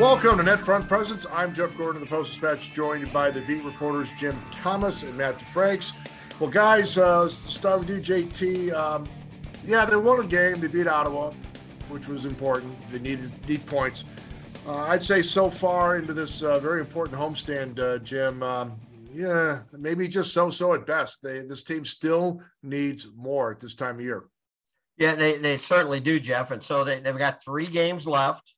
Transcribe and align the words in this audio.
Welcome 0.00 0.38
to 0.38 0.42
Netfront 0.42 0.88
Presence. 0.88 1.26
I'm 1.30 1.52
Jeff 1.52 1.76
Gordon 1.76 2.00
of 2.00 2.08
the 2.08 2.10
Post 2.10 2.30
Dispatch, 2.30 2.72
joined 2.72 3.12
by 3.12 3.30
the 3.30 3.42
beat 3.42 3.62
reporters 3.62 4.10
Jim 4.12 4.40
Thomas 4.50 5.02
and 5.02 5.14
Matt 5.14 5.38
DeFranks. 5.38 5.92
Well, 6.38 6.48
guys, 6.48 6.96
uh, 6.96 7.28
start 7.28 7.80
with 7.80 7.90
you, 7.90 7.96
JT. 7.96 8.72
Um, 8.72 9.04
yeah, 9.62 9.84
they 9.84 9.96
won 9.96 10.18
a 10.18 10.26
game. 10.26 10.58
They 10.58 10.68
beat 10.68 10.86
Ottawa, 10.86 11.32
which 11.90 12.08
was 12.08 12.24
important. 12.24 12.74
They 12.90 12.98
needed 12.98 13.30
need 13.46 13.66
points. 13.66 14.04
Uh, 14.66 14.78
I'd 14.88 15.04
say 15.04 15.20
so 15.20 15.50
far 15.50 15.96
into 15.96 16.14
this 16.14 16.42
uh, 16.42 16.58
very 16.60 16.80
important 16.80 17.18
homestand, 17.18 17.78
uh, 17.78 17.98
Jim. 17.98 18.42
Um, 18.42 18.80
yeah, 19.12 19.58
maybe 19.70 20.08
just 20.08 20.32
so-so 20.32 20.72
at 20.72 20.86
best. 20.86 21.18
They 21.22 21.40
this 21.40 21.62
team 21.62 21.84
still 21.84 22.42
needs 22.62 23.06
more 23.14 23.50
at 23.50 23.60
this 23.60 23.74
time 23.74 23.96
of 23.96 24.04
year. 24.06 24.24
Yeah, 24.96 25.14
they, 25.14 25.36
they 25.36 25.58
certainly 25.58 26.00
do, 26.00 26.18
Jeff. 26.18 26.52
And 26.52 26.64
so 26.64 26.84
they, 26.84 27.00
they've 27.00 27.18
got 27.18 27.44
three 27.44 27.66
games 27.66 28.06
left 28.06 28.54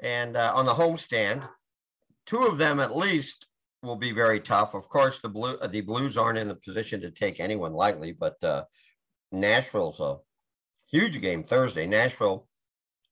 and 0.00 0.36
uh, 0.36 0.52
on 0.54 0.66
the 0.66 0.74
homestand. 0.74 1.48
Two 2.26 2.44
of 2.44 2.58
them 2.58 2.78
at 2.78 2.94
least 2.94 3.46
will 3.82 3.96
be 3.96 4.12
very 4.12 4.40
tough. 4.40 4.74
Of 4.74 4.88
course, 4.88 5.18
the 5.20 5.28
blue 5.28 5.56
the 5.68 5.80
Blues 5.80 6.16
aren't 6.16 6.38
in 6.38 6.48
the 6.48 6.54
position 6.54 7.00
to 7.00 7.10
take 7.10 7.40
anyone 7.40 7.72
lightly, 7.72 8.12
but 8.12 8.42
uh, 8.44 8.64
Nashville's 9.32 10.00
a 10.00 10.18
huge 10.90 11.20
game 11.20 11.44
Thursday. 11.44 11.86
Nashville 11.86 12.48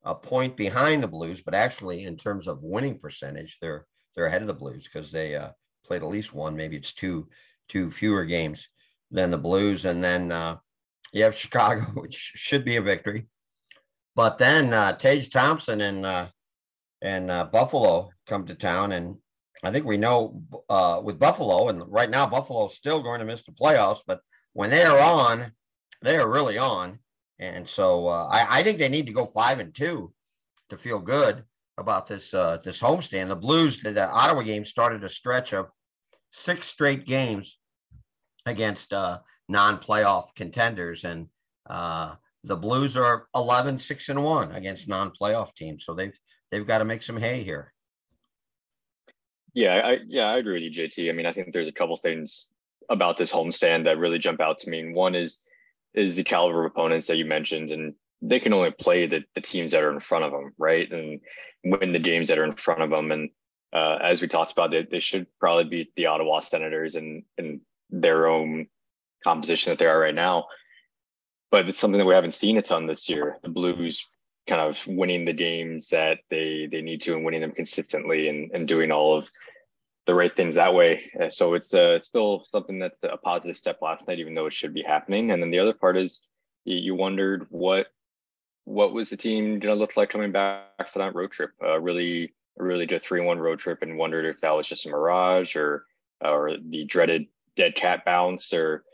a 0.04 0.14
point 0.14 0.56
behind 0.56 1.02
the 1.02 1.08
Blues, 1.08 1.42
but 1.42 1.54
actually 1.54 2.04
in 2.04 2.16
terms 2.16 2.46
of 2.46 2.62
winning 2.62 2.98
percentage, 2.98 3.58
they're 3.60 3.86
they're 4.14 4.26
ahead 4.26 4.40
of 4.40 4.46
the 4.46 4.54
Blues 4.54 4.88
because 4.90 5.10
they 5.10 5.34
uh, 5.34 5.50
played 5.84 6.02
at 6.02 6.08
least 6.08 6.32
one. 6.32 6.56
Maybe 6.56 6.76
it's 6.76 6.92
two 6.92 7.28
two 7.68 7.90
fewer 7.90 8.24
games 8.24 8.68
than 9.10 9.30
the 9.30 9.38
Blues, 9.38 9.84
and 9.84 10.02
then 10.02 10.32
uh, 10.32 10.56
you 11.12 11.24
have 11.24 11.34
Chicago, 11.36 11.82
which 11.94 12.14
should 12.14 12.64
be 12.64 12.76
a 12.76 12.82
victory. 12.82 13.26
But 14.14 14.38
then 14.38 14.72
uh, 14.72 14.94
Tage 14.94 15.28
Thompson 15.28 15.80
and 15.80 16.06
uh, 16.06 16.26
and 17.06 17.30
uh, 17.30 17.44
Buffalo 17.44 18.10
come 18.26 18.46
to 18.46 18.54
town, 18.56 18.90
and 18.90 19.16
I 19.62 19.70
think 19.70 19.86
we 19.86 19.96
know 19.96 20.42
uh, 20.68 21.00
with 21.02 21.20
Buffalo, 21.20 21.68
and 21.68 21.82
right 21.86 22.10
now 22.10 22.26
Buffalo 22.26 22.66
is 22.66 22.74
still 22.74 23.00
going 23.00 23.20
to 23.20 23.26
miss 23.26 23.44
the 23.44 23.52
playoffs, 23.52 24.00
but 24.04 24.20
when 24.54 24.70
they 24.70 24.82
are 24.82 24.98
on, 24.98 25.52
they 26.02 26.16
are 26.16 26.28
really 26.28 26.58
on, 26.58 26.98
and 27.38 27.68
so 27.68 28.08
uh, 28.08 28.26
I, 28.26 28.58
I, 28.58 28.62
think 28.64 28.78
they 28.78 28.88
need 28.88 29.06
to 29.06 29.12
go 29.12 29.24
five 29.24 29.60
and 29.60 29.72
two 29.72 30.12
to 30.68 30.76
feel 30.76 30.98
good 30.98 31.44
about 31.78 32.08
this 32.08 32.34
uh, 32.34 32.58
this 32.64 32.80
homestand. 32.80 33.28
The 33.28 33.36
Blues, 33.36 33.78
the, 33.78 33.92
the, 33.92 34.08
Ottawa 34.08 34.42
game 34.42 34.64
started 34.64 35.04
a 35.04 35.08
stretch 35.08 35.52
of 35.52 35.68
six 36.32 36.66
straight 36.66 37.06
games 37.06 37.58
against 38.46 38.92
uh, 38.92 39.20
non-playoff 39.48 40.34
contenders, 40.34 41.04
and 41.04 41.28
uh, 41.70 42.16
the 42.42 42.56
Blues 42.56 42.96
are 42.96 43.28
11, 43.32 43.78
6 43.78 44.08
and 44.08 44.24
one 44.24 44.50
against 44.50 44.88
non-playoff 44.88 45.54
teams, 45.54 45.84
so 45.84 45.94
they've 45.94 46.18
they've 46.56 46.66
got 46.66 46.78
to 46.78 46.84
make 46.84 47.02
some 47.02 47.18
hay 47.18 47.42
here. 47.42 47.72
Yeah, 49.52 49.74
I 49.84 49.98
yeah, 50.06 50.30
I 50.30 50.38
agree 50.38 50.54
with 50.54 50.62
you, 50.62 50.70
JT. 50.70 51.08
I 51.08 51.12
mean, 51.12 51.26
I 51.26 51.32
think 51.32 51.52
there's 51.52 51.68
a 51.68 51.72
couple 51.72 51.96
things 51.96 52.48
about 52.88 53.16
this 53.16 53.32
homestand 53.32 53.84
that 53.84 53.98
really 53.98 54.18
jump 54.18 54.40
out 54.40 54.58
to 54.60 54.70
me. 54.70 54.80
And 54.80 54.94
one 54.94 55.14
is 55.14 55.40
is 55.94 56.16
the 56.16 56.24
caliber 56.24 56.60
of 56.60 56.66
opponents 56.66 57.06
that 57.06 57.16
you 57.16 57.24
mentioned, 57.24 57.70
and 57.72 57.94
they 58.22 58.40
can 58.40 58.52
only 58.52 58.70
play 58.70 59.06
the, 59.06 59.24
the 59.34 59.40
teams 59.40 59.72
that 59.72 59.82
are 59.82 59.92
in 59.92 60.00
front 60.00 60.24
of 60.24 60.32
them, 60.32 60.52
right? 60.58 60.90
And 60.90 61.20
win 61.64 61.92
the 61.92 61.98
games 61.98 62.28
that 62.28 62.38
are 62.38 62.44
in 62.44 62.52
front 62.52 62.82
of 62.82 62.90
them. 62.90 63.12
And 63.12 63.30
uh, 63.72 63.98
as 64.00 64.20
we 64.22 64.28
talked 64.28 64.52
about, 64.52 64.70
they, 64.70 64.86
they 64.90 65.00
should 65.00 65.26
probably 65.40 65.64
beat 65.64 65.94
the 65.94 66.06
Ottawa 66.06 66.40
Senators 66.40 66.96
and 66.96 67.22
and 67.36 67.60
their 67.90 68.26
own 68.26 68.66
composition 69.24 69.70
that 69.70 69.78
they 69.78 69.86
are 69.86 70.00
right 70.00 70.14
now. 70.14 70.46
But 71.50 71.68
it's 71.68 71.78
something 71.78 71.98
that 71.98 72.06
we 72.06 72.14
haven't 72.14 72.34
seen 72.34 72.58
a 72.58 72.62
ton 72.62 72.86
this 72.86 73.08
year. 73.08 73.38
The 73.42 73.48
Blues 73.48 74.06
kind 74.46 74.60
of 74.60 74.86
winning 74.86 75.24
the 75.24 75.32
games 75.32 75.88
that 75.88 76.18
they 76.30 76.68
they 76.70 76.80
need 76.80 77.02
to 77.02 77.14
and 77.14 77.24
winning 77.24 77.40
them 77.40 77.52
consistently 77.52 78.28
and, 78.28 78.50
and 78.52 78.68
doing 78.68 78.92
all 78.92 79.16
of 79.16 79.30
the 80.06 80.14
right 80.14 80.32
things 80.32 80.54
that 80.54 80.74
way. 80.74 81.10
Uh, 81.20 81.30
so 81.30 81.54
it's 81.54 81.72
uh, 81.74 82.00
still 82.00 82.44
something 82.44 82.78
that's 82.78 83.02
a 83.02 83.16
positive 83.16 83.56
step 83.56 83.78
last 83.82 84.06
night, 84.06 84.20
even 84.20 84.34
though 84.34 84.46
it 84.46 84.52
should 84.52 84.72
be 84.72 84.82
happening. 84.82 85.32
And 85.32 85.42
then 85.42 85.50
the 85.50 85.58
other 85.58 85.72
part 85.72 85.96
is 85.96 86.20
you 86.64 86.94
wondered 86.94 87.46
what 87.50 87.88
what 88.64 88.92
was 88.92 89.10
the 89.10 89.16
team 89.16 89.60
to 89.60 89.74
look 89.74 89.96
like 89.96 90.10
coming 90.10 90.32
back 90.32 90.88
for 90.88 90.98
that 90.98 91.14
road 91.14 91.30
trip? 91.30 91.52
Uh, 91.62 91.78
really, 91.78 92.34
really 92.56 92.86
did 92.86 92.96
a 92.96 92.98
three 92.98 93.20
one 93.20 93.38
road 93.38 93.58
trip 93.58 93.82
and 93.82 93.98
wondered 93.98 94.26
if 94.26 94.40
that 94.40 94.56
was 94.56 94.68
just 94.68 94.86
a 94.86 94.90
mirage 94.90 95.56
or 95.56 95.86
or 96.20 96.56
the 96.68 96.84
dreaded 96.84 97.26
dead 97.54 97.74
cat 97.74 98.04
bounce 98.04 98.52
or 98.52 98.84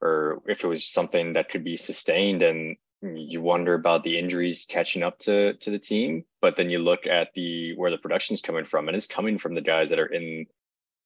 or 0.00 0.42
if 0.46 0.64
it 0.64 0.68
was 0.68 0.84
something 0.86 1.34
that 1.34 1.48
could 1.48 1.64
be 1.64 1.76
sustained. 1.76 2.42
And 2.42 2.76
you 3.02 3.42
wonder 3.42 3.74
about 3.74 4.04
the 4.04 4.16
injuries 4.16 4.64
catching 4.68 5.02
up 5.02 5.18
to 5.18 5.54
to 5.54 5.70
the 5.70 5.78
team 5.78 6.24
but 6.40 6.56
then 6.56 6.70
you 6.70 6.78
look 6.78 7.06
at 7.06 7.28
the 7.34 7.74
where 7.76 7.90
the 7.90 7.98
production's 7.98 8.40
coming 8.40 8.64
from 8.64 8.88
and 8.88 8.96
it's 8.96 9.06
coming 9.06 9.38
from 9.38 9.54
the 9.54 9.60
guys 9.60 9.90
that 9.90 9.98
are 9.98 10.06
in 10.06 10.46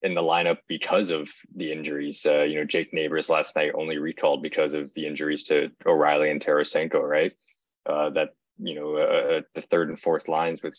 in 0.02 0.14
the 0.14 0.20
lineup 0.20 0.58
because 0.68 1.10
of 1.10 1.30
the 1.54 1.72
injuries 1.72 2.26
uh, 2.26 2.42
you 2.42 2.56
know 2.56 2.64
jake 2.64 2.92
neighbors 2.92 3.30
last 3.30 3.56
night 3.56 3.72
only 3.74 3.98
recalled 3.98 4.42
because 4.42 4.74
of 4.74 4.92
the 4.94 5.06
injuries 5.06 5.44
to 5.44 5.70
o'reilly 5.86 6.30
and 6.30 6.40
tarasenko 6.40 7.00
right 7.00 7.32
uh, 7.86 8.10
that 8.10 8.30
you 8.58 8.74
know 8.74 8.96
uh, 8.96 9.38
uh 9.38 9.40
the 9.54 9.62
third 9.62 9.88
and 9.88 9.98
fourth 9.98 10.28
lines 10.28 10.62
with 10.62 10.78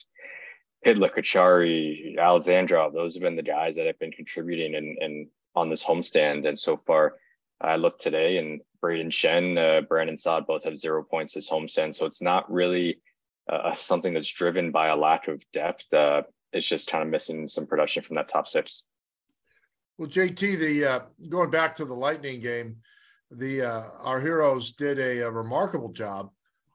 Pitlick, 0.86 1.16
Acciari, 1.16 2.18
Alexandrov, 2.18 2.94
those 2.94 3.16
have 3.16 3.24
been 3.24 3.36
the 3.36 3.42
guys 3.42 3.76
that 3.76 3.88
have 3.88 4.00
been 4.00 4.12
contributing 4.12 4.76
and, 4.76 4.98
and 5.00 5.28
on 5.56 5.70
this 5.70 5.84
homestand. 5.84 6.48
And 6.48 6.58
so 6.58 6.78
far, 6.78 7.16
I 7.60 7.78
looked 7.78 8.02
today 8.02 8.38
and 8.38 8.62
Brayden 8.84 9.12
Schenn, 9.12 9.58
uh, 9.58 9.82
Brandon 9.82 10.18
Saad 10.18 10.46
both 10.48 10.64
have 10.64 10.78
zero 10.78 11.04
points 11.04 11.34
this 11.34 11.50
homestand. 11.50 11.96
So 11.96 12.06
it's 12.06 12.22
not 12.22 12.52
really 12.52 13.02
uh, 13.50 13.74
something 13.76 14.14
that's 14.14 14.32
driven 14.32 14.72
by 14.72 14.88
a 14.88 14.96
lack 14.96 15.28
of 15.28 15.44
depth. 15.54 15.92
Uh, 15.94 16.24
it's 16.54 16.68
just 16.68 16.90
kind 16.90 17.04
of 17.04 17.10
missing 17.10 17.48
some 17.48 17.68
production 17.68 18.04
from 18.04 18.16
that 18.16 18.30
top 18.30 18.48
six. 18.48 18.86
Well, 19.98 20.10
JT, 20.10 20.60
the 20.60 20.86
uh, 20.86 21.00
going 21.30 21.50
back 21.50 21.76
to 21.76 21.86
the 21.86 21.96
Lightning 21.96 22.40
game, 22.40 22.78
the 23.32 23.64
uh, 23.64 23.84
our 24.04 24.22
heroes 24.22 24.74
did 24.74 25.00
a, 25.00 25.20
a 25.22 25.32
remarkable 25.32 25.90
job 25.90 26.30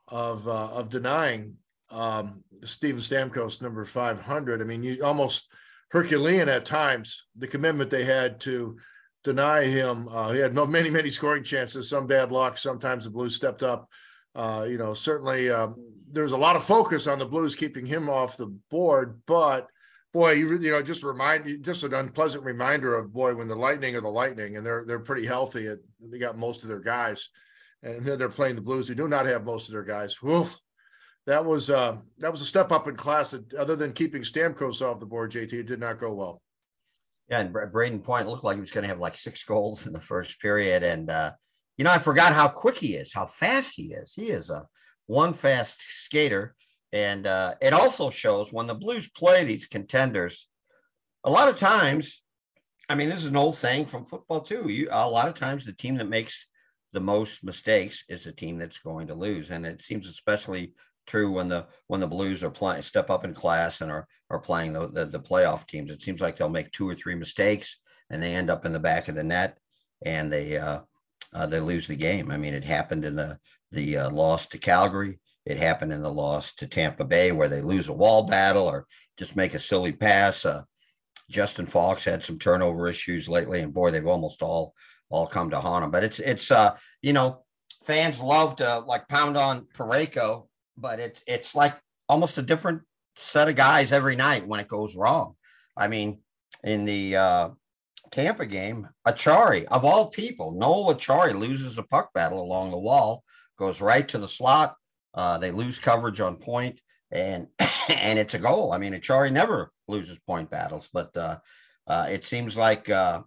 of 0.09 0.47
uh, 0.49 0.69
of 0.73 0.91
denying 0.91 1.57
um, 1.91 2.43
Steven 2.65 3.01
Stamkos 3.01 3.63
number 3.63 3.85
500. 3.85 4.61
I 4.61 4.65
mean, 4.65 4.83
you 4.83 5.05
almost 5.05 5.53
Herculean 5.91 6.49
at 6.49 6.65
times 6.65 7.27
the 7.37 7.47
commitment 7.47 7.91
they 7.91 8.05
had 8.05 8.41
to 8.41 8.77
deny 9.25 9.65
him. 9.65 10.09
Uh, 10.09 10.33
he 10.33 10.41
had 10.41 10.55
many, 10.55 10.91
many 10.91 11.11
scoring 11.11 11.45
chances, 11.45 11.89
some 11.89 12.07
bad 12.07 12.33
luck. 12.33 12.59
Sometimes 12.59 13.05
the 13.05 13.11
Blues 13.11 13.37
stepped 13.37 13.63
up. 13.63 13.89
Uh, 14.35 14.67
you 14.69 14.79
know, 14.79 14.95
certainly 14.95 15.51
um, 15.51 15.77
there's 16.11 16.33
a 16.33 16.37
lot 16.37 16.57
of 16.57 16.65
focus 16.65 17.07
on 17.07 17.19
the 17.19 17.27
Blues 17.27 17.55
keeping 17.55 17.85
him 17.85 18.09
off 18.09 18.37
the 18.37 18.47
board, 18.71 19.21
but 19.27 19.67
boy, 20.13 20.33
you, 20.33 20.57
you 20.59 20.71
know, 20.71 20.83
just 20.83 21.03
remind 21.03 21.63
just 21.63 21.85
an 21.85 21.95
unpleasant 21.95 22.45
reminder 22.45 22.95
of 22.95 23.13
boy 23.13 23.35
when 23.35 23.49
the 23.49 23.57
Lightning 23.57 23.97
are 23.97 24.01
the 24.01 24.09
Lightning 24.09 24.57
and 24.57 24.65
they're 24.65 24.85
they're 24.87 25.01
pretty 25.01 25.27
healthy. 25.27 25.69
They 26.01 26.19
got 26.19 26.39
most 26.39 26.63
of 26.63 26.69
their 26.69 26.81
guys, 26.81 27.29
and 27.83 28.05
then 28.05 28.19
they're 28.19 28.29
playing 28.29 28.57
the 28.57 28.63
Blues 28.63 28.89
who 28.89 28.95
do 28.95 29.09
not 29.09 29.27
have 29.27 29.45
most 29.45 29.69
of 29.69 29.73
their 29.73 29.85
guys. 29.85 30.17
Whew, 30.17 30.49
that 31.27 31.45
was 31.45 31.71
uh, 31.71 31.97
that 32.19 32.31
was 32.31 32.43
a 32.43 32.47
step 32.47 32.73
up 32.73 32.89
in 32.89 32.97
class. 32.97 33.31
That 33.31 33.53
other 33.55 33.77
than 33.77 33.93
keeping 33.93 34.23
Stamkos 34.23 34.83
off 34.83 35.01
the 35.01 35.07
board, 35.07 35.33
JT, 35.33 35.53
it 35.53 35.67
did 35.67 35.81
not 35.81 35.99
go 35.99 36.13
well. 36.13 36.43
Yeah, 37.29 37.41
and 37.41 37.55
Brayden 37.55 38.03
Point 38.03 38.29
looked 38.29 38.45
like 38.45 38.57
he 38.57 38.61
was 38.61 38.71
going 38.71 38.83
to 38.83 38.89
have 38.89 38.99
like 38.99 39.17
six 39.17 39.43
goals 39.45 39.87
in 39.87 39.93
the 39.93 40.01
first 40.01 40.41
period. 40.41 40.83
And, 40.83 41.09
uh, 41.09 41.33
you 41.79 41.85
know, 41.85 41.91
I 41.91 41.99
forgot 41.99 42.33
how 42.33 42.49
quick 42.49 42.77
he 42.77 42.95
is, 42.95 43.13
how 43.13 43.27
fast 43.27 43.75
he 43.77 43.95
is. 43.95 44.13
He 44.15 44.29
is 44.29 44.51
a 44.51 44.67
one 45.07 45.33
fast 45.33 45.81
skater. 45.81 46.55
And 46.93 47.27
uh, 47.27 47.55
it 47.63 47.73
also 47.73 48.11
shows 48.11 48.53
when 48.53 48.67
the 48.67 48.75
Blues 48.75 49.09
play 49.09 49.45
these 49.45 49.67
contenders, 49.67 50.49
a 51.25 51.31
lot 51.31 51.49
of 51.49 51.57
times, 51.57 52.23
I 52.89 52.95
mean, 52.95 53.09
this 53.09 53.21
is 53.21 53.27
an 53.27 53.37
old 53.37 53.55
saying 53.57 53.87
from 53.87 54.05
football 54.05 54.41
too. 54.41 54.69
You 54.69 54.89
a 54.91 55.09
lot 55.09 55.29
of 55.29 55.35
times 55.35 55.65
the 55.65 55.73
team 55.73 55.97
that 55.97 56.09
makes 56.09 56.47
the 56.93 57.01
most 57.01 57.43
mistakes 57.43 58.05
is 58.09 58.25
the 58.25 58.33
team 58.33 58.59
that's 58.59 58.79
going 58.79 59.07
to 59.07 59.15
lose. 59.15 59.51
And 59.51 59.65
it 59.65 59.81
seems 59.81 60.09
especially 60.09 60.75
true 61.07 61.33
when 61.33 61.49
the 61.49 61.67
when 61.87 62.01
the 62.01 62.07
Blues 62.07 62.43
are 62.43 62.51
playing 62.51 62.83
step 62.83 63.11
up 63.11 63.25
in 63.25 63.35
class 63.35 63.81
and 63.81 63.91
are 63.91 64.07
are 64.31 64.39
playing 64.39 64.73
the, 64.73 64.89
the, 64.89 65.07
the 65.07 65.21
playoff 65.21 65.67
teams. 65.67 65.91
It 65.91 66.03
seems 66.03 66.21
like 66.21 66.37
they'll 66.37 66.49
make 66.49 66.73
two 66.73 66.89
or 66.89 66.95
three 66.95 67.15
mistakes 67.15 67.79
and 68.11 68.23
they 68.23 68.35
end 68.35 68.51
up 68.51 68.65
in 68.65 68.73
the 68.73 68.81
back 68.81 69.09
of 69.09 69.15
the 69.15 69.23
net 69.23 69.59
and 70.05 70.33
they 70.33 70.57
uh, 70.57 70.81
uh, 71.35 71.47
they 71.47 71.61
lose 71.61 71.87
the 71.87 71.97
game. 71.97 72.31
I 72.31 72.37
mean, 72.37 72.55
it 72.55 72.65
happened 72.65 73.05
in 73.05 73.17
the 73.17 73.39
the 73.71 73.99
uh, 73.99 74.11
loss 74.11 74.47
to 74.49 74.59
Calgary. 74.59 75.19
It 75.45 75.59
happened 75.59 75.93
in 75.93 76.03
the 76.03 76.13
loss 76.13 76.53
to 76.55 76.67
Tampa 76.67 77.05
Bay 77.05 77.33
where 77.33 77.49
they 77.49 77.63
lose 77.63 77.89
a 77.89 77.93
wall 77.93 78.23
battle 78.25 78.65
or 78.65 78.87
just 79.19 79.37
make 79.37 79.55
a 79.55 79.59
silly 79.59 79.93
pass. 79.93 80.45
Uh, 80.45 80.63
Justin 81.31 81.67
Faulk 81.67 82.01
had 82.01 82.23
some 82.23 82.39
turnover 82.39 82.89
issues 82.89 83.29
lately, 83.29 83.61
and 83.61 83.73
boy, 83.73 83.91
they've 83.91 84.07
almost 84.07 84.43
all 84.43 84.75
all 85.11 85.27
come 85.27 85.51
to 85.51 85.61
haunt 85.61 85.85
him. 85.85 85.91
But 85.91 86.05
it's 86.05 86.19
it's 86.21 86.51
uh 86.51 86.77
you 87.03 87.13
know 87.13 87.45
fans 87.85 88.21
love 88.21 88.57
to 88.57 88.81
like 88.81 89.09
pound 89.09 89.37
on 89.37 89.67
Parayko 89.75 90.47
but 90.77 91.01
it's 91.01 91.23
it's 91.27 91.55
like 91.55 91.79
almost 92.09 92.39
a 92.39 92.43
different 92.43 92.83
set 93.17 93.49
of 93.49 93.57
guys 93.57 93.93
every 93.93 94.17
night 94.17 94.47
when 94.47 94.61
it 94.61 94.69
goes 94.69 94.97
wrong. 94.97 95.35
I 95.77 95.89
mean, 95.89 96.21
in 96.65 96.85
the 96.85 97.17
uh, 97.17 97.49
Tampa 98.11 98.47
game, 98.47 98.89
Acciari 99.07 99.65
of 99.67 99.85
all 99.85 100.11
people, 100.11 100.53
Noel 100.53 100.95
Acciari 100.95 101.39
loses 101.39 101.79
a 101.79 101.83
puck 101.83 102.13
battle 102.13 102.43
along 102.43 102.71
the 102.71 102.79
wall, 102.79 103.25
goes 103.59 103.81
right 103.81 104.07
to 104.09 104.19
the 104.19 104.29
slot. 104.29 104.77
Uh, 105.15 105.39
they 105.39 105.51
lose 105.51 105.79
coverage 105.79 106.21
on 106.21 106.37
point, 106.37 106.81
and 107.11 107.49
and 107.89 108.19
it's 108.19 108.35
a 108.35 108.39
goal. 108.39 108.73
I 108.73 108.79
mean, 108.79 108.93
Acciari 108.93 109.33
never 109.33 109.73
loses 109.89 110.19
point 110.21 110.51
battles, 110.51 110.89
but 110.93 111.17
uh, 111.17 111.39
uh, 111.87 112.09
it 112.11 112.25
seems 112.25 112.57
like 112.57 112.89
uh, 112.91 113.23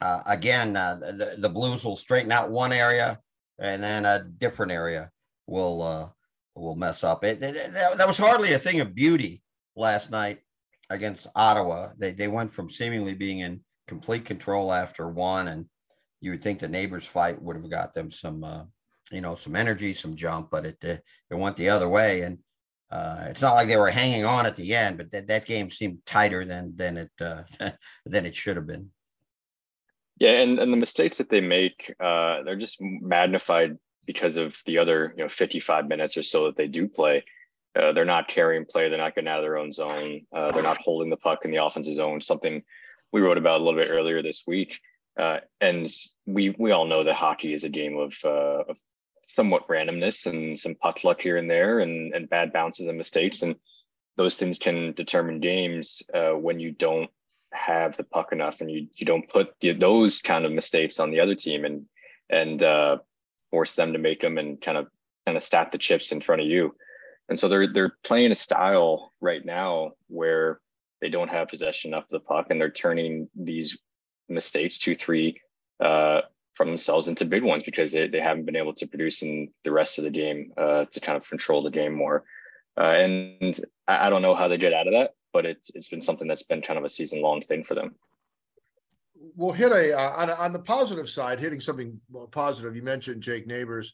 uh 0.00 0.20
again 0.26 0.76
uh, 0.76 0.94
the, 0.94 1.36
the 1.38 1.48
Blues 1.48 1.84
will 1.84 1.96
straighten 1.96 2.32
out 2.32 2.50
one 2.50 2.72
area, 2.72 3.20
and 3.58 3.82
then 3.82 4.04
a 4.04 4.24
different 4.24 4.72
area 4.72 5.10
will 5.46 5.82
uh, 5.82 6.08
will 6.60 6.76
mess 6.76 7.04
up. 7.04 7.24
It, 7.24 7.42
it, 7.42 7.72
that, 7.72 8.06
was 8.06 8.18
hardly 8.18 8.52
a 8.52 8.58
thing 8.58 8.80
of 8.80 8.94
beauty 8.94 9.42
last 9.74 10.10
night 10.10 10.40
against 10.90 11.26
Ottawa. 11.34 11.90
They 11.98 12.12
they 12.12 12.28
went 12.28 12.50
from 12.50 12.70
seemingly 12.70 13.14
being 13.14 13.40
in 13.40 13.60
complete 13.86 14.24
control 14.24 14.72
after 14.72 15.08
one, 15.08 15.48
and 15.48 15.66
you 16.20 16.32
would 16.32 16.42
think 16.42 16.58
the 16.58 16.68
neighbors 16.68 17.06
fight 17.06 17.40
would 17.40 17.56
have 17.56 17.70
got 17.70 17.94
them 17.94 18.10
some 18.10 18.44
uh, 18.44 18.64
you 19.10 19.20
know 19.20 19.34
some 19.34 19.56
energy, 19.56 19.92
some 19.92 20.16
jump, 20.16 20.48
but 20.50 20.66
it 20.66 20.82
it 20.82 21.02
went 21.30 21.56
the 21.56 21.68
other 21.68 21.88
way, 21.88 22.22
and 22.22 22.38
uh, 22.90 23.26
it's 23.28 23.42
not 23.42 23.54
like 23.54 23.68
they 23.68 23.76
were 23.76 23.90
hanging 23.90 24.24
on 24.24 24.46
at 24.46 24.56
the 24.56 24.74
end, 24.74 24.96
but 24.96 25.10
that, 25.10 25.26
that 25.26 25.46
game 25.46 25.70
seemed 25.70 25.98
tighter 26.06 26.44
than 26.44 26.74
than 26.76 26.96
it 26.96 27.10
uh, 27.20 27.42
than 28.06 28.26
it 28.26 28.34
should 28.34 28.56
have 28.56 28.66
been. 28.66 28.90
Yeah, 30.18 30.40
and, 30.40 30.58
and 30.58 30.72
the 30.72 30.78
mistakes 30.78 31.18
that 31.18 31.28
they 31.28 31.42
make, 31.42 31.94
uh, 32.00 32.42
they're 32.42 32.56
just 32.56 32.78
magnified 32.80 33.76
because 34.06 34.36
of 34.36 34.56
the 34.66 34.78
other, 34.78 35.12
you 35.16 35.24
know, 35.24 35.28
55 35.28 35.88
minutes 35.88 36.16
or 36.16 36.22
so 36.22 36.46
that 36.46 36.56
they 36.56 36.68
do 36.68 36.88
play. 36.88 37.24
Uh, 37.74 37.92
they're 37.92 38.04
not 38.04 38.28
carrying 38.28 38.64
play. 38.64 38.88
They're 38.88 38.98
not 38.98 39.14
getting 39.14 39.28
out 39.28 39.38
of 39.38 39.44
their 39.44 39.58
own 39.58 39.72
zone. 39.72 40.22
Uh, 40.34 40.52
they're 40.52 40.62
not 40.62 40.80
holding 40.80 41.10
the 41.10 41.16
puck 41.16 41.44
in 41.44 41.50
the 41.50 41.62
offensive 41.62 41.94
zone. 41.94 42.20
Something 42.20 42.62
we 43.12 43.20
wrote 43.20 43.38
about 43.38 43.60
a 43.60 43.64
little 43.64 43.78
bit 43.78 43.90
earlier 43.90 44.22
this 44.22 44.44
week. 44.46 44.80
Uh, 45.18 45.38
and 45.60 45.88
we 46.26 46.54
we 46.58 46.72
all 46.72 46.86
know 46.86 47.04
that 47.04 47.14
hockey 47.14 47.54
is 47.54 47.64
a 47.64 47.68
game 47.68 47.96
of, 47.96 48.14
uh, 48.24 48.64
of 48.68 48.78
somewhat 49.24 49.66
randomness 49.66 50.26
and 50.26 50.58
some 50.58 50.74
puck 50.74 51.04
luck 51.04 51.20
here 51.20 51.36
and 51.36 51.50
there, 51.50 51.80
and 51.80 52.14
and 52.14 52.28
bad 52.28 52.52
bounces 52.52 52.86
and 52.86 52.98
mistakes, 52.98 53.42
and 53.42 53.56
those 54.16 54.36
things 54.36 54.58
can 54.58 54.92
determine 54.92 55.40
games 55.40 56.02
uh, 56.14 56.32
when 56.32 56.60
you 56.60 56.70
don't 56.70 57.10
have 57.52 57.96
the 57.96 58.04
puck 58.04 58.32
enough 58.32 58.60
and 58.60 58.70
you 58.70 58.88
you 58.94 59.06
don't 59.06 59.28
put 59.28 59.54
the, 59.60 59.72
those 59.72 60.20
kind 60.20 60.44
of 60.44 60.52
mistakes 60.52 61.00
on 61.00 61.10
the 61.10 61.20
other 61.20 61.34
team 61.34 61.64
and 61.64 61.86
and 62.28 62.62
uh, 62.62 62.98
force 63.50 63.74
them 63.74 63.92
to 63.92 63.98
make 63.98 64.20
them 64.20 64.38
and 64.38 64.60
kind 64.60 64.78
of 64.78 64.88
kind 65.26 65.36
of 65.36 65.42
stack 65.42 65.72
the 65.72 65.78
chips 65.78 66.12
in 66.12 66.20
front 66.20 66.42
of 66.42 66.48
you. 66.48 66.74
And 67.28 67.38
so 67.38 67.48
they're 67.48 67.72
they're 67.72 67.96
playing 68.04 68.32
a 68.32 68.36
style 68.36 69.12
right 69.20 69.44
now 69.44 69.92
where 70.08 70.60
they 71.00 71.08
don't 71.08 71.30
have 71.30 71.48
possession 71.48 71.90
enough 71.90 72.04
of 72.04 72.10
the 72.10 72.20
puck 72.20 72.46
and 72.50 72.60
they're 72.60 72.70
turning 72.70 73.28
these 73.34 73.78
mistakes 74.28 74.78
two 74.78 74.94
three 74.94 75.40
uh, 75.80 76.22
from 76.54 76.68
themselves 76.68 77.06
into 77.06 77.24
big 77.24 77.42
ones 77.42 77.62
because 77.62 77.92
they, 77.92 78.08
they 78.08 78.20
haven't 78.20 78.46
been 78.46 78.56
able 78.56 78.72
to 78.74 78.86
produce 78.86 79.22
in 79.22 79.50
the 79.64 79.70
rest 79.70 79.98
of 79.98 80.04
the 80.04 80.10
game 80.10 80.52
uh, 80.56 80.86
to 80.86 81.00
kind 81.00 81.16
of 81.16 81.28
control 81.28 81.62
the 81.62 81.70
game 81.70 81.92
more. 81.92 82.24
Uh, 82.78 82.92
and 82.92 83.60
I, 83.86 84.06
I, 84.06 84.10
don't 84.10 84.22
know 84.22 84.34
how 84.34 84.48
they 84.48 84.56
get 84.56 84.72
out 84.72 84.86
of 84.86 84.94
that, 84.94 85.14
but 85.32 85.46
it's 85.46 85.70
it's 85.74 85.88
been 85.88 86.00
something 86.00 86.28
that's 86.28 86.42
been 86.42 86.62
kind 86.62 86.78
of 86.78 86.84
a 86.84 86.90
season 86.90 87.20
long 87.20 87.42
thing 87.42 87.64
for 87.64 87.74
them. 87.74 87.94
We'll 89.36 89.52
hit 89.52 89.70
a 89.70 89.96
uh, 89.96 90.10
on, 90.16 90.30
on 90.30 90.52
the 90.52 90.58
positive 90.58 91.08
side, 91.08 91.38
hitting 91.38 91.60
something 91.60 92.00
positive. 92.30 92.74
You 92.74 92.82
mentioned 92.82 93.22
Jake 93.22 93.46
Neighbors. 93.46 93.92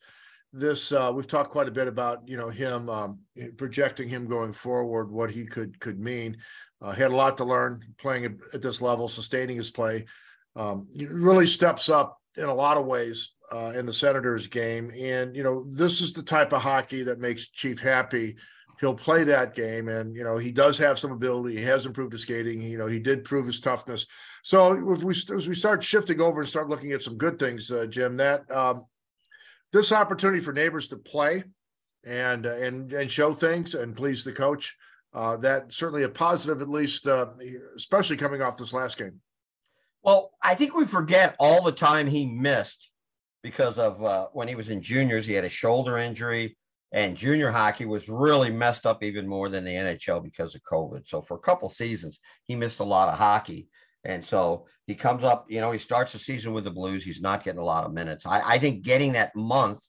This 0.52 0.92
uh, 0.92 1.10
we've 1.14 1.26
talked 1.26 1.50
quite 1.50 1.68
a 1.68 1.72
bit 1.72 1.88
about, 1.88 2.28
you 2.28 2.36
know, 2.36 2.48
him 2.48 2.88
um, 2.88 3.20
projecting 3.56 4.08
him 4.08 4.28
going 4.28 4.52
forward, 4.52 5.10
what 5.10 5.30
he 5.30 5.44
could 5.46 5.80
could 5.80 5.98
mean. 5.98 6.36
Uh, 6.80 6.92
he 6.92 7.02
had 7.02 7.10
a 7.10 7.16
lot 7.16 7.36
to 7.36 7.44
learn 7.44 7.82
playing 7.96 8.24
at, 8.52 8.60
this 8.60 8.82
level, 8.82 9.08
sustaining 9.08 9.56
his 9.56 9.70
play. 9.70 10.04
Um, 10.56 10.88
really 11.08 11.46
steps 11.46 11.88
up 11.88 12.20
in 12.36 12.44
a 12.44 12.54
lot 12.54 12.76
of 12.76 12.86
ways 12.86 13.32
uh, 13.52 13.72
in 13.76 13.86
the 13.86 13.92
Senators 13.92 14.46
game. 14.46 14.90
And, 14.98 15.36
you 15.36 15.42
know, 15.42 15.64
this 15.68 16.00
is 16.00 16.12
the 16.12 16.22
type 16.22 16.52
of 16.52 16.62
hockey 16.62 17.02
that 17.04 17.20
makes 17.20 17.48
Chief 17.48 17.80
happy. 17.80 18.36
He'll 18.82 18.94
play 18.96 19.22
that 19.22 19.54
game. 19.54 19.88
And, 19.88 20.16
you 20.16 20.24
know, 20.24 20.38
he 20.38 20.50
does 20.50 20.76
have 20.78 20.98
some 20.98 21.12
ability. 21.12 21.56
He 21.56 21.62
has 21.62 21.86
improved 21.86 22.12
his 22.12 22.22
skating. 22.22 22.60
You 22.60 22.78
know, 22.78 22.88
he 22.88 22.98
did 22.98 23.24
prove 23.24 23.46
his 23.46 23.60
toughness. 23.60 24.08
So 24.42 24.92
if 24.92 25.04
we, 25.04 25.12
as 25.12 25.46
we 25.46 25.54
start 25.54 25.84
shifting 25.84 26.20
over 26.20 26.40
and 26.40 26.48
start 26.48 26.68
looking 26.68 26.90
at 26.90 27.04
some 27.04 27.16
good 27.16 27.38
things, 27.38 27.70
uh, 27.70 27.86
Jim, 27.86 28.16
that 28.16 28.50
um, 28.50 28.84
this 29.72 29.92
opportunity 29.92 30.40
for 30.40 30.52
neighbors 30.52 30.88
to 30.88 30.96
play 30.96 31.44
and, 32.04 32.44
uh, 32.44 32.56
and, 32.56 32.92
and 32.92 33.08
show 33.08 33.32
things 33.32 33.76
and 33.76 33.96
please 33.96 34.24
the 34.24 34.32
coach, 34.32 34.76
uh, 35.14 35.36
that 35.36 35.72
certainly 35.72 36.02
a 36.02 36.08
positive, 36.08 36.60
at 36.60 36.68
least, 36.68 37.06
uh, 37.06 37.26
especially 37.76 38.16
coming 38.16 38.42
off 38.42 38.58
this 38.58 38.72
last 38.72 38.98
game. 38.98 39.20
Well, 40.02 40.32
I 40.42 40.56
think 40.56 40.74
we 40.74 40.86
forget 40.86 41.36
all 41.38 41.62
the 41.62 41.70
time 41.70 42.08
he 42.08 42.26
missed 42.26 42.90
because 43.44 43.78
of 43.78 44.02
uh, 44.02 44.26
when 44.32 44.48
he 44.48 44.56
was 44.56 44.70
in 44.70 44.82
juniors, 44.82 45.24
he 45.24 45.34
had 45.34 45.44
a 45.44 45.48
shoulder 45.48 45.98
injury, 45.98 46.56
and 46.92 47.16
junior 47.16 47.50
hockey 47.50 47.86
was 47.86 48.08
really 48.08 48.50
messed 48.50 48.84
up 48.84 49.02
even 49.02 49.26
more 49.26 49.48
than 49.48 49.64
the 49.64 49.72
NHL 49.72 50.22
because 50.22 50.54
of 50.54 50.62
COVID. 50.62 51.08
So 51.08 51.22
for 51.22 51.36
a 51.36 51.40
couple 51.40 51.68
seasons, 51.68 52.20
he 52.44 52.54
missed 52.54 52.80
a 52.80 52.84
lot 52.84 53.08
of 53.08 53.18
hockey. 53.18 53.68
And 54.04 54.22
so 54.22 54.66
he 54.86 54.94
comes 54.94 55.24
up, 55.24 55.46
you 55.48 55.60
know, 55.60 55.72
he 55.72 55.78
starts 55.78 56.12
the 56.12 56.18
season 56.18 56.52
with 56.52 56.64
the 56.64 56.70
Blues. 56.70 57.04
He's 57.04 57.22
not 57.22 57.44
getting 57.44 57.60
a 57.60 57.64
lot 57.64 57.84
of 57.84 57.92
minutes. 57.92 58.26
I, 58.26 58.42
I 58.44 58.58
think 58.58 58.82
getting 58.82 59.12
that 59.12 59.34
month, 59.34 59.80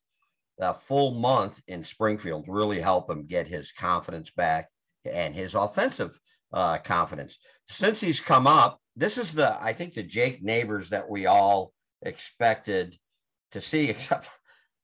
a 0.60 0.74
full 0.74 1.16
month 1.16 1.60
in 1.68 1.84
Springfield, 1.84 2.46
really 2.48 2.80
helped 2.80 3.10
him 3.10 3.26
get 3.26 3.48
his 3.48 3.72
confidence 3.72 4.30
back 4.30 4.70
and 5.04 5.36
his 5.36 5.56
offensive 5.56 6.18
uh, 6.54 6.78
confidence. 6.78 7.38
Since 7.68 8.00
he's 8.00 8.22
come 8.22 8.48
up, 8.48 8.80
this 8.96 9.18
is 9.18 9.34
the 9.34 9.62
I 9.62 9.74
think 9.74 9.94
the 9.94 10.04
Jake 10.04 10.44
Neighbors 10.44 10.90
that 10.90 11.10
we 11.10 11.26
all 11.26 11.74
expected 12.02 12.96
to 13.52 13.60
see, 13.60 13.90
except 13.90 14.30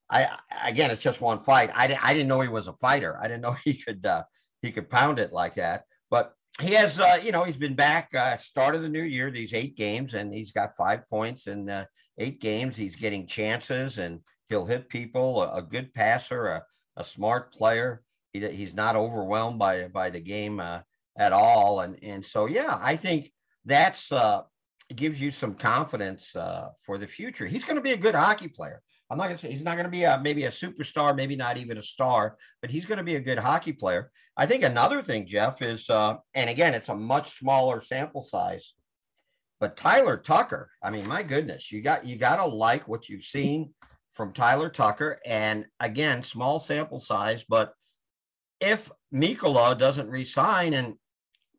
I 0.10 0.28
again 0.66 0.92
it's 0.92 1.02
just 1.02 1.22
one 1.22 1.40
fight. 1.40 1.72
I, 1.74 1.98
I 2.02 2.14
didn't 2.14 2.28
know 2.28 2.42
he 2.42 2.50
was 2.50 2.68
a 2.68 2.74
fighter. 2.74 3.18
I 3.22 3.28
didn't 3.28 3.42
know 3.42 3.52
he 3.64 3.76
could 3.76 4.06
uh, 4.06 4.24
he 4.62 4.72
could 4.72 4.90
pound 4.90 5.20
it 5.20 5.32
like 5.32 5.56
that. 5.56 5.84
But 6.10 6.34
he 6.60 6.72
has 6.74 7.00
uh, 7.00 7.20
you 7.24 7.32
know 7.32 7.44
he's 7.44 7.58
been 7.58 7.76
back 7.76 8.14
uh, 8.16 8.38
start 8.38 8.76
of 8.76 8.82
the 8.82 8.90
new 8.90 9.04
year 9.04 9.32
these 9.32 9.54
eight 9.54 9.76
games 9.76 10.14
and 10.14 10.34
he's 10.34 10.52
got 10.52 10.76
five 10.76 11.08
points 11.08 11.48
in 11.48 11.70
uh, 11.70 11.86
eight 12.18 12.42
games. 12.42 12.76
He's 12.76 12.96
getting 12.96 13.28
chances 13.28 13.98
and 13.98 14.20
he'll 14.50 14.66
hit 14.66 14.90
people. 14.90 15.44
A, 15.44 15.58
a 15.58 15.62
good 15.62 15.94
passer, 15.94 16.48
a, 16.48 16.64
a 16.98 17.04
smart 17.04 17.54
player. 17.54 18.02
He, 18.34 18.48
he's 18.50 18.76
not 18.76 18.96
overwhelmed 18.96 19.60
by 19.60 19.88
by 19.88 20.10
the 20.10 20.20
game 20.20 20.60
uh, 20.60 20.82
at 21.18 21.34
all. 21.34 21.82
And 21.82 21.98
and 22.04 22.26
so 22.26 22.48
yeah, 22.48 22.80
I 22.82 22.96
think 22.96 23.32
that's 23.66 24.12
uh, 24.12 24.42
gives 24.96 25.22
you 25.22 25.32
some 25.32 25.54
confidence 25.54 26.36
uh, 26.36 26.70
for 26.84 26.98
the 26.98 27.08
future. 27.08 27.46
He's 27.46 27.64
going 27.64 27.76
to 27.76 27.82
be 27.82 27.92
a 27.92 27.98
good 27.98 28.16
hockey 28.16 28.48
player. 28.48 28.82
I'm 29.10 29.18
not 29.18 29.30
to 29.38 29.38
say 29.38 29.52
he's 29.52 29.64
not 29.64 29.74
to 29.86 29.92
be 29.92 30.04
a, 30.04 30.20
maybe 30.22 30.44
a 30.46 30.50
superstar, 30.50 31.16
maybe 31.16 31.36
not 31.36 31.58
even 31.58 31.78
a 31.78 31.82
star, 31.82 32.38
but 32.62 32.70
he's 32.70 32.86
to 32.98 33.04
be 33.04 33.16
a 33.16 33.22
good 33.22 33.39
hockey 33.39 33.74
player. 33.74 34.12
I 34.38 34.46
think 34.46 34.63
another 34.63 35.01
thing, 35.01 35.25
Jeff, 35.25 35.62
is, 35.63 35.89
uh, 35.89 36.18
and 36.36 36.50
again, 36.50 36.75
it's 36.75 36.89
a 36.89 36.96
much 36.96 37.38
smaller 37.39 37.82
sample 37.82 38.22
size, 38.22 38.74
but 39.60 39.75
Tyler 39.75 40.18
Tucker. 40.18 40.70
I 40.84 40.92
mean, 40.92 41.08
my 41.08 41.24
goodness, 41.24 41.72
you 41.72 41.82
got 41.82 42.06
you 42.06 42.18
got 42.18 42.38
to 42.38 42.46
like 42.46 42.88
what 42.88 43.10
you've 43.10 43.24
seen 43.24 43.74
from 44.12 44.32
Tyler 44.32 44.70
Tucker, 44.70 45.20
and 45.25 45.66
again, 45.80 46.22
small 46.22 46.60
sample 46.60 47.00
size, 47.00 47.44
but 47.48 47.74
if 48.60 48.92
Mikkola 49.13 49.78
doesn't 49.78 50.10
resign 50.10 50.74
and 50.74 50.96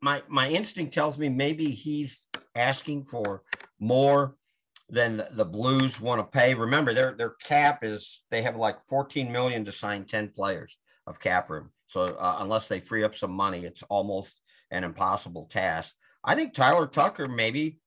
my 0.01 0.23
my 0.27 0.49
instinct 0.49 0.93
tells 0.93 1.17
me 1.17 1.29
maybe 1.29 1.69
he's 1.71 2.25
asking 2.55 3.05
for 3.05 3.43
more 3.79 4.35
than 4.91 5.23
the 5.31 5.45
Blues 5.45 6.01
want 6.01 6.19
to 6.19 6.37
pay. 6.37 6.53
Remember, 6.53 6.93
their 6.93 7.15
their 7.17 7.35
cap 7.43 7.83
is 7.83 8.21
they 8.29 8.41
have 8.41 8.57
like 8.57 8.79
14 8.81 9.31
million 9.31 9.65
to 9.65 9.71
sign 9.71 10.05
10 10.05 10.33
players 10.35 10.77
of 11.07 11.19
cap 11.19 11.49
room. 11.49 11.71
So 11.87 12.03
uh, 12.03 12.37
unless 12.39 12.67
they 12.67 12.81
free 12.81 13.03
up 13.03 13.15
some 13.15 13.31
money, 13.31 13.63
it's 13.65 13.83
almost 13.89 14.39
an 14.69 14.83
impossible 14.83 15.47
task. 15.49 15.95
I 16.23 16.35
think 16.35 16.53
Tyler 16.53 16.87
Tucker 16.87 17.27
maybe 17.27 17.79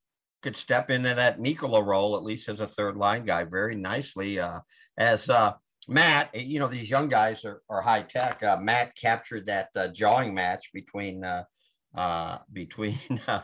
could 0.43 0.57
step 0.57 0.91
into 0.91 1.15
that 1.15 1.39
Mikkola 1.39 1.85
role, 1.85 2.17
at 2.17 2.25
least 2.25 2.49
as 2.49 2.61
a 2.61 2.67
third 2.67 2.97
line 2.97 3.25
guy, 3.25 3.45
very 3.45 3.77
nicely. 3.77 4.39
Uh, 4.39 4.61
as 4.99 5.29
uh, 5.31 5.53
Matt, 5.87 6.35
you 6.35 6.59
know, 6.59 6.69
these 6.69 6.91
young 6.91 7.09
guys 7.09 7.45
are, 7.45 7.61
are 7.69 7.83
high 7.83 8.03
tech. 8.03 8.43
Uh, 8.43 8.59
Matt 8.59 8.97
captured 8.97 9.47
that 9.47 9.69
uh, 9.77 9.89
jawing 9.89 10.35
match 10.35 10.71
between 10.73 11.23
uh, 11.25 12.39
between 12.53 12.99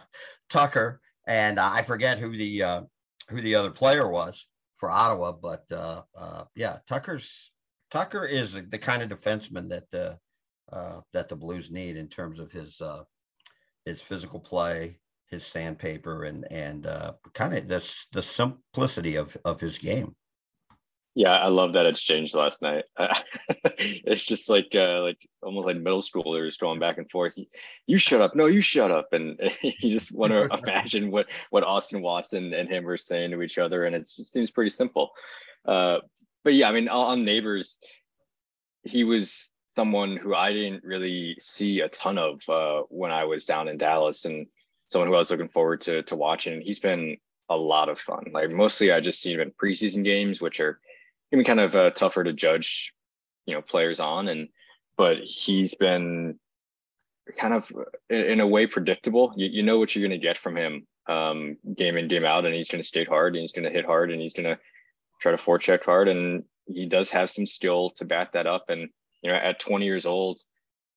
Tucker 0.50 1.00
and 1.26 1.60
I 1.60 1.82
forget 1.82 2.18
who 2.18 2.36
the 2.36 2.84
who 3.30 3.40
the 3.40 3.54
other 3.54 3.70
player 3.70 4.08
was 4.08 4.46
for 4.76 4.90
Ottawa, 4.90 5.32
but 5.32 5.64
uh, 5.70 6.02
uh, 6.16 6.44
yeah, 6.54 6.78
Tucker's 6.88 7.52
Tucker 7.90 8.24
is 8.24 8.60
the 8.70 8.78
kind 8.78 9.02
of 9.02 9.08
defenseman 9.10 9.68
that 9.68 9.90
the 9.90 10.18
uh, 10.72 11.00
that 11.12 11.28
the 11.28 11.36
Blues 11.36 11.70
need 11.70 11.96
in 11.96 12.08
terms 12.08 12.38
of 12.38 12.52
his 12.52 12.80
uh, 12.80 13.02
his 13.84 14.00
physical 14.00 14.40
play, 14.40 14.98
his 15.28 15.44
sandpaper, 15.44 16.24
and 16.24 16.50
and 16.50 16.86
uh, 16.86 17.12
kind 17.34 17.56
of 17.56 17.68
this 17.68 18.06
the 18.12 18.22
simplicity 18.22 19.16
of 19.16 19.36
of 19.44 19.60
his 19.60 19.78
game. 19.78 20.14
Yeah, 21.14 21.34
I 21.34 21.48
love 21.48 21.72
that 21.72 21.86
exchange 21.86 22.34
last 22.34 22.62
night. 22.62 22.84
it's 23.78 24.24
just 24.24 24.48
like 24.48 24.68
uh, 24.74 25.02
like 25.02 25.18
almost 25.42 25.66
like 25.66 25.76
middle 25.76 26.02
schoolers 26.02 26.58
going 26.58 26.78
back 26.78 26.98
and 26.98 27.10
forth. 27.10 27.36
You 27.86 27.98
shut 27.98 28.20
up, 28.20 28.36
no, 28.36 28.46
you 28.46 28.60
shut 28.60 28.92
up, 28.92 29.08
and 29.12 29.38
you 29.62 29.92
just 29.92 30.12
want 30.12 30.32
to 30.32 30.48
imagine 30.62 31.10
what 31.10 31.26
what 31.50 31.64
Austin 31.64 32.00
Watson 32.00 32.54
and 32.54 32.68
him 32.68 32.84
were 32.84 32.96
saying 32.96 33.32
to 33.32 33.42
each 33.42 33.58
other, 33.58 33.86
and 33.86 33.96
it 33.96 34.06
seems 34.06 34.52
pretty 34.52 34.70
simple. 34.70 35.10
Uh, 35.66 35.98
but 36.44 36.54
yeah, 36.54 36.68
I 36.68 36.72
mean, 36.72 36.88
on 36.88 37.24
Neighbors, 37.24 37.78
he 38.84 39.02
was 39.02 39.50
someone 39.74 40.16
who 40.16 40.34
I 40.34 40.52
didn't 40.52 40.84
really 40.84 41.36
see 41.40 41.80
a 41.80 41.88
ton 41.88 42.18
of 42.18 42.40
uh, 42.48 42.82
when 42.88 43.10
I 43.10 43.24
was 43.24 43.46
down 43.46 43.66
in 43.66 43.78
Dallas, 43.78 44.26
and 44.26 44.46
someone 44.86 45.08
who 45.08 45.16
I 45.16 45.18
was 45.18 45.32
looking 45.32 45.48
forward 45.48 45.80
to 45.82 46.04
to 46.04 46.14
watching. 46.14 46.60
He's 46.60 46.78
been 46.78 47.16
a 47.48 47.56
lot 47.56 47.88
of 47.88 47.98
fun. 47.98 48.26
Like 48.32 48.52
mostly, 48.52 48.92
I 48.92 49.00
just 49.00 49.20
seen 49.20 49.34
him 49.34 49.40
in 49.40 49.52
preseason 49.60 50.04
games, 50.04 50.40
which 50.40 50.60
are 50.60 50.78
even 51.32 51.44
kind 51.44 51.60
of 51.60 51.76
uh, 51.76 51.90
tougher 51.90 52.24
to 52.24 52.32
judge, 52.32 52.92
you 53.46 53.54
know, 53.54 53.62
players 53.62 54.00
on. 54.00 54.28
And 54.28 54.48
but 54.96 55.18
he's 55.18 55.74
been 55.74 56.38
kind 57.36 57.54
of 57.54 57.70
in 58.08 58.40
a 58.40 58.46
way 58.46 58.66
predictable. 58.66 59.32
You, 59.36 59.46
you 59.46 59.62
know 59.62 59.78
what 59.78 59.94
you're 59.94 60.06
going 60.06 60.18
to 60.18 60.26
get 60.26 60.38
from 60.38 60.56
him 60.56 60.86
um, 61.08 61.56
game 61.76 61.96
in 61.96 62.08
game 62.08 62.24
out, 62.24 62.46
and 62.46 62.54
he's 62.54 62.68
going 62.68 62.82
to 62.82 62.86
skate 62.86 63.08
hard, 63.08 63.34
and 63.34 63.40
he's 63.40 63.52
going 63.52 63.64
to 63.64 63.70
hit 63.70 63.84
hard, 63.84 64.10
and 64.10 64.20
he's 64.20 64.34
going 64.34 64.48
to 64.48 64.58
try 65.20 65.32
to 65.32 65.38
forecheck 65.38 65.84
hard, 65.84 66.08
and 66.08 66.44
he 66.66 66.86
does 66.86 67.10
have 67.10 67.30
some 67.30 67.46
skill 67.46 67.90
to 67.96 68.04
back 68.04 68.32
that 68.32 68.46
up. 68.46 68.66
And 68.68 68.88
you 69.22 69.30
know, 69.30 69.36
at 69.36 69.60
20 69.60 69.84
years 69.84 70.06
old, 70.06 70.40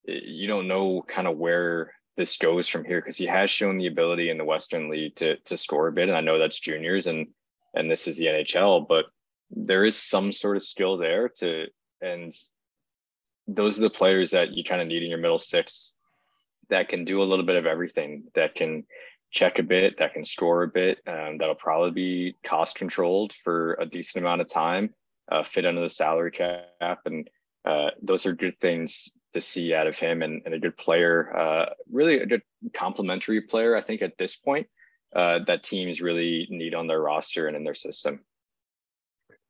you 0.05 0.47
don't 0.47 0.67
know 0.67 1.01
kind 1.01 1.27
of 1.27 1.37
where 1.37 1.93
this 2.15 2.37
goes 2.37 2.67
from 2.67 2.85
here 2.85 3.01
because 3.01 3.17
he 3.17 3.25
has 3.25 3.49
shown 3.49 3.77
the 3.77 3.87
ability 3.87 4.29
in 4.29 4.37
the 4.37 4.45
Western 4.45 4.89
League 4.89 5.15
to 5.15 5.37
to 5.37 5.57
score 5.57 5.87
a 5.87 5.93
bit, 5.93 6.09
and 6.09 6.17
I 6.17 6.21
know 6.21 6.39
that's 6.39 6.59
juniors 6.59 7.07
and 7.07 7.27
and 7.73 7.89
this 7.89 8.07
is 8.07 8.17
the 8.17 8.25
NHL, 8.25 8.87
but 8.87 9.05
there 9.51 9.85
is 9.85 9.97
some 9.97 10.31
sort 10.31 10.57
of 10.57 10.63
skill 10.63 10.97
there 10.97 11.29
to 11.29 11.67
and 12.01 12.33
those 13.47 13.77
are 13.77 13.83
the 13.83 13.89
players 13.89 14.31
that 14.31 14.53
you 14.53 14.63
kind 14.63 14.81
of 14.81 14.87
need 14.87 15.03
in 15.03 15.09
your 15.09 15.19
middle 15.19 15.39
six 15.39 15.93
that 16.69 16.89
can 16.89 17.05
do 17.05 17.21
a 17.21 17.25
little 17.25 17.45
bit 17.45 17.55
of 17.55 17.65
everything 17.65 18.23
that 18.35 18.55
can 18.55 18.85
check 19.31 19.59
a 19.59 19.63
bit 19.63 19.97
that 19.97 20.13
can 20.13 20.23
score 20.23 20.63
a 20.63 20.67
bit 20.67 20.99
um, 21.07 21.37
that'll 21.37 21.55
probably 21.55 21.91
be 21.91 22.35
cost 22.45 22.75
controlled 22.75 23.33
for 23.33 23.73
a 23.79 23.85
decent 23.85 24.23
amount 24.23 24.41
of 24.41 24.49
time 24.49 24.93
uh, 25.31 25.43
fit 25.43 25.65
under 25.65 25.81
the 25.81 25.89
salary 25.89 26.31
cap 26.31 26.99
and 27.05 27.29
uh, 27.65 27.91
those 28.01 28.25
are 28.25 28.33
good 28.33 28.57
things 28.57 29.17
to 29.33 29.41
see 29.41 29.73
out 29.73 29.87
of 29.87 29.97
him 29.97 30.21
and, 30.21 30.41
and 30.45 30.53
a 30.53 30.59
good 30.59 30.77
player, 30.77 31.35
uh, 31.35 31.65
really 31.91 32.19
a 32.19 32.25
good 32.25 32.41
complementary 32.73 33.41
player, 33.41 33.75
I 33.75 33.81
think, 33.81 34.01
at 34.01 34.17
this 34.17 34.35
point 34.35 34.67
uh, 35.15 35.39
that 35.47 35.63
teams 35.63 36.01
really 36.01 36.47
need 36.49 36.75
on 36.75 36.87
their 36.87 37.01
roster 37.01 37.47
and 37.47 37.55
in 37.55 37.63
their 37.63 37.75
system. 37.75 38.21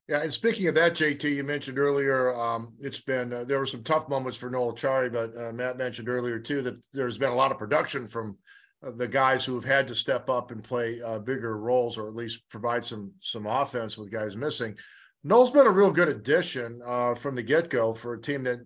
Yeah, 0.08 0.22
and 0.22 0.34
speaking 0.34 0.68
of 0.68 0.76
that, 0.76 0.94
JT, 0.94 1.24
you 1.34 1.44
mentioned 1.46 1.80
earlier, 1.80 2.36
um, 2.36 2.74
it's 2.80 3.00
been 3.00 3.32
uh, 3.32 3.46
there 3.46 3.60
were 3.60 3.66
some 3.66 3.84
tough 3.84 4.10
moments 4.10 4.38
for 4.38 4.50
Noel 4.50 4.74
Acciari, 4.74 5.12
but 5.12 5.36
uh, 5.42 5.54
Matt 5.54 5.78
mentioned 5.78 6.10
earlier 6.10 6.40
too 6.40 6.62
that 6.62 6.86
there's 6.92 7.18
been 7.18 7.32
a 7.32 7.36
lot 7.36 7.52
of 7.52 7.58
production 7.58 8.06
from 8.08 8.38
uh, 8.86 8.92
the 8.92 9.08
guys 9.08 9.46
who 9.46 9.56
have 9.56 9.64
had 9.64 9.88
to 9.88 9.96
step 9.96 10.30
up 10.30 10.52
and 10.52 10.62
play 10.62 11.00
bigger 11.24 11.58
roles, 11.58 11.98
or 11.98 12.08
at 12.08 12.16
least 12.16 12.50
provide 12.50 12.84
some 12.84 13.14
some 13.22 13.46
offense 13.46 13.98
with 13.98 14.12
guys 14.12 14.36
missing. 14.36 14.76
Noel's 15.24 15.52
been 15.52 15.68
a 15.68 15.72
real 15.72 15.92
good 15.92 16.10
addition 16.10 16.82
uh, 16.86 17.16
from 17.16 17.36
the 17.36 17.44
get 17.44 17.70
go 17.70 17.94
for 17.94 18.14
a 18.14 18.22
team 18.22 18.44
that 18.44 18.60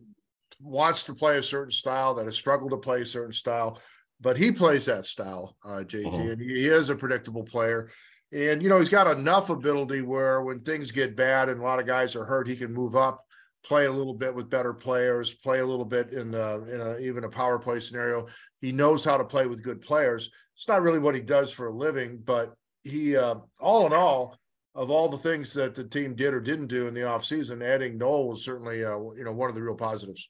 wants 0.60 1.04
to 1.04 1.14
play 1.14 1.38
a 1.38 1.44
certain 1.44 1.72
style, 1.72 2.16
that 2.16 2.26
has 2.26 2.36
struggled 2.36 2.72
to 2.72 2.78
play 2.78 3.02
a 3.02 3.06
certain 3.06 3.34
style, 3.34 3.80
but 4.20 4.38
he 4.38 4.52
plays 4.52 4.86
that 4.86 5.06
style, 5.06 5.56
uh, 5.64 5.84
JT, 5.86 6.08
uh-huh. 6.08 6.32
and 6.32 6.42
he 6.42 6.68
is 6.68 6.90
a 6.90 6.96
predictable 6.96 7.44
player. 7.44 7.92
And, 8.34 8.62
you 8.62 8.70
know, 8.70 8.80
he's 8.80 8.90
got 8.90 9.18
enough 9.18 9.50
ability 9.50 10.02
where 10.02 10.42
when 10.42 10.60
things 10.60 10.92
get 10.92 11.16
bad 11.16 11.50
and 11.50 11.60
a 11.60 11.64
lot 11.64 11.80
of 11.80 11.88
guys 11.88 12.16
are 12.16 12.26
hurt, 12.26 12.48
he 12.48 12.58
can 12.58 12.74
move 12.74 12.96
up, 12.96 13.24
play 13.64 13.86
a 13.86 13.92
little 13.92 14.14
bit 14.14 14.36
with 14.36 14.50
better 14.50 14.74
players, 14.74 15.34
play 15.34 15.60
a 15.60 15.66
little 15.66 15.86
bit 15.86 16.12
in, 16.12 16.36
uh, 16.36 16.60
in 16.70 16.82
a, 16.82 16.98
even 16.98 17.24
a 17.24 17.30
power 17.30 17.58
play 17.58 17.80
scenario. 17.80 18.28
He 18.60 18.72
knows 18.72 19.06
how 19.06 19.18
to 19.18 19.24
play 19.24 19.48
with 19.48 19.64
good 19.64 19.82
players. 19.82 20.30
It's 20.56 20.68
not 20.68 20.82
really 20.82 21.00
what 21.00 21.16
he 21.16 21.22
does 21.22 21.54
for 21.54 21.68
a 21.68 21.72
living, 21.72 22.22
but 22.26 22.54
he, 22.84 23.16
uh, 23.16 23.36
all 23.60 23.86
in 23.86 23.94
all, 23.94 24.38
of 24.78 24.92
all 24.92 25.10
the 25.10 25.18
things 25.18 25.52
that 25.54 25.74
the 25.74 25.84
team 25.84 26.14
did 26.14 26.34
or 26.34 26.40
didn't 26.40 26.68
do 26.68 26.88
in 26.88 26.94
the 26.94 27.02
offseason, 27.02 27.66
adding 27.66 27.98
Noel 27.98 28.28
was 28.28 28.46
certainly 28.46 28.86
uh, 28.86 29.00
you 29.16 29.24
know 29.24 29.34
one 29.34 29.50
of 29.50 29.56
the 29.56 29.62
real 29.62 29.76
positives. 29.76 30.30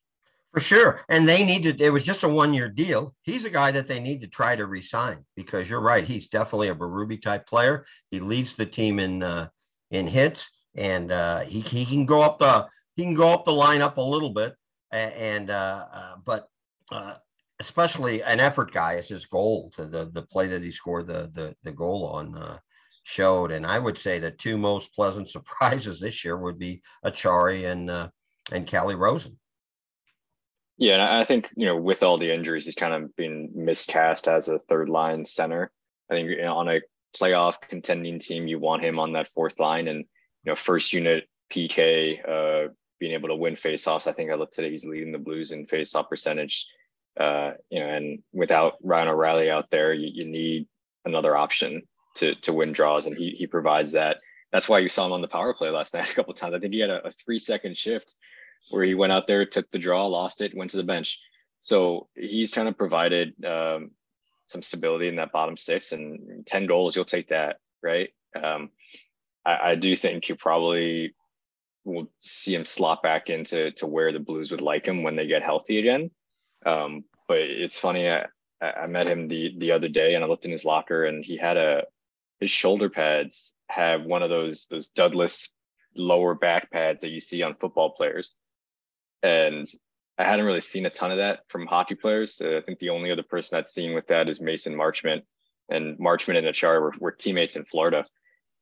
For 0.58 0.62
sure. 0.62 1.02
And 1.08 1.30
they 1.30 1.44
needed 1.44 1.82
it 1.82 1.92
was 1.92 2.04
just 2.04 2.24
a 2.24 2.28
one-year 2.28 2.70
deal. 2.70 3.14
He's 3.22 3.46
a 3.46 3.50
guy 3.52 3.70
that 3.70 3.88
they 3.88 4.00
need 4.00 4.22
to 4.22 4.28
try 4.28 4.56
to 4.56 4.66
resign 4.66 5.24
because 5.36 5.70
you're 5.70 5.80
right. 5.80 6.04
He's 6.04 6.30
definitely 6.30 6.70
a 6.70 6.74
Berube 6.74 7.22
type 7.22 7.46
player. 7.46 7.86
He 8.10 8.20
leads 8.20 8.56
the 8.56 8.66
team 8.66 8.98
in 8.98 9.22
uh, 9.22 9.50
in 9.92 10.08
hits 10.08 10.50
and 10.74 11.12
uh, 11.12 11.42
he, 11.42 11.60
he 11.60 11.86
can 11.86 12.08
go 12.08 12.24
up 12.24 12.40
the 12.40 12.66
he 12.96 13.04
can 13.04 13.14
go 13.14 13.30
up 13.32 13.46
the 13.46 13.52
lineup 13.52 13.98
a 13.98 14.02
little 14.02 14.32
bit 14.32 14.56
and 14.92 15.52
uh, 15.52 15.86
uh 15.94 16.16
but 16.26 16.48
uh, 16.92 17.14
especially 17.60 18.24
an 18.24 18.40
effort 18.40 18.72
guy 18.72 18.94
is 18.94 19.10
his 19.10 19.26
goal 19.26 19.72
to 19.76 19.86
the 19.86 20.10
the 20.12 20.24
play 20.24 20.48
that 20.48 20.64
he 20.64 20.72
scored 20.72 21.06
the 21.06 21.30
the, 21.36 21.56
the 21.62 21.72
goal 21.72 22.08
on 22.08 22.36
uh, 22.36 22.58
showed. 23.04 23.52
And 23.52 23.64
I 23.64 23.78
would 23.78 24.00
say 24.00 24.18
the 24.18 24.32
two 24.32 24.58
most 24.58 24.96
pleasant 24.96 25.30
surprises 25.36 26.00
this 26.00 26.26
year 26.26 26.36
would 26.36 26.58
be 26.58 26.82
Acciari 27.06 27.72
and 27.72 27.92
uh, 27.92 28.10
and 28.52 28.66
Calle 28.66 28.96
Rosen. 28.96 29.38
Yeah, 30.78 30.94
and 30.94 31.02
I 31.02 31.24
think 31.24 31.50
you 31.56 31.66
know 31.66 31.76
with 31.76 32.04
all 32.04 32.18
the 32.18 32.32
injuries, 32.32 32.66
he's 32.66 32.76
kind 32.76 32.94
of 32.94 33.16
been 33.16 33.52
miscast 33.56 34.28
as 34.28 34.48
a 34.48 34.60
third 34.60 34.90
line 34.90 35.26
center. 35.26 35.72
I 36.10 36.14
think 36.14 36.30
you 36.30 36.42
know, 36.42 36.58
on 36.58 36.70
a 36.70 36.82
playoff 37.20 37.60
contending 37.62 38.20
team, 38.20 38.48
you 38.48 38.60
want 38.60 38.84
him 38.84 39.00
on 39.00 39.14
that 39.14 39.28
fourth 39.28 39.60
line, 39.60 39.88
and 39.88 40.00
you 40.00 40.52
know 40.52 40.56
first 40.56 40.94
unit 40.94 41.28
PK, 41.52 42.20
uh, 42.28 42.70
being 43.00 43.14
able 43.14 43.30
to 43.30 43.36
win 43.36 43.56
faceoffs. 43.56 44.08
I 44.08 44.14
think 44.14 44.32
I 44.32 44.36
looked 44.36 44.54
today; 44.54 44.70
he's 44.70 44.86
leading 44.86 45.12
the 45.12 45.18
Blues 45.18 45.52
in 45.52 45.66
faceoff 45.66 46.10
percentage. 46.10 46.68
Uh, 47.20 47.54
you 47.72 47.80
know, 47.80 47.88
and 47.88 48.20
without 48.32 48.76
Ryan 48.84 49.08
O'Reilly 49.08 49.50
out 49.50 49.72
there, 49.72 49.94
you, 49.94 50.10
you 50.14 50.32
need 50.32 50.68
another 51.06 51.36
option 51.36 51.82
to 52.16 52.36
to 52.36 52.54
win 52.54 52.72
draws, 52.72 53.08
and 53.08 53.18
he 53.18 53.32
he 53.32 53.48
provides 53.48 53.94
that. 53.94 54.18
That's 54.52 54.70
why 54.70 54.80
you 54.80 54.90
saw 54.90 55.08
him 55.08 55.12
on 55.12 55.22
the 55.22 55.28
power 55.28 55.56
play 55.56 55.72
last 55.72 55.94
night 55.96 56.12
a 56.12 56.14
couple 56.14 56.36
times. 56.36 56.54
I 56.54 56.60
think 56.60 56.74
he 56.74 56.82
had 56.82 56.92
a, 56.92 57.08
a 57.08 57.12
three 57.12 57.40
second 57.40 57.76
shift 57.78 58.16
where 58.70 58.84
he 58.84 58.94
went 58.94 59.14
out 59.14 59.28
there, 59.28 59.46
took 59.46 59.70
the 59.72 59.80
draw, 59.80 60.06
lost 60.06 60.42
it, 60.42 60.56
went 60.56 60.72
to 60.72 60.78
the 60.78 60.84
bench. 60.84 61.20
So 61.60 62.08
he's 62.16 62.54
kind 62.54 62.68
of 62.68 62.78
provided 62.78 63.34
um, 63.46 63.92
some 64.46 64.62
stability 64.62 65.08
in 65.08 65.16
that 65.18 65.32
bottom 65.32 65.58
six, 65.58 65.92
and 65.92 66.46
ten 66.46 66.68
goals, 66.68 66.96
you'll 66.96 67.06
take 67.06 67.30
that, 67.30 67.58
right? 67.82 68.10
Um, 68.36 68.70
I, 69.46 69.72
I 69.72 69.76
do 69.76 69.96
think 69.96 70.30
you 70.30 70.36
probably 70.36 71.16
will 71.84 72.12
see 72.20 72.54
him 72.54 72.66
slot 72.66 73.02
back 73.02 73.30
into 73.30 73.72
to 73.72 73.88
where 73.88 74.12
the 74.12 74.20
Blues 74.20 74.52
would 74.52 74.62
like 74.62 74.86
him 74.86 75.04
when 75.04 75.16
they 75.16 75.28
get 75.28 75.44
healthy 75.44 75.80
again. 75.80 76.12
Um, 76.66 77.06
but 77.28 77.40
it's 77.40 77.80
funny. 77.80 78.10
I, 78.10 78.26
I 78.62 78.88
met 78.88 79.08
him 79.08 79.28
the 79.28 79.54
the 79.58 79.72
other 79.72 79.88
day, 79.88 80.16
and 80.16 80.24
I 80.24 80.28
looked 80.28 80.46
in 80.46 80.52
his 80.52 80.66
locker, 80.66 81.06
and 81.06 81.24
he 81.24 81.38
had 81.38 81.58
a 81.58 81.86
his 82.40 82.52
shoulder 82.52 82.90
pads 82.90 83.54
have 83.70 84.04
one 84.04 84.24
of 84.24 84.30
those 84.30 84.68
those 84.70 84.88
Douglas 84.90 85.50
lower 85.96 86.36
back 86.36 86.72
pads 86.72 87.02
that 87.02 87.10
you 87.10 87.20
see 87.20 87.42
on 87.42 87.56
football 87.56 87.92
players. 87.92 88.36
And 89.24 89.68
I 90.18 90.26
hadn't 90.26 90.46
really 90.46 90.62
seen 90.62 90.86
a 90.86 90.90
ton 90.90 91.12
of 91.12 91.18
that 91.18 91.42
from 91.48 91.68
hockey 91.68 91.96
players. 91.96 92.42
Uh, 92.42 92.58
I 92.58 92.62
think 92.62 92.80
the 92.80 92.90
only 92.90 93.12
other 93.12 93.24
person 93.24 93.58
I'd 93.58 93.70
seen 93.70 93.94
with 93.94 94.08
that 94.08 94.30
is 94.30 94.42
Mason 94.42 94.74
Marchment. 94.74 95.24
And 95.70 95.98
Marchment 96.00 96.38
and 96.38 96.48
Acciari 96.48 96.82
were, 96.82 96.94
were 97.00 97.12
teammates 97.12 97.56
in 97.56 97.66
Florida. 97.66 98.06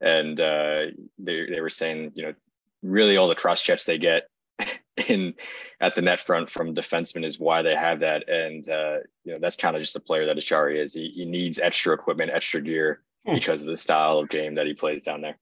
And 0.01 0.39
uh, 0.39 0.85
they, 1.19 1.45
they 1.49 1.61
were 1.61 1.69
saying, 1.69 2.11
you 2.15 2.23
know, 2.23 2.33
really 2.81 3.17
all 3.17 3.27
the 3.27 3.35
cross 3.35 3.61
checks 3.61 3.83
they 3.83 3.97
get 3.97 4.23
in 5.07 5.33
at 5.79 5.95
the 5.95 6.01
net 6.01 6.19
front 6.19 6.49
from 6.49 6.75
defensemen 6.75 7.25
is 7.25 7.39
why 7.39 7.61
they 7.61 7.75
have 7.75 7.99
that. 8.01 8.27
And, 8.27 8.67
uh, 8.67 8.97
you 9.23 9.33
know, 9.33 9.39
that's 9.39 9.55
kind 9.55 9.75
of 9.75 9.81
just 9.81 9.95
a 9.95 10.01
player 10.01 10.25
that 10.25 10.37
Acciari 10.37 10.83
is. 10.83 10.93
He, 10.93 11.09
he 11.09 11.25
needs 11.25 11.59
extra 11.59 11.93
equipment, 11.93 12.31
extra 12.33 12.61
gear 12.61 13.01
Hmm. 13.25 13.35
because 13.35 13.61
of 13.61 13.67
the 13.67 13.77
style 13.77 14.19
of 14.19 14.29
game 14.29 14.55
that 14.55 14.67
he 14.67 14.73
plays 14.73 15.03
down 15.03 15.21
there. 15.21 15.37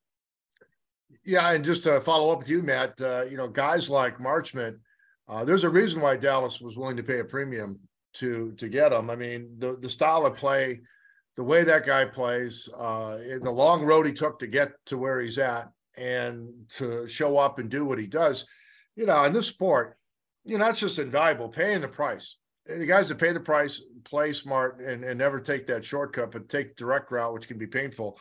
Yeah, 1.26 1.52
and 1.52 1.64
just 1.64 1.84
to 1.84 2.00
follow 2.02 2.32
up 2.32 2.40
with 2.40 2.50
you, 2.50 2.64
Matt, 2.64 3.00
uh, 3.02 3.26
you 3.30 3.38
know, 3.38 3.48
guys 3.48 3.90
like 3.90 4.18
Marchment, 4.18 4.80
uh, 5.28 5.44
there's 5.44 5.64
a 5.64 5.70
reason 5.70 6.02
why 6.02 6.16
Dallas 6.16 6.60
was 6.60 6.78
willing 6.78 6.98
to 6.98 7.04
pay 7.04 7.20
a 7.20 7.26
premium 7.26 7.80
to 8.14 8.52
to 8.54 8.70
get 8.70 8.94
him. 8.94 9.10
I 9.10 9.16
mean, 9.16 9.56
the 9.58 9.78
the 9.78 9.90
style 9.90 10.26
of 10.26 10.36
play, 10.36 10.82
the 11.36 11.44
way 11.44 11.64
that 11.64 11.86
guy 11.86 12.06
plays, 12.06 12.70
uh, 12.78 13.18
the 13.42 13.52
long 13.52 13.84
road 13.84 14.06
he 14.06 14.14
took 14.14 14.40
to 14.40 14.48
get 14.48 14.72
to 14.88 14.98
where 14.98 15.22
he's 15.22 15.40
at, 15.40 15.70
and 15.98 16.50
to 16.78 17.08
show 17.08 17.38
up 17.38 17.60
and 17.60 17.70
do 17.70 17.86
what 17.86 18.00
he 18.00 18.08
does, 18.08 18.46
you 18.96 19.06
know, 19.06 19.24
in 19.24 19.34
this 19.34 19.48
sport, 19.48 19.98
you 20.44 20.58
know, 20.58 20.66
that's 20.66 20.80
just 20.80 21.00
invaluable. 21.00 21.50
Paying 21.50 21.82
the 21.82 21.88
price, 21.88 22.38
the 22.66 22.86
guys 22.86 23.10
that 23.10 23.18
pay 23.18 23.32
the 23.32 23.40
price 23.40 23.82
play 24.04 24.34
smart 24.34 24.80
and, 24.80 25.04
and 25.04 25.18
never 25.18 25.40
take 25.40 25.66
that 25.68 25.86
shortcut, 25.86 26.32
but 26.32 26.50
take 26.50 26.70
the 26.70 26.76
direct 26.76 27.12
route, 27.12 27.34
which 27.34 27.48
can 27.48 27.58
be 27.58 27.68
painful. 27.68 28.20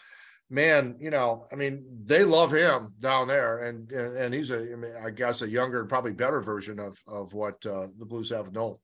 Man, 0.52 0.97
you 1.00 1.11
know, 1.11 1.47
I 1.50 1.56
mean, 1.56 1.85
they 2.04 2.25
love 2.25 2.52
him 2.52 2.94
down 3.00 3.26
there, 3.26 3.59
and 3.61 3.90
and, 3.90 4.16
and 4.16 4.35
he's 4.35 4.50
a, 4.50 4.73
I, 4.73 4.76
mean, 4.76 4.92
I 5.02 5.11
guess, 5.11 5.40
a 5.40 5.49
younger 5.49 5.80
and 5.80 5.88
probably 5.88 6.12
better 6.12 6.40
version 6.40 6.78
of 6.78 6.99
of 7.09 7.32
what 7.32 7.64
uh, 7.66 7.88
the 7.99 8.04
Blues 8.04 8.30
have 8.30 8.52
known. 8.52 8.76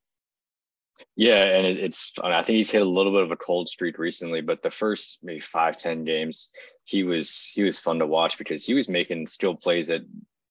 Yeah, 1.15 1.45
and 1.45 1.67
it, 1.67 1.79
it's 1.79 2.13
I 2.25 2.43
think 2.43 2.57
he's 2.57 2.71
hit 2.71 2.83
a 2.83 2.87
little 2.89 3.13
bit 3.13 3.23
of 3.23 3.31
a 3.31 3.37
cold 3.37 3.69
streak 3.69 3.99
recently, 3.99 4.41
but 4.41 4.63
the 4.63 4.71
first 4.71 5.19
maybe 5.23 5.41
five 5.41 5.77
ten 5.77 6.05
games, 6.05 6.49
he 6.85 7.05
was 7.05 7.51
he 7.55 7.63
was 7.63 7.79
fun 7.79 7.99
to 7.99 8.07
watch 8.07 8.39
because 8.39 8.65
he 8.65 8.73
was 8.73 8.89
making 8.89 9.27
skilled 9.27 9.61
plays 9.61 9.89
that 9.89 10.01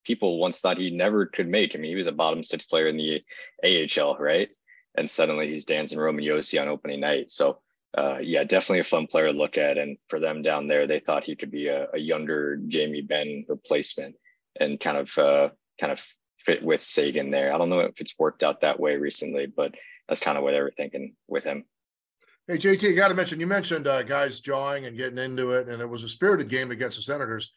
people 0.06 0.40
once 0.40 0.60
thought 0.60 0.78
he 0.78 0.92
never 0.92 1.26
could 1.26 1.50
make. 1.50 1.76
I 1.76 1.80
mean, 1.80 1.90
he 1.90 1.98
was 1.98 2.08
a 2.08 2.12
bottom 2.12 2.44
six 2.44 2.66
player 2.66 2.86
in 2.86 2.96
the 2.96 3.22
AHL, 3.66 4.18
right? 4.18 4.50
and 4.98 5.10
suddenly 5.10 5.48
he's 5.48 5.66
dancing 5.66 6.00
Roman 6.00 6.26
Josi 6.26 6.60
on 6.60 6.68
opening 6.68 7.00
night. 7.00 7.32
So 7.32 7.60
uh, 7.98 8.20
yeah, 8.22 8.44
definitely 8.44 8.80
a 8.80 8.84
fun 8.84 9.08
player 9.08 9.26
to 9.26 9.38
look 9.38 9.58
at. 9.58 9.78
And 9.78 9.98
for 10.08 10.20
them 10.20 10.44
down 10.44 10.68
there, 10.68 10.86
they 10.86 11.00
thought 11.00 11.24
he 11.24 11.36
could 11.36 11.50
be 11.50 11.68
a, 11.68 11.88
a 11.94 11.98
younger 11.98 12.58
Jamie 12.68 13.02
Benn 13.02 13.44
replacement 13.50 14.16
and 14.60 14.80
kind 14.80 14.98
of 14.98 15.18
uh, 15.18 15.50
kind 15.80 15.92
of 15.92 16.06
fit 16.46 16.64
with 16.64 16.82
Seguin 16.82 17.32
there. 17.32 17.54
I 17.54 17.58
don't 17.58 17.70
know 17.70 17.80
if 17.80 18.00
it's 18.00 18.14
worked 18.20 18.44
out 18.44 18.62
that 18.62 18.80
way 18.80 18.98
recently, 18.98 19.48
but 19.48 19.74
that's 20.08 20.22
kind 20.22 20.38
of 20.38 20.44
what 20.44 20.52
they 20.52 20.62
were 20.62 20.74
thinking 20.78 21.16
with 21.28 21.44
him. 21.44 21.66
Hey 22.48 22.58
JT, 22.58 22.96
got 22.96 23.10
to 23.10 23.14
mention 23.14 23.42
you 23.42 23.48
mentioned 23.48 23.88
uh, 23.88 24.04
guys 24.04 24.40
jawing 24.40 24.86
and 24.86 24.96
getting 24.96 25.18
into 25.18 25.52
it, 25.52 25.68
and 25.68 25.82
it 25.82 25.90
was 25.90 26.04
a 26.04 26.08
spirited 26.08 26.48
game 26.48 26.72
against 26.72 26.98
the 26.98 27.04
Senators. 27.04 27.52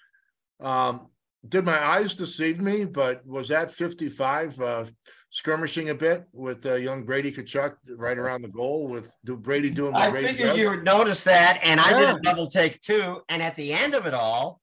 Um, 0.59 1.09
did 1.49 1.65
my 1.65 1.81
eyes 1.81 2.15
deceive 2.15 2.61
me? 2.61 2.87
But 2.87 3.25
was 3.27 3.49
that 3.49 3.71
55 3.71 4.61
uh, 4.61 4.85
skirmishing 5.31 5.91
a 5.91 5.95
bit 5.95 6.27
with 6.33 6.67
uh, 6.67 6.75
young 6.75 7.05
Brady 7.05 7.33
Tkachuk 7.33 7.77
right 7.97 8.19
around 8.19 8.43
the 8.43 8.49
goal 8.49 8.89
with 8.89 9.17
Brady 9.25 9.71
doing? 9.71 9.95
I 9.95 10.11
Brady 10.11 10.29
figured 10.29 10.49
does? 10.51 10.59
you 10.59 10.71
would 10.71 10.85
notice 10.85 11.23
that, 11.25 11.61
and 11.63 11.81
I 11.81 11.99
did 11.99 12.09
a 12.09 12.21
double 12.21 12.49
take 12.49 12.81
too. 12.81 13.23
And 13.29 13.43
at 13.43 13.57
the 13.57 13.73
end 13.73 13.95
of 13.95 14.07
it 14.07 14.15
all, 14.15 14.61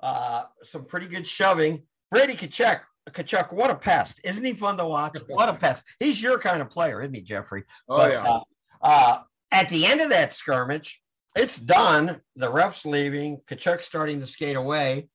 uh, 0.00 0.44
some 0.62 0.84
pretty 0.84 1.06
good 1.06 1.26
shoving. 1.26 1.84
Brady 2.10 2.34
Tkachuk, 2.34 2.80
Tkachuk, 3.08 3.52
what 3.52 3.70
a 3.70 3.74
pest! 3.74 4.20
Isn't 4.24 4.44
he 4.44 4.52
fun 4.52 4.76
to 4.78 4.86
watch? 4.86 5.16
What 5.28 5.48
a 5.48 5.54
pest! 5.54 5.82
He's 5.98 6.22
your 6.22 6.38
kind 6.38 6.60
of 6.60 6.70
player, 6.70 7.00
isn't 7.00 7.14
he, 7.14 7.22
Jeffrey? 7.22 7.64
Oh 7.88 7.98
but, 7.98 8.12
yeah. 8.12 8.22
Uh, 8.22 8.40
uh, 8.82 9.18
at 9.50 9.68
the 9.68 9.86
end 9.86 10.00
of 10.00 10.10
that 10.10 10.34
skirmish, 10.34 11.00
it's 11.34 11.58
done. 11.58 12.20
The 12.36 12.50
ref's 12.50 12.84
leaving. 12.84 13.40
Tkachuk 13.48 13.80
starting 13.80 14.20
to 14.20 14.26
skate 14.26 14.56
away, 14.56 15.08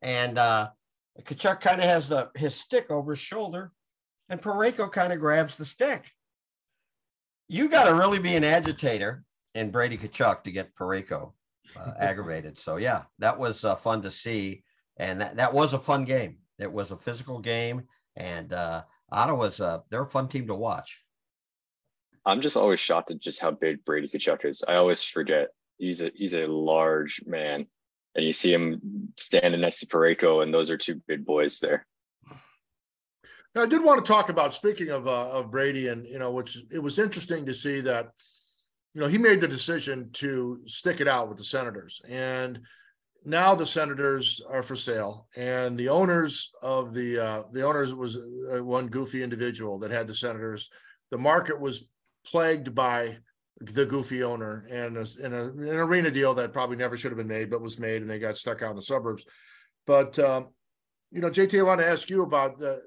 and 0.00 0.38
uh, 0.38 0.70
Tkachuk 1.22 1.60
kind 1.60 1.80
of 1.80 1.84
has 1.84 2.08
the 2.08 2.30
his 2.34 2.54
stick 2.54 2.90
over 2.90 3.12
his 3.12 3.20
shoulder, 3.20 3.72
and 4.28 4.40
Parayko 4.40 4.90
kind 4.90 5.12
of 5.12 5.20
grabs 5.20 5.56
the 5.56 5.64
stick. 5.64 6.12
You 7.48 7.68
got 7.68 7.84
to 7.84 7.94
really 7.94 8.18
be 8.18 8.34
an 8.34 8.44
agitator 8.44 9.24
in 9.54 9.70
Brady 9.70 9.96
Tkachuk 9.96 10.44
to 10.44 10.50
get 10.50 10.74
Parayko 10.74 11.32
uh, 11.76 11.92
aggravated. 11.98 12.58
So 12.58 12.76
yeah, 12.76 13.02
that 13.18 13.38
was 13.38 13.64
uh, 13.64 13.76
fun 13.76 14.02
to 14.02 14.10
see, 14.10 14.64
and 14.96 15.20
that, 15.20 15.36
that 15.36 15.54
was 15.54 15.72
a 15.72 15.78
fun 15.78 16.04
game. 16.04 16.38
It 16.58 16.72
was 16.72 16.90
a 16.90 16.96
physical 16.96 17.38
game, 17.38 17.84
and 18.16 18.52
uh, 18.52 18.82
Ottawa's 19.10 19.60
uh, 19.60 19.80
they're 19.90 20.02
a 20.02 20.08
fun 20.08 20.28
team 20.28 20.46
to 20.48 20.54
watch. 20.54 21.02
I'm 22.26 22.42
just 22.42 22.56
always 22.56 22.80
shocked 22.80 23.10
at 23.10 23.20
just 23.20 23.40
how 23.40 23.50
big 23.50 23.84
Brady 23.84 24.08
Tkachuk 24.08 24.44
is. 24.44 24.62
I 24.66 24.74
always 24.74 25.02
forget 25.02 25.48
he's 25.78 26.02
a 26.02 26.12
he's 26.14 26.34
a 26.34 26.46
large 26.46 27.22
man, 27.26 27.66
and 28.14 28.24
you 28.24 28.34
see 28.34 28.52
him 28.52 29.12
standing 29.18 29.60
next 29.62 29.80
to 29.80 29.86
Parayko, 29.86 30.42
and 30.42 30.52
those 30.52 30.68
are 30.68 30.76
two 30.76 31.00
big 31.06 31.24
boys 31.24 31.58
there. 31.60 31.86
Now, 33.58 33.64
I 33.64 33.66
did 33.66 33.82
want 33.82 33.98
to 34.04 34.08
talk 34.12 34.28
about 34.28 34.54
speaking 34.54 34.90
of 34.90 35.08
uh, 35.08 35.30
of 35.30 35.50
Brady, 35.50 35.88
and 35.88 36.06
you 36.06 36.20
know, 36.20 36.30
which 36.30 36.56
it 36.70 36.78
was 36.78 37.00
interesting 37.00 37.44
to 37.44 37.52
see 37.52 37.80
that 37.80 38.12
you 38.94 39.00
know, 39.00 39.08
he 39.08 39.18
made 39.18 39.40
the 39.40 39.48
decision 39.48 40.10
to 40.12 40.60
stick 40.66 41.00
it 41.00 41.08
out 41.08 41.28
with 41.28 41.38
the 41.38 41.44
Senators. 41.44 42.00
And 42.08 42.60
now 43.24 43.56
the 43.56 43.66
Senators 43.66 44.40
are 44.48 44.62
for 44.62 44.76
sale. 44.76 45.26
And 45.36 45.76
the 45.76 45.88
owners 45.88 46.52
of 46.62 46.94
the 46.94 47.18
uh, 47.18 47.42
the 47.50 47.66
owners 47.66 47.92
was 47.92 48.16
uh, 48.16 48.62
one 48.62 48.86
goofy 48.86 49.24
individual 49.24 49.80
that 49.80 49.90
had 49.90 50.06
the 50.06 50.14
Senators. 50.14 50.70
The 51.10 51.18
market 51.18 51.60
was 51.60 51.82
plagued 52.24 52.76
by 52.76 53.18
the 53.60 53.86
goofy 53.86 54.22
owner 54.22 54.68
and 54.70 54.98
a, 54.98 55.06
a, 55.20 55.26
an 55.26 55.78
arena 55.78 56.12
deal 56.12 56.32
that 56.34 56.52
probably 56.52 56.76
never 56.76 56.96
should 56.96 57.10
have 57.10 57.18
been 57.18 57.26
made, 57.26 57.50
but 57.50 57.60
was 57.60 57.80
made, 57.80 58.02
and 58.02 58.10
they 58.10 58.20
got 58.20 58.36
stuck 58.36 58.62
out 58.62 58.70
in 58.70 58.76
the 58.76 58.82
suburbs. 58.82 59.24
But 59.84 60.16
um, 60.20 60.50
you 61.10 61.20
know, 61.20 61.30
JT, 61.30 61.58
I 61.58 61.62
want 61.62 61.80
to 61.80 61.88
ask 61.88 62.08
you 62.08 62.22
about 62.22 62.56
the 62.58 62.82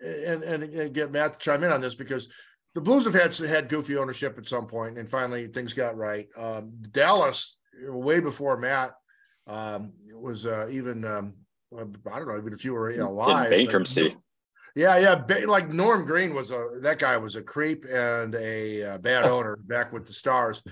and, 0.00 0.42
and, 0.42 0.62
and 0.62 0.94
get 0.94 1.10
Matt 1.10 1.34
to 1.34 1.38
chime 1.38 1.64
in 1.64 1.72
on 1.72 1.80
this 1.80 1.94
because 1.94 2.28
the 2.74 2.80
Blues 2.80 3.04
have 3.04 3.14
had 3.14 3.34
had 3.36 3.68
goofy 3.68 3.96
ownership 3.96 4.38
at 4.38 4.46
some 4.46 4.66
point, 4.66 4.98
and 4.98 5.08
finally 5.08 5.48
things 5.48 5.72
got 5.72 5.96
right. 5.96 6.28
Um, 6.36 6.72
Dallas, 6.92 7.58
way 7.86 8.20
before 8.20 8.56
Matt 8.56 8.92
um, 9.46 9.92
was 10.12 10.46
uh, 10.46 10.68
even 10.70 11.04
um, 11.04 11.34
I 11.76 12.18
don't 12.18 12.28
know 12.28 12.38
even 12.38 12.52
if 12.52 12.64
you 12.64 12.72
were 12.72 12.90
alive. 12.90 13.52
In 13.52 13.66
bankruptcy. 13.66 14.16
yeah, 14.76 14.96
yeah, 14.98 15.44
like 15.46 15.70
Norm 15.70 16.04
Green 16.04 16.34
was 16.34 16.50
a 16.50 16.78
that 16.82 16.98
guy 16.98 17.16
was 17.16 17.36
a 17.36 17.42
creep 17.42 17.84
and 17.84 18.34
a, 18.34 18.80
a 18.80 18.94
uh, 18.94 18.98
bad 18.98 19.24
owner 19.26 19.56
back 19.56 19.92
with 19.92 20.06
the 20.06 20.12
Stars, 20.12 20.62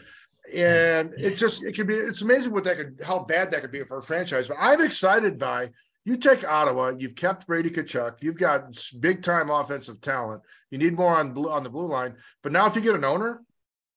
and 0.55 1.13
it 1.19 1.35
just 1.35 1.65
it 1.65 1.75
could 1.75 1.87
be 1.87 1.95
it's 1.95 2.23
amazing 2.23 2.53
what 2.53 2.65
that 2.65 2.77
could 2.77 3.01
how 3.05 3.19
bad 3.19 3.51
that 3.51 3.63
could 3.63 3.73
be 3.73 3.83
for 3.85 3.99
a 3.99 4.03
franchise. 4.03 4.49
But 4.49 4.59
I'm 4.61 4.81
excited 4.81 5.39
by 5.39 5.71
you 6.07 6.17
take 6.17 6.47
Ottawa, 6.47 6.93
you've 6.97 7.17
kept 7.17 7.49
Brady 7.49 7.69
Tkachuk, 7.69 8.23
you've 8.23 8.39
got 8.39 8.79
big 9.01 9.23
time 9.23 9.51
offensive 9.51 10.01
talent. 10.01 10.41
You 10.71 10.79
need 10.79 10.95
more 10.95 11.17
on 11.17 11.33
blue, 11.33 11.51
on 11.51 11.65
the 11.65 11.71
blue 11.71 11.89
line, 11.89 12.15
but 12.43 12.53
now 12.53 12.67
if 12.67 12.77
you 12.77 12.81
get 12.81 12.95
an 12.95 13.05
owner 13.05 13.43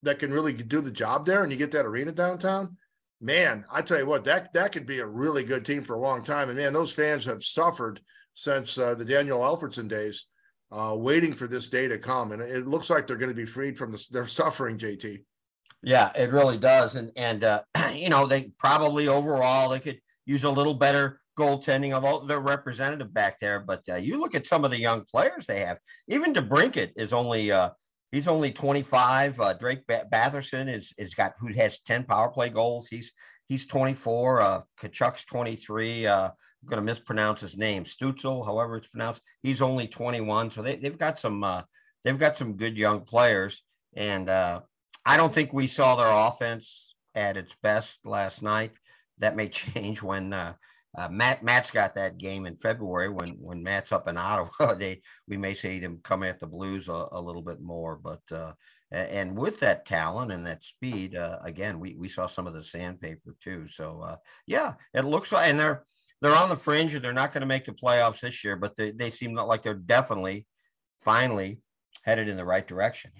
that 0.01 0.17
can 0.17 0.33
really 0.33 0.53
do 0.53 0.81
the 0.81 0.91
job 0.91 1.25
there, 1.25 1.43
and 1.43 1.51
you 1.51 1.57
get 1.57 1.71
that 1.71 1.85
arena 1.85 2.11
downtown, 2.11 2.77
man, 3.21 3.63
I 3.71 3.83
tell 3.83 3.99
you 3.99 4.07
what, 4.07 4.23
that 4.23 4.51
that 4.53 4.71
could 4.71 4.87
be 4.87 4.99
a 4.99 5.05
really 5.05 5.43
good 5.43 5.63
team 5.65 5.83
for 5.83 5.93
a 5.93 5.99
long 5.99 6.23
time. 6.23 6.49
And 6.49 6.57
man, 6.57 6.73
those 6.73 6.91
fans 6.91 7.25
have 7.25 7.43
suffered 7.43 8.01
since 8.33 8.77
uh, 8.77 8.95
the 8.95 9.05
Daniel 9.05 9.41
Alfredsson 9.41 9.87
days, 9.87 10.25
uh, 10.71 10.95
waiting 10.97 11.33
for 11.33 11.45
this 11.45 11.69
day 11.69 11.87
to 11.87 11.99
come, 11.99 12.31
and 12.31 12.41
it 12.41 12.65
looks 12.65 12.89
like 12.89 13.05
they're 13.05 13.17
going 13.17 13.31
to 13.31 13.35
be 13.35 13.45
freed 13.45 13.77
from 13.77 13.95
their 14.09 14.27
suffering. 14.27 14.79
JT. 14.79 15.23
Yeah, 15.83 16.11
it 16.15 16.31
really 16.31 16.57
does, 16.57 16.95
and 16.95 17.11
and 17.15 17.43
uh, 17.43 17.61
you 17.93 18.09
know 18.09 18.25
they 18.25 18.51
probably 18.57 19.07
overall 19.07 19.69
they 19.69 19.79
could 19.79 19.99
use 20.25 20.43
a 20.43 20.49
little 20.49 20.73
better 20.73 21.18
goaltending, 21.39 21.93
although 21.93 22.25
they're 22.25 22.39
representative 22.39 23.13
back 23.13 23.39
there. 23.39 23.59
But 23.59 23.81
uh, 23.89 23.95
you 23.95 24.19
look 24.19 24.35
at 24.35 24.47
some 24.47 24.65
of 24.65 24.71
the 24.71 24.79
young 24.79 25.05
players 25.11 25.45
they 25.45 25.61
have. 25.61 25.77
Even 26.07 26.33
DeBrincat 26.33 26.91
is 26.97 27.13
only 27.13 27.51
uh, 27.51 27.69
he's 28.11 28.27
only 28.27 28.51
25. 28.51 29.39
Uh, 29.39 29.53
Drake 29.53 29.87
Batherson 29.87 30.71
is 30.71 30.93
is 30.97 31.13
got 31.13 31.33
who 31.39 31.53
has 31.53 31.79
10 31.79 32.03
power 32.03 32.29
play 32.29 32.49
goals. 32.49 32.87
He's 32.87 33.13
he's 33.47 33.65
24. 33.65 34.41
Uh, 34.41 34.61
Tkachuk's 34.81 35.25
23. 35.25 36.05
Uh, 36.05 36.29
I'm 36.61 36.67
going 36.67 36.81
to 36.81 36.85
mispronounce 36.85 37.41
his 37.41 37.57
name, 37.57 37.85
Stutzel, 37.85 38.45
however 38.45 38.77
it's 38.77 38.89
pronounced. 38.89 39.21
He's 39.41 39.61
only 39.61 39.87
21. 39.87 40.51
So 40.51 40.61
they, 40.61 40.75
they've 40.75 40.97
got 40.97 41.19
some 41.19 41.43
uh, 41.43 41.63
they've 42.03 42.19
got 42.19 42.37
some 42.37 42.57
good 42.57 42.77
young 42.77 43.01
players, 43.01 43.63
and 43.95 44.29
uh, 44.29 44.61
I 45.05 45.17
don't 45.17 45.33
think 45.33 45.53
we 45.53 45.67
saw 45.67 45.95
their 45.95 46.11
offense 46.11 46.93
at 47.15 47.37
its 47.37 47.55
best 47.63 47.99
last 48.03 48.41
night. 48.41 48.71
That 49.19 49.35
may 49.35 49.47
change 49.49 50.01
when 50.01 50.33
uh, 50.33 50.53
uh, 50.97 51.07
Matt 51.09 51.43
Matt's 51.43 51.71
got 51.71 51.93
that 51.95 52.17
game 52.17 52.45
in 52.45 52.55
February 52.55 53.09
when 53.09 53.29
when 53.39 53.61
Matt's 53.61 53.91
up 53.91 54.07
in 54.07 54.17
Ottawa. 54.17 54.73
They 54.75 55.01
we 55.27 55.37
may 55.37 55.53
see 55.53 55.79
them 55.79 55.99
come 56.03 56.23
at 56.23 56.39
the 56.39 56.47
Blues 56.47 56.87
a, 56.87 57.07
a 57.11 57.21
little 57.21 57.41
bit 57.41 57.61
more, 57.61 57.95
but 57.95 58.21
uh, 58.31 58.53
and 58.91 59.37
with 59.37 59.59
that 59.59 59.85
talent 59.85 60.31
and 60.31 60.45
that 60.47 60.63
speed, 60.63 61.15
uh, 61.15 61.37
again, 61.43 61.79
we 61.79 61.95
we 61.95 62.09
saw 62.09 62.25
some 62.25 62.47
of 62.47 62.53
the 62.53 62.63
sandpaper 62.63 63.35
too. 63.41 63.67
So 63.67 64.01
uh, 64.01 64.15
yeah, 64.47 64.73
it 64.93 65.05
looks 65.05 65.31
like 65.31 65.47
and 65.47 65.59
they're 65.59 65.85
they're 66.21 66.35
on 66.35 66.49
the 66.49 66.55
fringe 66.55 66.95
and 66.95 67.03
they're 67.03 67.13
not 67.13 67.33
going 67.33 67.41
to 67.41 67.47
make 67.47 67.65
the 67.65 67.71
playoffs 67.71 68.21
this 68.21 68.43
year, 68.43 68.55
but 68.55 68.75
they 68.75 68.91
they 68.91 69.11
seem 69.11 69.35
like 69.35 69.61
they're 69.61 69.75
definitely 69.75 70.47
finally 71.01 71.59
headed 72.03 72.27
in 72.27 72.37
the 72.37 72.45
right 72.45 72.67
direction. 72.67 73.11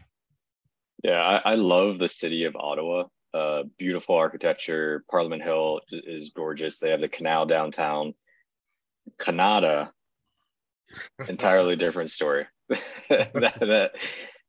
Yeah, 1.03 1.21
I, 1.21 1.51
I 1.51 1.55
love 1.55 1.99
the 1.99 2.09
city 2.09 2.43
of 2.45 2.55
Ottawa 2.55 3.05
uh, 3.33 3.63
beautiful 3.77 4.15
architecture. 4.15 5.03
Parliament 5.09 5.43
Hill 5.43 5.81
is 5.91 6.31
gorgeous. 6.35 6.79
They 6.79 6.91
have 6.91 7.01
the 7.01 7.09
canal 7.09 7.45
downtown. 7.45 8.13
Kanata, 9.17 9.89
entirely 11.27 11.75
different 11.75 12.11
story. 12.11 12.47
that, 13.09 13.31
that 13.33 13.91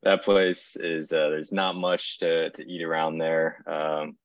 that 0.02 0.22
place 0.24 0.76
is 0.76 1.12
uh, 1.12 1.28
there's 1.28 1.52
not 1.52 1.76
much 1.76 2.18
to 2.18 2.50
to 2.50 2.64
eat 2.64 2.82
around 2.82 3.18
there. 3.18 3.62
Um, 3.66 4.16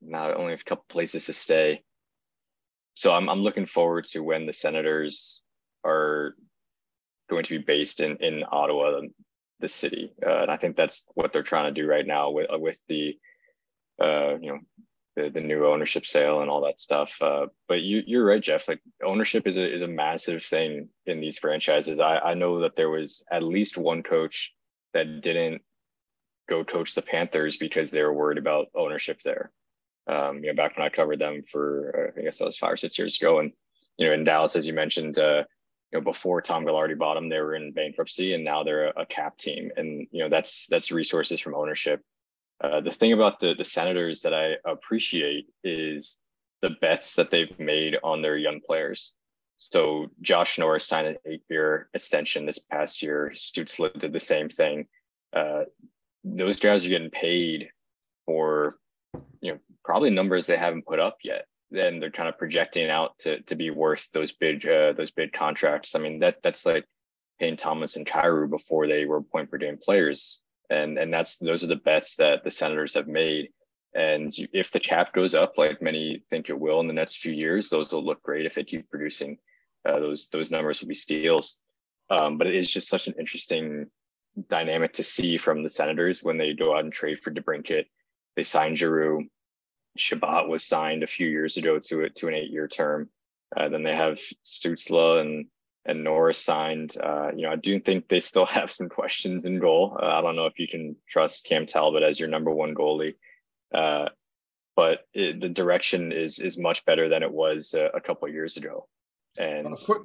not 0.00 0.36
only 0.36 0.54
a 0.54 0.58
couple 0.58 0.84
places 0.88 1.26
to 1.26 1.32
stay. 1.32 1.82
So 2.94 3.12
I'm 3.12 3.28
I'm 3.28 3.40
looking 3.40 3.66
forward 3.66 4.06
to 4.06 4.22
when 4.22 4.46
the 4.46 4.52
Senators 4.52 5.42
are 5.84 6.34
going 7.28 7.44
to 7.44 7.58
be 7.58 7.64
based 7.64 8.00
in 8.00 8.16
in 8.18 8.44
Ottawa, 8.50 9.00
the 9.60 9.68
city, 9.68 10.12
uh, 10.24 10.42
and 10.42 10.50
I 10.50 10.56
think 10.56 10.76
that's 10.76 11.06
what 11.14 11.32
they're 11.32 11.42
trying 11.42 11.72
to 11.72 11.80
do 11.80 11.86
right 11.86 12.06
now 12.06 12.30
with 12.30 12.48
with 12.52 12.78
the 12.88 13.16
uh, 14.00 14.36
you 14.40 14.52
know, 14.52 14.58
the, 15.16 15.30
the 15.30 15.40
new 15.40 15.66
ownership 15.66 16.06
sale 16.06 16.40
and 16.40 16.50
all 16.50 16.62
that 16.62 16.78
stuff. 16.78 17.16
Uh, 17.20 17.46
but 17.68 17.80
you, 17.80 18.02
you're 18.06 18.24
right, 18.24 18.42
Jeff. 18.42 18.68
Like 18.68 18.80
ownership 19.04 19.46
is 19.46 19.56
a 19.56 19.72
is 19.72 19.82
a 19.82 19.88
massive 19.88 20.42
thing 20.42 20.88
in 21.06 21.20
these 21.20 21.38
franchises. 21.38 21.98
I, 21.98 22.18
I 22.18 22.34
know 22.34 22.60
that 22.60 22.76
there 22.76 22.90
was 22.90 23.24
at 23.30 23.42
least 23.42 23.76
one 23.76 24.02
coach 24.02 24.52
that 24.94 25.20
didn't 25.20 25.62
go 26.48 26.64
coach 26.64 26.94
the 26.94 27.02
Panthers 27.02 27.56
because 27.56 27.90
they 27.90 28.02
were 28.02 28.12
worried 28.12 28.38
about 28.38 28.68
ownership 28.74 29.20
there. 29.24 29.50
Um, 30.06 30.42
you 30.42 30.50
know, 30.50 30.56
back 30.56 30.76
when 30.76 30.86
I 30.86 30.90
covered 30.90 31.20
them 31.20 31.42
for 31.50 32.12
uh, 32.16 32.20
I 32.20 32.24
guess 32.24 32.38
that 32.38 32.46
was 32.46 32.56
five 32.56 32.72
or 32.72 32.76
six 32.76 32.98
years 32.98 33.20
ago, 33.20 33.38
and 33.40 33.52
you 33.98 34.06
know, 34.06 34.12
in 34.12 34.24
Dallas, 34.24 34.56
as 34.56 34.66
you 34.66 34.72
mentioned, 34.72 35.18
uh, 35.18 35.44
you 35.92 35.98
know, 35.98 36.00
before 36.00 36.40
Tom 36.40 36.64
Gaglardi 36.64 36.96
bought 36.96 37.14
them, 37.14 37.28
they 37.28 37.40
were 37.40 37.54
in 37.54 37.72
bankruptcy, 37.72 38.34
and 38.34 38.44
now 38.44 38.62
they're 38.62 38.88
a, 38.88 39.02
a 39.02 39.06
cap 39.06 39.38
team, 39.38 39.70
and 39.76 40.06
you 40.10 40.22
know, 40.22 40.28
that's 40.28 40.66
that's 40.68 40.90
resources 40.90 41.40
from 41.40 41.54
ownership 41.54 42.02
uh, 42.60 42.80
the 42.80 42.90
thing 42.90 43.12
about 43.12 43.40
the, 43.40 43.54
the 43.54 43.64
Senators 43.64 44.22
that 44.22 44.34
I 44.34 44.56
appreciate 44.64 45.46
is 45.64 46.16
the 46.62 46.70
bets 46.80 47.14
that 47.14 47.30
they've 47.30 47.58
made 47.58 47.96
on 48.04 48.22
their 48.22 48.36
young 48.36 48.60
players. 48.60 49.14
So 49.56 50.08
Josh 50.20 50.58
Norris 50.58 50.86
signed 50.86 51.06
an 51.06 51.16
eight-year 51.26 51.88
extension 51.94 52.46
this 52.46 52.58
past 52.58 53.02
year. 53.02 53.32
Stützle 53.34 53.98
did 53.98 54.12
the 54.12 54.20
same 54.20 54.48
thing. 54.48 54.86
Uh, 55.32 55.64
those 56.24 56.60
guys 56.60 56.84
are 56.84 56.90
getting 56.90 57.10
paid 57.10 57.70
for, 58.26 58.74
you 59.40 59.52
know, 59.52 59.58
probably 59.84 60.10
numbers 60.10 60.46
they 60.46 60.56
haven't 60.56 60.86
put 60.86 61.00
up 61.00 61.18
yet. 61.24 61.46
then 61.70 62.00
they're 62.00 62.10
kind 62.10 62.28
of 62.28 62.38
projecting 62.38 62.90
out 62.90 63.18
to 63.18 63.40
to 63.42 63.54
be 63.54 63.70
worth 63.70 64.10
those 64.12 64.32
big 64.32 64.66
uh, 64.66 64.92
those 64.92 65.10
big 65.10 65.32
contracts. 65.32 65.94
I 65.94 66.00
mean 66.00 66.18
that 66.20 66.42
that's 66.42 66.66
like 66.66 66.84
paying 67.38 67.56
Thomas 67.56 67.96
and 67.96 68.06
Kyrou 68.06 68.50
before 68.50 68.86
they 68.86 69.06
were 69.06 69.22
point 69.22 69.50
per 69.50 69.58
game 69.58 69.78
players, 69.78 70.42
and 70.70 70.98
and 70.98 71.12
that's 71.12 71.36
those 71.38 71.64
are 71.64 71.68
the 71.68 71.76
bets 71.76 72.16
that 72.16 72.44
the 72.44 72.50
Senators 72.50 72.94
have 72.94 73.08
made. 73.08 73.50
And 73.94 74.32
if 74.52 74.70
the 74.70 74.80
cap 74.80 75.12
goes 75.12 75.34
up, 75.34 75.58
like 75.58 75.82
many 75.82 76.22
think 76.30 76.48
it 76.48 76.58
will 76.58 76.80
in 76.80 76.86
the 76.86 76.92
next 76.94 77.16
few 77.16 77.32
years, 77.32 77.68
those 77.68 77.92
will 77.92 78.04
look 78.04 78.22
great 78.22 78.46
if 78.46 78.54
they 78.54 78.64
keep 78.64 78.88
producing. 78.88 79.38
Uh, 79.84 79.98
those 79.98 80.28
those 80.28 80.50
numbers 80.50 80.80
will 80.80 80.88
be 80.88 80.94
steals. 80.94 81.60
Um, 82.08 82.38
but 82.38 82.46
it 82.46 82.54
is 82.54 82.70
just 82.70 82.88
such 82.88 83.08
an 83.08 83.14
interesting 83.18 83.86
dynamic 84.48 84.92
to 84.94 85.02
see 85.02 85.36
from 85.36 85.62
the 85.62 85.68
Senators 85.68 86.22
when 86.22 86.38
they 86.38 86.54
go 86.54 86.74
out 86.76 86.84
and 86.84 86.92
trade 86.92 87.20
for 87.20 87.30
DeBrincat. 87.30 87.86
They 88.36 88.44
signed 88.44 88.78
Giroux. 88.78 89.26
Chabot 89.96 90.48
was 90.48 90.64
signed 90.64 91.02
a 91.02 91.08
few 91.08 91.28
years 91.28 91.56
ago 91.56 91.78
to 91.78 92.02
it 92.02 92.16
to 92.16 92.28
an 92.28 92.34
eight-year 92.34 92.68
term. 92.68 93.10
Uh, 93.56 93.68
then 93.68 93.82
they 93.82 93.94
have 93.94 94.20
Stutzla 94.44 95.20
and 95.20 95.46
and 95.86 96.04
Norris 96.04 96.38
signed. 96.38 96.96
Uh, 97.02 97.30
you 97.34 97.42
know, 97.42 97.52
I 97.52 97.56
do 97.56 97.80
think 97.80 98.08
they 98.08 98.20
still 98.20 98.46
have 98.58 98.70
some 98.70 98.88
questions 98.88 99.44
in 99.44 99.58
goal. 99.58 99.96
Uh, 100.00 100.06
I 100.06 100.20
don't 100.22 100.36
know 100.36 100.46
if 100.46 100.58
you 100.58 100.68
can 100.68 100.96
trust 101.08 101.46
Cam 101.46 101.66
Talbot 101.66 102.02
as 102.02 102.18
your 102.18 102.28
number 102.28 102.50
one 102.50 102.74
goalie, 102.74 103.14
uh, 103.74 104.08
but 104.76 105.00
it, 105.14 105.40
the 105.40 105.48
direction 105.48 106.12
is 106.12 106.38
is 106.38 106.58
much 106.58 106.84
better 106.84 107.08
than 107.08 107.22
it 107.22 107.32
was 107.32 107.74
uh, 107.74 107.88
a 107.94 108.00
couple 108.00 108.28
years 108.28 108.56
ago. 108.56 108.86
And 109.38 109.66
a 109.66 109.76
quick, 109.76 110.02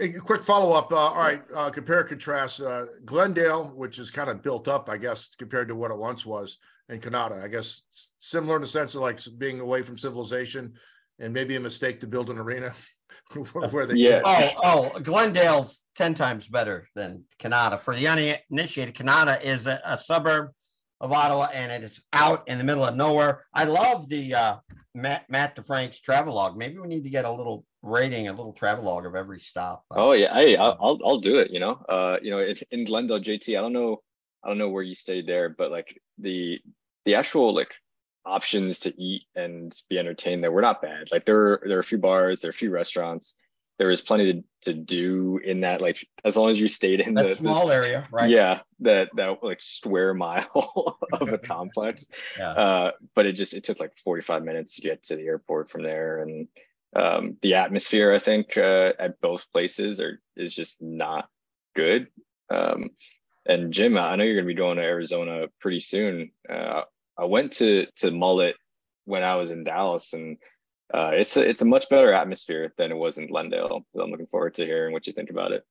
a 0.00 0.20
quick 0.20 0.42
follow 0.42 0.72
up. 0.72 0.92
Uh, 0.92 0.96
all 0.96 1.16
right, 1.16 1.42
uh, 1.54 1.70
compare 1.70 2.04
contrast. 2.04 2.60
Uh, 2.60 2.84
Glendale, 3.04 3.72
which 3.74 3.98
is 3.98 4.10
kind 4.10 4.30
of 4.30 4.42
built 4.42 4.68
up, 4.68 4.88
I 4.88 4.96
guess, 4.96 5.34
compared 5.36 5.68
to 5.68 5.74
what 5.74 5.90
it 5.90 5.98
once 5.98 6.24
was, 6.24 6.58
and 6.88 7.02
Kanata, 7.02 7.42
I 7.42 7.48
guess, 7.48 7.82
similar 8.18 8.56
in 8.56 8.62
the 8.62 8.68
sense 8.68 8.94
of 8.94 9.00
like 9.02 9.20
being 9.38 9.60
away 9.60 9.82
from 9.82 9.98
civilization, 9.98 10.74
and 11.18 11.32
maybe 11.32 11.56
a 11.56 11.60
mistake 11.60 12.00
to 12.00 12.06
build 12.06 12.30
an 12.30 12.38
arena. 12.38 12.72
where 13.70 13.86
they 13.86 13.96
yeah. 13.96 14.22
Oh, 14.24 14.92
oh, 14.94 15.00
Glendale's 15.00 15.82
ten 15.94 16.14
times 16.14 16.46
better 16.46 16.88
than 16.94 17.24
Kanata. 17.38 17.80
For 17.80 17.94
the 17.94 18.06
uninitiated, 18.06 18.94
Kanata 18.94 19.42
is 19.42 19.66
a, 19.66 19.80
a 19.84 19.98
suburb 19.98 20.50
of 21.00 21.12
Ottawa, 21.12 21.48
and 21.52 21.70
it 21.70 21.82
is 21.82 22.02
out 22.12 22.46
in 22.48 22.58
the 22.58 22.64
middle 22.64 22.84
of 22.84 22.96
nowhere. 22.96 23.44
I 23.52 23.64
love 23.64 24.08
the 24.08 24.34
uh, 24.34 24.56
Matt 24.94 25.24
Matt 25.28 25.56
DeFrank's 25.56 26.00
travelogue. 26.00 26.56
Maybe 26.56 26.78
we 26.78 26.88
need 26.88 27.04
to 27.04 27.10
get 27.10 27.24
a 27.24 27.32
little 27.32 27.64
rating, 27.82 28.28
a 28.28 28.32
little 28.32 28.52
travelogue 28.52 29.06
of 29.06 29.14
every 29.14 29.40
stop. 29.40 29.84
Oh 29.90 30.12
yeah, 30.12 30.32
hey, 30.32 30.56
I'll, 30.56 30.76
I'll 30.80 30.98
I'll 31.04 31.20
do 31.20 31.38
it. 31.38 31.50
You 31.50 31.60
know, 31.60 31.82
uh, 31.88 32.18
you 32.22 32.30
know, 32.30 32.38
it's 32.38 32.62
in 32.70 32.84
Glendale, 32.84 33.20
JT. 33.20 33.56
I 33.56 33.60
don't 33.60 33.72
know, 33.72 34.00
I 34.42 34.48
don't 34.48 34.58
know 34.58 34.70
where 34.70 34.82
you 34.82 34.94
stayed 34.94 35.26
there, 35.26 35.48
but 35.48 35.70
like 35.70 36.00
the 36.18 36.60
the 37.04 37.16
actual 37.16 37.54
like 37.54 37.72
options 38.26 38.80
to 38.80 39.00
eat 39.00 39.22
and 39.34 39.74
be 39.88 39.98
entertained 39.98 40.42
there 40.42 40.52
were 40.52 40.62
not 40.62 40.82
bad. 40.82 41.10
Like 41.12 41.26
there 41.26 41.60
there 41.64 41.76
are 41.76 41.80
a 41.80 41.84
few 41.84 41.98
bars, 41.98 42.40
there 42.40 42.48
are 42.48 42.50
a 42.50 42.54
few 42.54 42.70
restaurants. 42.70 43.36
There 43.76 43.88
was 43.88 44.00
plenty 44.00 44.32
to, 44.32 44.44
to 44.62 44.72
do 44.72 45.38
in 45.38 45.62
that, 45.62 45.80
like 45.80 46.06
as 46.24 46.36
long 46.36 46.48
as 46.48 46.60
you 46.60 46.68
stayed 46.68 47.00
in 47.00 47.14
that 47.14 47.26
the 47.26 47.34
small 47.34 47.66
this, 47.66 47.74
area, 47.74 48.08
right? 48.12 48.30
Yeah, 48.30 48.60
that 48.80 49.10
that 49.16 49.42
like 49.42 49.60
square 49.60 50.14
mile 50.14 50.98
of 51.12 51.32
a 51.32 51.38
complex. 51.38 52.08
Yeah. 52.38 52.50
Uh, 52.50 52.90
but 53.14 53.26
it 53.26 53.32
just 53.32 53.52
it 53.52 53.64
took 53.64 53.80
like 53.80 53.92
45 54.04 54.44
minutes 54.44 54.76
to 54.76 54.82
get 54.82 55.02
to 55.04 55.16
the 55.16 55.26
airport 55.26 55.70
from 55.70 55.82
there. 55.82 56.22
And 56.22 56.48
um, 56.94 57.36
the 57.42 57.54
atmosphere, 57.54 58.12
I 58.12 58.18
think, 58.18 58.56
uh, 58.56 58.92
at 58.98 59.20
both 59.20 59.50
places 59.52 60.00
are 60.00 60.20
is 60.36 60.54
just 60.54 60.80
not 60.80 61.28
good. 61.74 62.08
Um, 62.50 62.90
and 63.46 63.72
Jim, 63.72 63.98
I 63.98 64.16
know 64.16 64.24
you're 64.24 64.34
going 64.34 64.46
to 64.46 64.54
be 64.54 64.54
going 64.54 64.76
to 64.78 64.82
Arizona 64.82 65.46
pretty 65.60 65.80
soon. 65.80 66.30
Uh, 66.48 66.82
I 67.16 67.24
went 67.24 67.52
to 67.54 67.86
to 67.96 68.10
Mullett 68.10 68.54
when 69.04 69.22
I 69.22 69.36
was 69.36 69.50
in 69.50 69.64
Dallas, 69.64 70.12
and 70.12 70.36
uh, 70.92 71.12
it's 71.14 71.36
a 71.36 71.48
it's 71.48 71.62
a 71.62 71.66
much 71.66 71.88
better 71.88 72.12
atmosphere 72.12 72.72
than 72.76 72.90
it 72.90 72.96
was 72.96 73.18
in 73.18 73.28
Glendale. 73.28 73.84
So 73.94 74.02
I'm 74.02 74.10
looking 74.10 74.26
forward 74.26 74.54
to 74.56 74.66
hearing 74.66 74.92
what 74.92 75.06
you 75.06 75.12
think 75.12 75.30
about 75.30 75.52
it. 75.52 75.64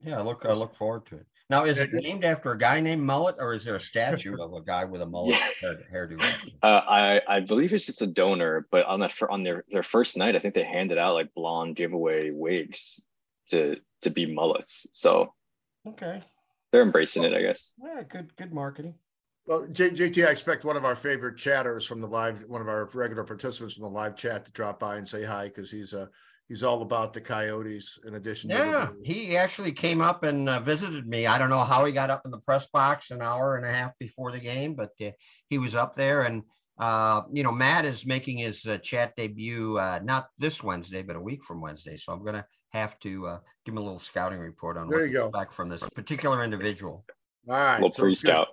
Yeah, 0.00 0.18
I 0.18 0.22
look 0.22 0.44
I 0.44 0.52
look 0.52 0.76
forward 0.76 1.06
to 1.06 1.16
it. 1.16 1.26
Now, 1.50 1.64
is 1.64 1.78
it 1.78 1.94
named 1.94 2.24
after 2.24 2.52
a 2.52 2.58
guy 2.58 2.78
named 2.80 3.08
Mullett, 3.08 3.36
or 3.38 3.54
is 3.54 3.64
there 3.64 3.76
a 3.76 3.80
statue 3.80 4.36
of 4.38 4.52
a 4.52 4.60
guy 4.60 4.84
with 4.84 5.00
a 5.00 5.06
mullet 5.06 5.38
yeah. 5.62 5.72
hairdo? 5.92 6.20
Uh, 6.62 6.82
I 6.86 7.22
I 7.26 7.40
believe 7.40 7.72
it's 7.72 7.86
just 7.86 8.02
a 8.02 8.06
donor, 8.06 8.66
but 8.70 8.84
on 8.84 9.00
that 9.00 9.14
on 9.30 9.44
their 9.44 9.64
their 9.70 9.82
first 9.82 10.16
night, 10.16 10.36
I 10.36 10.40
think 10.40 10.54
they 10.54 10.64
handed 10.64 10.98
out 10.98 11.14
like 11.14 11.32
blonde 11.34 11.76
giveaway 11.76 12.30
wigs 12.30 13.00
to 13.48 13.76
to 14.02 14.10
be 14.10 14.26
mullets. 14.26 14.86
So 14.92 15.32
okay, 15.86 16.22
they're 16.70 16.82
embracing 16.82 17.24
it, 17.24 17.32
I 17.32 17.40
guess. 17.40 17.72
Yeah, 17.82 18.02
good 18.02 18.36
good 18.36 18.52
marketing. 18.52 18.94
Well, 19.48 19.66
J- 19.72 19.90
JT, 19.90 20.26
I 20.26 20.30
expect 20.30 20.66
one 20.66 20.76
of 20.76 20.84
our 20.84 20.94
favorite 20.94 21.38
chatters 21.38 21.86
from 21.86 22.02
the 22.02 22.06
live, 22.06 22.44
one 22.48 22.60
of 22.60 22.68
our 22.68 22.84
regular 22.92 23.24
participants 23.24 23.76
from 23.76 23.84
the 23.84 23.90
live 23.90 24.14
chat 24.14 24.44
to 24.44 24.52
drop 24.52 24.78
by 24.78 24.96
and 24.96 25.08
say 25.08 25.24
hi 25.24 25.48
because 25.48 25.70
he's 25.70 25.94
uh 25.94 26.04
he's 26.48 26.62
all 26.62 26.82
about 26.82 27.14
the 27.14 27.20
Coyotes. 27.22 27.98
In 28.06 28.14
addition, 28.16 28.50
yeah, 28.50 28.88
he 29.02 29.38
actually 29.38 29.72
came 29.72 30.02
up 30.02 30.22
and 30.22 30.50
uh, 30.50 30.60
visited 30.60 31.06
me. 31.06 31.26
I 31.26 31.38
don't 31.38 31.48
know 31.48 31.64
how 31.64 31.86
he 31.86 31.92
got 31.92 32.10
up 32.10 32.22
in 32.26 32.30
the 32.30 32.40
press 32.40 32.66
box 32.66 33.10
an 33.10 33.22
hour 33.22 33.56
and 33.56 33.64
a 33.64 33.72
half 33.72 33.92
before 33.98 34.32
the 34.32 34.38
game, 34.38 34.74
but 34.74 34.90
uh, 35.02 35.12
he 35.48 35.56
was 35.56 35.74
up 35.74 35.94
there. 35.94 36.22
And 36.24 36.42
uh, 36.76 37.22
you 37.32 37.42
know, 37.42 37.52
Matt 37.52 37.86
is 37.86 38.04
making 38.04 38.36
his 38.36 38.66
uh, 38.66 38.76
chat 38.76 39.16
debut 39.16 39.78
uh, 39.78 40.00
not 40.04 40.28
this 40.38 40.62
Wednesday, 40.62 41.02
but 41.02 41.16
a 41.16 41.20
week 41.20 41.42
from 41.42 41.62
Wednesday. 41.62 41.96
So 41.96 42.12
I'm 42.12 42.22
gonna 42.22 42.44
have 42.72 42.98
to 43.00 43.26
uh, 43.26 43.38
give 43.64 43.72
him 43.72 43.78
a 43.78 43.82
little 43.82 43.98
scouting 43.98 44.40
report 44.40 44.76
on 44.76 44.88
there 44.88 44.98
what 44.98 45.06
you 45.06 45.12
go 45.14 45.30
back 45.30 45.52
from 45.52 45.70
this 45.70 45.88
particular 45.94 46.44
individual. 46.44 47.06
All 47.48 47.54
right, 47.54 47.76
little 47.76 47.92
so 47.92 48.02
pre-scout. 48.02 48.48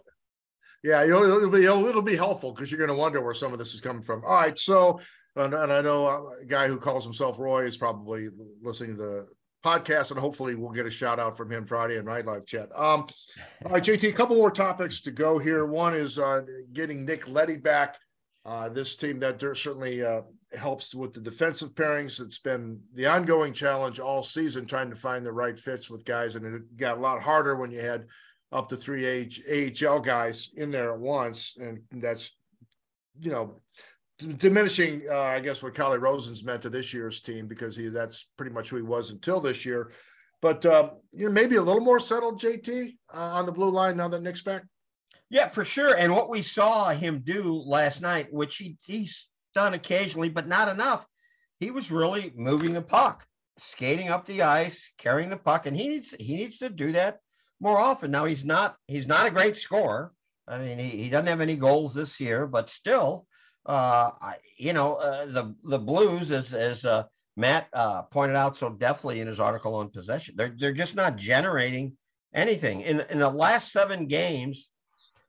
Yeah, 0.86 1.04
it'll, 1.04 1.50
be 1.50 1.64
it'll, 1.64 2.02
be 2.04 2.16
helpful 2.16 2.54
because 2.54 2.70
you're 2.70 2.78
going 2.78 2.96
to 2.96 2.96
wonder 2.96 3.20
where 3.20 3.34
some 3.34 3.52
of 3.52 3.58
this 3.58 3.74
is 3.74 3.82
coming 3.82 4.04
from. 4.04 4.24
All 4.24 4.36
right, 4.36 4.58
so 4.58 5.00
and, 5.36 5.52
and 5.52 5.74
I 5.74 5.82
know 5.82 6.32
a 6.40 6.46
guy 6.46 6.68
who 6.68 6.78
calls 6.78 7.04
himself 7.04 7.40
Roy 7.40 7.66
is 7.66 7.76
probably 7.76 8.30
listening 8.62 8.92
to 8.92 8.98
the 8.98 9.28
podcast, 9.66 10.12
and 10.12 10.20
hopefully 10.20 10.54
we'll 10.54 10.72
get 10.72 10.86
a 10.86 10.92
shout 10.92 11.20
out 11.20 11.36
from 11.36 11.52
him 11.52 11.66
Friday 11.66 11.98
in 11.98 12.06
Night 12.06 12.28
Live 12.28 12.46
Chat. 12.46 12.70
Um, 12.76 13.08
all 13.66 13.72
right, 13.72 13.84
JT, 13.84 14.10
a 14.10 14.14
couple 14.14 14.36
more 14.36 14.52
topics 14.52 15.02
to 15.02 15.12
go 15.12 15.40
here. 15.40 15.66
One 15.66 15.96
is 15.96 16.20
uh, 16.20 16.42
getting 16.72 17.04
Nick 17.04 17.28
Leddy 17.28 17.58
back. 17.58 17.98
Uh, 18.46 18.70
this 18.70 18.96
team 18.96 19.20
that 19.22 19.42
certainly 19.42 20.04
uh, 20.04 20.22
helps 20.56 20.94
with 20.94 21.14
the 21.14 21.20
defensive 21.20 21.74
pairings. 21.74 22.22
It's 22.22 22.38
been 22.38 22.80
the 22.94 23.08
ongoing 23.08 23.54
challenge 23.54 24.00
all 24.00 24.22
season 24.22 24.68
trying 24.68 24.92
to 24.92 24.96
find 24.96 25.26
the 25.26 25.34
right 25.34 25.60
fits 25.60 25.90
with 25.90 26.06
guys, 26.06 26.36
and 26.36 26.46
it 26.46 26.78
got 26.78 27.00
a 27.00 27.02
lot 27.02 27.24
harder 27.24 27.56
when 27.56 27.72
you 27.72 27.80
had 27.80 28.06
up 28.52 28.70
to 28.70 28.78
three 28.78 29.30
AHL 29.50 30.00
guys 30.00 30.50
in 30.56 30.72
there 30.72 30.94
at 30.94 31.00
once, 31.00 31.58
and 31.60 31.82
that's 31.92 32.36
you 33.20 33.32
know 33.32 33.62
diminishing, 34.38 35.04
uh, 35.10 35.20
I 35.20 35.40
guess, 35.42 35.62
what 35.62 35.76
Calle 35.76 35.98
Rosen's 35.98 36.44
meant 36.44 36.62
to 36.62 36.70
this 36.70 36.94
year's 36.94 37.22
team 37.22 37.48
because 37.48 37.76
he 37.76 37.88
that's 37.90 38.28
pretty 38.38 38.54
much 38.54 38.70
who 38.70 38.78
he 38.78 38.82
was 38.82 39.12
until 39.12 39.40
this 39.40 39.66
year. 39.66 39.92
But 40.42 40.66
um, 40.66 40.92
you 41.12 41.26
know, 41.26 41.32
maybe 41.32 41.56
a 41.56 41.62
little 41.62 41.82
more 41.82 42.00
settled, 42.00 42.40
JT, 42.40 42.96
uh, 43.14 43.18
on 43.18 43.46
the 43.46 43.52
blue 43.52 43.70
line 43.70 43.98
now 43.98 44.08
that 44.08 44.22
Nick's 44.22 44.42
back. 44.42 44.64
Yeah, 45.30 45.48
for 45.48 45.66
sure. 45.66 45.96
And 45.98 46.14
what 46.14 46.30
we 46.30 46.42
saw 46.42 46.90
him 46.90 47.22
do 47.24 47.52
last 47.66 48.02
night, 48.02 48.32
which 48.32 48.58
he, 48.58 48.78
he's 48.86 49.28
done 49.56 49.74
occasionally, 49.74 50.30
but 50.30 50.48
not 50.48 50.70
enough, 50.70 51.06
he 51.60 51.72
was 51.72 51.90
really 51.90 52.32
moving 52.36 52.74
the 52.74 52.82
puck, 52.82 53.26
skating 53.58 54.10
up 54.10 54.26
the 54.26 54.44
ice, 54.44 54.92
carrying 54.98 55.30
the 55.30 55.38
puck, 55.38 55.66
and 55.66 55.76
he 55.76 55.88
needs 55.88 56.16
he 56.20 56.36
needs 56.36 56.60
to 56.60 56.70
do 56.70 56.92
that 56.92 57.18
more 57.60 57.78
often. 57.78 58.12
Now 58.12 58.26
he's 58.26 58.46
not 58.46 58.76
he's 58.88 59.08
not 59.08 59.28
a 59.28 59.32
great 59.32 59.58
scorer. 59.58 60.12
I 60.48 60.60
mean, 60.60 60.78
he, 60.78 60.90
he 60.90 61.10
doesn't 61.10 61.28
have 61.28 61.42
any 61.42 61.56
goals 61.56 61.94
this 61.94 62.20
year, 62.20 62.46
but 62.46 62.70
still, 62.70 63.26
uh, 63.66 64.12
I, 64.22 64.36
you 64.58 64.74
know, 64.74 64.96
uh, 64.96 65.26
the 65.26 65.56
the 65.64 65.80
Blues, 65.80 66.32
as 66.32 66.54
as 66.54 66.86
uh, 66.86 67.04
Matt 67.36 67.68
uh, 67.74 68.04
pointed 68.04 68.36
out 68.36 68.58
so 68.58 68.70
deftly 68.70 69.22
in 69.22 69.28
his 69.28 69.40
article 69.40 69.76
on 69.76 69.90
possession, 69.90 70.36
they're 70.38 70.56
they're 70.58 70.74
just 70.74 70.96
not 70.96 71.16
generating 71.16 71.98
anything. 72.34 72.82
In 72.82 73.02
in 73.10 73.20
the 73.20 73.30
last 73.30 73.72
seven 73.72 74.08
games, 74.08 74.70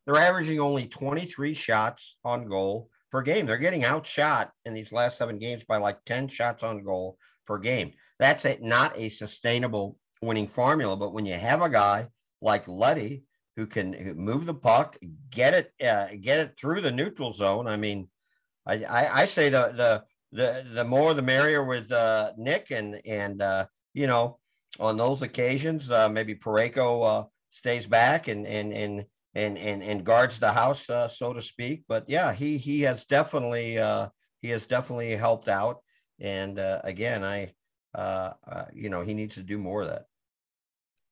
they're 0.05 0.17
averaging 0.17 0.61
only 0.61 0.87
23 0.87 1.55
shots 1.55 2.17
on 2.25 2.47
goal 2.47 2.91
per 3.11 3.23
game. 3.23 3.47
They're 3.47 3.57
getting 3.57 3.85
outshot 3.85 4.51
in 4.65 4.75
these 4.75 4.93
last 4.93 5.19
seven 5.19 5.39
games 5.39 5.65
by 5.65 5.79
like 5.79 6.05
10 6.05 6.29
shots 6.29 6.63
on 6.63 6.85
goal 6.85 7.19
per 7.47 7.59
game. 7.59 7.93
That's 8.19 8.45
a, 8.45 8.59
not 8.61 8.97
a 8.97 9.09
sustainable 9.09 9.99
winning 10.23 10.49
formula. 10.49 10.97
But 10.97 11.13
when 11.13 11.27
you 11.27 11.35
have 11.35 11.63
a 11.63 11.69
guy 11.69 12.09
like 12.41 12.69
Leddy 12.69 13.25
who 13.57 13.67
can 13.67 14.15
move 14.17 14.45
the 14.45 14.55
puck, 14.55 14.99
get 15.31 15.55
it, 15.55 15.73
uh, 15.85 16.09
get 16.21 16.39
it 16.41 16.55
through 16.61 16.83
the 16.83 16.91
neutral 16.91 17.33
zone. 17.33 17.67
I 17.67 17.77
mean, 17.77 18.09
I, 18.67 18.85
I, 18.85 19.21
I 19.23 19.25
say 19.25 19.49
the 19.49 19.73
the 19.75 20.03
the 20.33 20.67
the 20.75 20.85
more 20.85 21.15
the 21.15 21.23
merrier 21.23 21.65
with 21.65 21.91
uh, 21.91 22.33
Nick 22.37 22.71
and 22.71 23.01
and 23.07 23.41
uh, 23.41 23.67
you 23.95 24.07
know 24.07 24.39
on 24.79 24.97
those 24.97 25.23
occasions 25.23 25.91
uh, 25.91 26.09
maybe 26.09 26.35
Parayko 26.35 27.03
uh, 27.03 27.25
stays 27.51 27.87
back 27.87 28.29
and 28.29 28.47
and 28.47 28.73
and 28.73 29.07
and 29.35 29.57
and 29.57 29.83
and 29.83 30.05
guards 30.05 30.39
the 30.39 30.53
house 30.53 30.91
uh, 30.91 31.09
so 31.09 31.33
to 31.33 31.41
speak. 31.41 31.85
But 31.89 32.05
yeah, 32.09 32.33
he 32.33 32.59
he 32.59 32.83
has 32.83 33.05
definitely 33.05 33.79
uh, 33.79 34.09
he 34.43 34.49
has 34.49 34.67
definitely 34.67 35.17
helped 35.17 35.49
out. 35.49 35.79
And 36.21 36.59
uh, 36.59 36.81
again, 36.85 37.25
I 37.25 37.53
uh, 37.95 38.33
uh, 38.47 38.65
you 38.75 38.91
know 38.91 39.03
he 39.03 39.15
needs 39.15 39.37
to 39.37 39.43
do 39.43 39.59
more 39.59 39.83
of 39.83 39.89
that. 39.89 40.05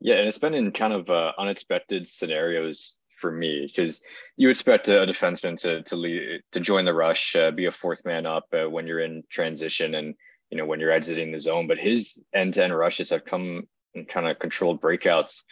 Yeah, 0.00 0.16
and 0.16 0.28
it's 0.28 0.38
been 0.38 0.54
in 0.54 0.72
kind 0.72 0.92
of 0.92 1.08
uh, 1.10 1.32
unexpected 1.38 2.06
scenarios 2.06 2.98
for 3.18 3.30
me 3.30 3.66
because 3.66 4.04
you 4.36 4.50
expect 4.50 4.88
a 4.88 5.06
defenseman 5.06 5.58
to 5.60 5.82
to 5.84 5.96
lead 5.96 6.42
to 6.52 6.60
join 6.60 6.84
the 6.84 6.92
rush, 6.92 7.34
uh, 7.36 7.50
be 7.50 7.66
a 7.66 7.70
fourth 7.70 8.04
man 8.04 8.26
up 8.26 8.44
uh, 8.52 8.68
when 8.68 8.86
you're 8.86 9.00
in 9.00 9.22
transition 9.30 9.94
and 9.94 10.14
you 10.50 10.58
know 10.58 10.66
when 10.66 10.80
you're 10.80 10.90
exiting 10.90 11.32
the 11.32 11.40
zone. 11.40 11.66
But 11.66 11.78
his 11.78 12.18
end 12.34 12.54
to 12.54 12.64
end 12.64 12.76
rushes 12.76 13.10
have 13.10 13.24
come 13.24 13.66
in 13.94 14.04
kind 14.04 14.28
of 14.28 14.38
controlled 14.38 14.80
breakouts. 14.80 15.42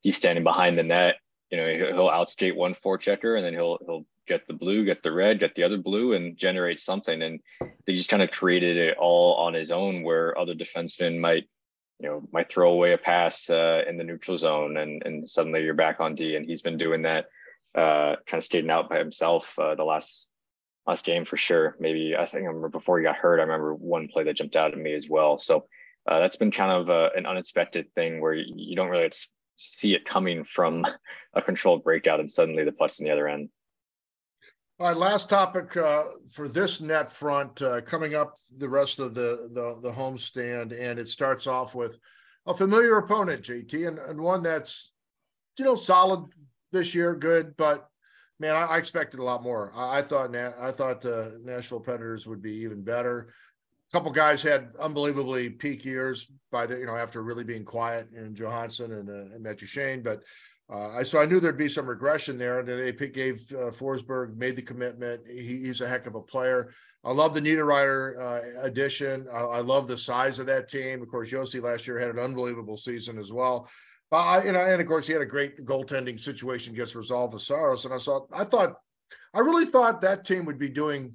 He's 0.00 0.16
standing 0.16 0.44
behind 0.44 0.78
the 0.78 0.82
net. 0.82 1.16
You 1.50 1.58
know 1.58 1.68
he'll 1.68 2.10
outskate 2.10 2.56
one 2.56 2.74
forechecker 2.74 3.36
and 3.36 3.44
then 3.44 3.54
he'll 3.54 3.78
he'll 3.86 4.06
get 4.26 4.46
the 4.46 4.54
blue, 4.54 4.84
get 4.84 5.02
the 5.02 5.12
red, 5.12 5.40
get 5.40 5.54
the 5.54 5.64
other 5.64 5.78
blue, 5.78 6.12
and 6.12 6.36
generate 6.36 6.78
something. 6.78 7.22
And 7.22 7.40
they 7.86 7.94
just 7.94 8.10
kind 8.10 8.22
of 8.22 8.30
created 8.30 8.76
it 8.76 8.96
all 8.98 9.34
on 9.34 9.54
his 9.54 9.70
own, 9.70 10.02
where 10.02 10.38
other 10.38 10.54
defensemen 10.54 11.18
might 11.18 11.48
you 11.98 12.08
know 12.08 12.22
might 12.32 12.50
throw 12.50 12.72
away 12.72 12.92
a 12.92 12.98
pass 12.98 13.48
uh, 13.50 13.82
in 13.88 13.96
the 13.96 14.04
neutral 14.04 14.38
zone 14.38 14.76
and 14.76 15.02
and 15.04 15.28
suddenly 15.28 15.62
you're 15.62 15.74
back 15.74 16.00
on 16.00 16.14
D 16.14 16.36
and 16.36 16.46
he's 16.46 16.62
been 16.62 16.76
doing 16.76 17.02
that 17.02 17.26
uh, 17.74 18.16
kind 18.26 18.38
of 18.38 18.44
skating 18.44 18.70
out 18.70 18.88
by 18.88 18.98
himself 18.98 19.58
uh, 19.58 19.74
the 19.74 19.84
last 19.84 20.30
last 20.86 21.04
game 21.04 21.24
for 21.24 21.36
sure. 21.36 21.76
Maybe 21.78 22.16
I 22.16 22.26
think 22.26 22.44
I 22.44 22.46
remember 22.46 22.68
before 22.68 22.98
he 22.98 23.04
got 23.04 23.16
hurt 23.16 23.38
I 23.38 23.44
remember 23.44 23.74
one 23.74 24.08
play 24.08 24.24
that 24.24 24.36
jumped 24.36 24.56
out 24.56 24.72
at 24.72 24.78
me 24.78 24.94
as 24.94 25.08
well. 25.08 25.38
So 25.38 25.66
uh, 26.08 26.18
that's 26.18 26.36
been 26.36 26.50
kind 26.50 26.72
of 26.72 26.88
a, 26.88 26.92
uh, 26.92 27.08
an 27.16 27.26
unexpected 27.26 27.92
thing 27.94 28.20
where 28.20 28.34
you 28.34 28.74
don't 28.74 28.88
really 28.88 29.10
see 29.56 29.94
it 29.94 30.04
coming 30.04 30.44
from 30.44 30.84
a 31.34 31.42
controlled 31.42 31.84
breakout 31.84 32.20
and 32.20 32.30
suddenly 32.30 32.64
the 32.64 32.72
puck's 32.72 32.98
in 32.98 33.06
the 33.06 33.12
other 33.12 33.28
end 33.28 33.48
all 34.82 34.88
right, 34.88 34.96
last 34.96 35.30
topic 35.30 35.76
uh, 35.76 36.02
for 36.32 36.48
this 36.48 36.80
net 36.80 37.08
front 37.08 37.62
uh, 37.62 37.80
coming 37.82 38.16
up 38.16 38.34
the 38.58 38.68
rest 38.68 38.98
of 38.98 39.14
the, 39.14 39.48
the 39.52 39.78
the 39.80 39.94
homestand, 39.94 40.76
and 40.76 40.98
it 40.98 41.08
starts 41.08 41.46
off 41.46 41.72
with 41.72 42.00
a 42.48 42.54
familiar 42.54 42.96
opponent, 42.96 43.44
JT, 43.44 43.86
and, 43.86 43.98
and 43.98 44.20
one 44.20 44.42
that's 44.42 44.90
you 45.56 45.64
know 45.64 45.76
solid 45.76 46.24
this 46.72 46.96
year, 46.96 47.14
good, 47.14 47.56
but 47.56 47.86
man, 48.40 48.56
I, 48.56 48.64
I 48.64 48.78
expected 48.78 49.20
a 49.20 49.22
lot 49.22 49.44
more. 49.44 49.70
I, 49.72 49.98
I 49.98 50.02
thought 50.02 50.32
Na- 50.32 50.50
I 50.60 50.72
thought 50.72 51.00
the 51.00 51.40
Nashville 51.44 51.78
Predators 51.78 52.26
would 52.26 52.42
be 52.42 52.56
even 52.56 52.82
better. 52.82 53.32
A 53.88 53.96
couple 53.96 54.10
guys 54.10 54.42
had 54.42 54.70
unbelievably 54.80 55.50
peak 55.50 55.84
years 55.84 56.26
by 56.50 56.66
the 56.66 56.76
you 56.76 56.86
know 56.86 56.96
after 56.96 57.22
really 57.22 57.44
being 57.44 57.64
quiet 57.64 58.08
in 58.16 58.34
Johansen 58.34 58.98
and, 58.98 59.08
uh, 59.08 59.32
and 59.32 59.44
Matt 59.44 59.58
Duchene, 59.58 60.02
but 60.02 60.24
uh, 60.72 61.04
so 61.04 61.20
I 61.20 61.26
knew 61.26 61.38
there'd 61.38 61.58
be 61.58 61.68
some 61.68 61.86
regression 61.86 62.38
there, 62.38 62.60
and 62.60 62.68
they 62.68 62.92
gave 63.08 63.44
uh, 63.52 63.70
Forsberg 63.70 64.36
made 64.36 64.56
the 64.56 64.62
commitment. 64.62 65.20
He, 65.28 65.58
he's 65.58 65.82
a 65.82 65.88
heck 65.88 66.06
of 66.06 66.14
a 66.14 66.20
player. 66.20 66.72
I 67.04 67.12
love 67.12 67.34
the 67.34 67.40
Niederreiter 67.40 68.18
uh, 68.18 68.62
addition. 68.62 69.26
I, 69.30 69.40
I, 69.40 69.60
love 69.60 69.86
the 69.86 69.98
size 69.98 70.38
of 70.38 70.46
that 70.46 70.68
team. 70.68 71.02
Of 71.02 71.08
course, 71.08 71.30
Josi 71.30 71.62
last 71.62 71.86
year 71.86 71.98
had 71.98 72.10
an 72.10 72.18
unbelievable 72.18 72.78
season 72.78 73.18
as 73.18 73.32
well. 73.32 73.68
But 74.10 74.18
I, 74.18 74.44
you 74.44 74.52
know, 74.52 74.60
and 74.60 74.80
of 74.80 74.86
course, 74.86 75.06
he 75.06 75.12
had 75.12 75.20
a 75.20 75.26
great 75.26 75.66
goaltending 75.66 76.18
situation 76.18 76.74
gets 76.74 76.94
resolved 76.94 77.34
with 77.34 77.42
Saros. 77.42 77.84
And 77.84 77.92
I 77.92 77.98
saw, 77.98 78.20
I 78.32 78.44
thought, 78.44 78.76
I 79.34 79.40
really 79.40 79.66
thought 79.66 80.00
that 80.02 80.24
team 80.24 80.46
would 80.46 80.58
be 80.58 80.68
doing 80.70 81.14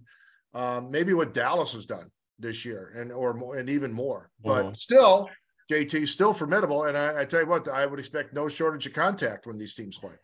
um, 0.54 0.91
maybe 0.91 1.13
what 1.13 1.34
Dallas 1.34 1.74
has 1.74 1.86
done 1.86 2.12
this 2.38 2.63
year, 2.63 2.93
and 2.96 3.12
or 3.12 3.34
more, 3.34 3.58
and 3.58 3.70
even 3.70 3.91
more. 3.91 4.30
But 4.43 4.65
mm-hmm. 4.65 4.74
still, 4.74 5.30
JT 5.69 6.08
still 6.08 6.34
formidable, 6.34 6.86
and 6.86 6.97
I, 6.97 7.21
I, 7.21 7.25
tell 7.25 7.41
you 7.41 7.47
what, 7.47 7.67
I 7.67 7.86
would 7.86 7.99
expect 7.99 8.34
no 8.34 8.47
shortage 8.47 8.88
of 8.88 8.93
contact 8.93 9.45
when 9.45 9.58
these 9.58 9.73
teams 9.73 9.97
play. 9.97 10.13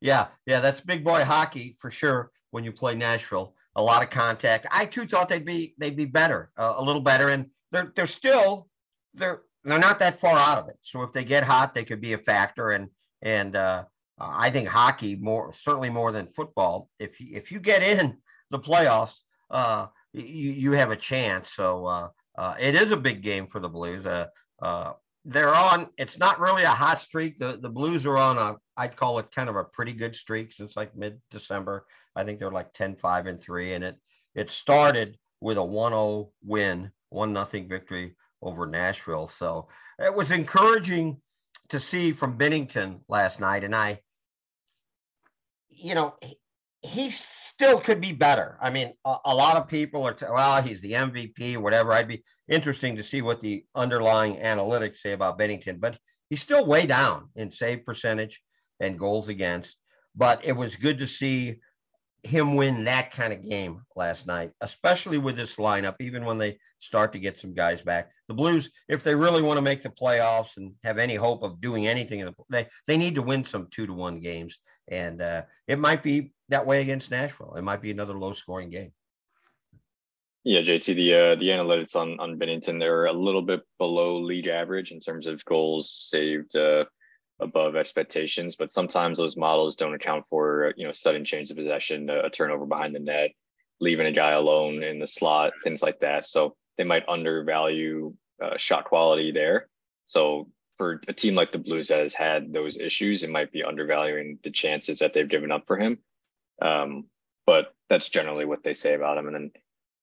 Yeah, 0.00 0.28
yeah, 0.46 0.60
that's 0.60 0.80
big 0.80 1.04
boy 1.04 1.24
hockey 1.24 1.76
for 1.78 1.90
sure. 1.90 2.30
When 2.52 2.64
you 2.64 2.72
play 2.72 2.94
Nashville, 2.94 3.54
a 3.76 3.82
lot 3.82 4.02
of 4.02 4.08
contact. 4.08 4.66
I 4.70 4.86
too 4.86 5.06
thought 5.06 5.28
they'd 5.28 5.44
be 5.44 5.74
they'd 5.76 5.96
be 5.96 6.06
better, 6.06 6.50
uh, 6.56 6.74
a 6.78 6.82
little 6.82 7.02
better, 7.02 7.28
and 7.28 7.50
they're 7.70 7.92
they're 7.94 8.06
still 8.06 8.68
they're 9.12 9.42
they're 9.64 9.78
not 9.78 9.98
that 9.98 10.18
far 10.18 10.38
out 10.38 10.58
of 10.58 10.68
it. 10.68 10.76
So 10.82 11.02
if 11.02 11.12
they 11.12 11.24
get 11.24 11.44
hot, 11.44 11.74
they 11.74 11.84
could 11.84 12.00
be 12.00 12.14
a 12.14 12.18
factor. 12.18 12.70
And 12.70 12.88
and 13.22 13.54
uh, 13.56 13.84
I 14.18 14.50
think 14.50 14.68
hockey 14.68 15.16
more 15.16 15.52
certainly 15.52 15.90
more 15.90 16.12
than 16.12 16.28
football. 16.28 16.88
If 16.98 17.20
you, 17.20 17.36
if 17.36 17.52
you 17.52 17.60
get 17.60 17.82
in 17.82 18.18
the 18.50 18.58
playoffs, 18.58 19.18
uh, 19.50 19.86
you 20.12 20.52
you 20.52 20.72
have 20.72 20.90
a 20.90 20.96
chance. 20.96 21.52
So 21.52 21.86
uh, 21.86 22.08
uh, 22.36 22.54
it 22.58 22.74
is 22.74 22.92
a 22.92 22.96
big 22.96 23.22
game 23.22 23.46
for 23.46 23.60
the 23.60 23.68
Blues. 23.68 24.06
Uh, 24.60 24.92
they're 25.24 25.54
on. 25.54 25.88
It's 25.98 26.18
not 26.18 26.40
really 26.40 26.62
a 26.62 26.70
hot 26.70 27.00
streak. 27.00 27.38
The 27.38 27.58
the 27.60 27.68
Blues 27.68 28.06
are 28.06 28.16
on 28.16 28.38
a. 28.38 28.56
I'd 28.76 28.96
call 28.96 29.18
it 29.18 29.32
kind 29.32 29.48
of 29.48 29.56
a 29.56 29.64
pretty 29.64 29.92
good 29.92 30.16
streak 30.16 30.52
since 30.52 30.76
like 30.76 30.96
mid 30.96 31.20
December. 31.30 31.86
I 32.16 32.24
think 32.24 32.38
they're 32.38 32.50
like 32.50 32.72
10, 32.72 32.96
5, 32.96 33.26
and 33.26 33.40
three, 33.40 33.74
and 33.74 33.84
it 33.84 33.96
it 34.34 34.50
started 34.50 35.18
with 35.40 35.56
a 35.56 35.60
1-0 35.60 36.30
win, 36.44 36.90
one 37.10 37.32
nothing 37.32 37.68
victory 37.68 38.16
over 38.42 38.66
Nashville. 38.66 39.26
So 39.26 39.68
it 39.98 40.14
was 40.14 40.30
encouraging 40.30 41.20
to 41.68 41.78
see 41.78 42.12
from 42.12 42.38
Binnington 42.38 43.00
last 43.08 43.40
night, 43.40 43.64
and 43.64 43.74
I, 43.74 44.00
you 45.68 45.94
know, 45.94 46.14
he 46.80 47.10
still 47.58 47.80
could 47.80 48.00
be 48.00 48.12
better. 48.12 48.56
I 48.62 48.70
mean, 48.70 48.92
a, 49.04 49.16
a 49.24 49.34
lot 49.34 49.56
of 49.56 49.66
people 49.66 50.06
are, 50.06 50.14
t- 50.14 50.26
well, 50.32 50.62
he's 50.62 50.80
the 50.80 50.92
MVP 50.92 51.56
whatever. 51.56 51.92
I'd 51.92 52.06
be 52.06 52.22
interesting 52.48 52.94
to 52.96 53.02
see 53.02 53.20
what 53.20 53.40
the 53.40 53.64
underlying 53.74 54.36
analytics 54.36 54.98
say 54.98 55.10
about 55.10 55.40
Binnington, 55.40 55.80
but 55.80 55.98
he's 56.30 56.40
still 56.40 56.64
way 56.64 56.86
down 56.86 57.30
in 57.34 57.50
save 57.50 57.84
percentage 57.84 58.40
and 58.78 58.96
goals 58.96 59.28
against. 59.28 59.76
But 60.14 60.44
it 60.44 60.52
was 60.52 60.76
good 60.76 60.98
to 60.98 61.06
see 61.06 61.56
him 62.22 62.54
win 62.54 62.84
that 62.84 63.10
kind 63.10 63.32
of 63.32 63.42
game 63.42 63.82
last 63.96 64.24
night, 64.24 64.52
especially 64.60 65.18
with 65.18 65.36
this 65.36 65.56
lineup, 65.56 65.96
even 65.98 66.24
when 66.24 66.38
they 66.38 66.58
start 66.78 67.12
to 67.14 67.18
get 67.18 67.40
some 67.40 67.54
guys 67.54 67.82
back. 67.82 68.12
The 68.28 68.34
Blues, 68.34 68.70
if 68.88 69.02
they 69.02 69.16
really 69.16 69.42
want 69.42 69.58
to 69.58 69.62
make 69.62 69.82
the 69.82 69.88
playoffs 69.88 70.58
and 70.58 70.74
have 70.84 70.98
any 70.98 71.16
hope 71.16 71.42
of 71.42 71.60
doing 71.60 71.88
anything, 71.88 72.32
they, 72.50 72.68
they 72.86 72.96
need 72.96 73.16
to 73.16 73.22
win 73.22 73.42
some 73.42 73.66
two 73.72 73.86
to 73.88 73.94
one 73.94 74.20
games. 74.20 74.58
And 74.90 75.20
uh, 75.20 75.42
it 75.66 75.78
might 75.78 76.02
be 76.02 76.32
that 76.48 76.66
way 76.66 76.80
against 76.80 77.10
Nashville. 77.10 77.54
It 77.56 77.62
might 77.62 77.82
be 77.82 77.90
another 77.90 78.14
low 78.14 78.32
scoring 78.32 78.70
game. 78.70 78.92
Yeah, 80.44 80.60
JT, 80.60 80.94
the 80.94 81.14
uh, 81.14 81.34
the 81.34 81.48
analytics 81.48 81.94
on 81.94 82.18
on 82.20 82.38
Binnington 82.38 82.78
they're 82.78 83.06
a 83.06 83.12
little 83.12 83.42
bit 83.42 83.62
below 83.78 84.18
league 84.18 84.46
average 84.46 84.92
in 84.92 85.00
terms 85.00 85.26
of 85.26 85.44
goals 85.44 85.90
saved 85.90 86.56
uh, 86.56 86.84
above 87.40 87.76
expectations, 87.76 88.56
but 88.56 88.70
sometimes 88.70 89.18
those 89.18 89.36
models 89.36 89.76
don't 89.76 89.94
account 89.94 90.24
for 90.30 90.72
you 90.76 90.86
know 90.86 90.92
sudden 90.92 91.24
change 91.24 91.50
of 91.50 91.56
possession, 91.56 92.08
a 92.08 92.30
turnover 92.30 92.66
behind 92.66 92.94
the 92.94 93.00
net, 93.00 93.32
leaving 93.80 94.06
a 94.06 94.12
guy 94.12 94.30
alone 94.30 94.82
in 94.82 94.98
the 94.98 95.06
slot, 95.06 95.52
things 95.64 95.82
like 95.82 96.00
that. 96.00 96.24
So 96.24 96.56
they 96.78 96.84
might 96.84 97.08
undervalue 97.08 98.14
uh, 98.42 98.56
shot 98.56 98.84
quality 98.84 99.32
there. 99.32 99.68
So 100.04 100.48
for 100.78 101.02
a 101.08 101.12
team 101.12 101.34
like 101.34 101.52
the 101.52 101.58
Blues 101.58 101.88
that 101.88 101.98
has 101.98 102.14
had 102.14 102.52
those 102.52 102.78
issues, 102.78 103.22
it 103.22 103.30
might 103.30 103.52
be 103.52 103.64
undervaluing 103.64 104.38
the 104.44 104.50
chances 104.50 105.00
that 105.00 105.12
they've 105.12 105.28
given 105.28 105.50
up 105.50 105.66
for 105.66 105.76
him. 105.76 105.98
Um, 106.62 107.06
but 107.44 107.74
that's 107.90 108.08
generally 108.08 108.44
what 108.44 108.62
they 108.62 108.74
say 108.74 108.94
about 108.94 109.18
him. 109.18 109.26
And 109.26 109.34
then, 109.34 109.50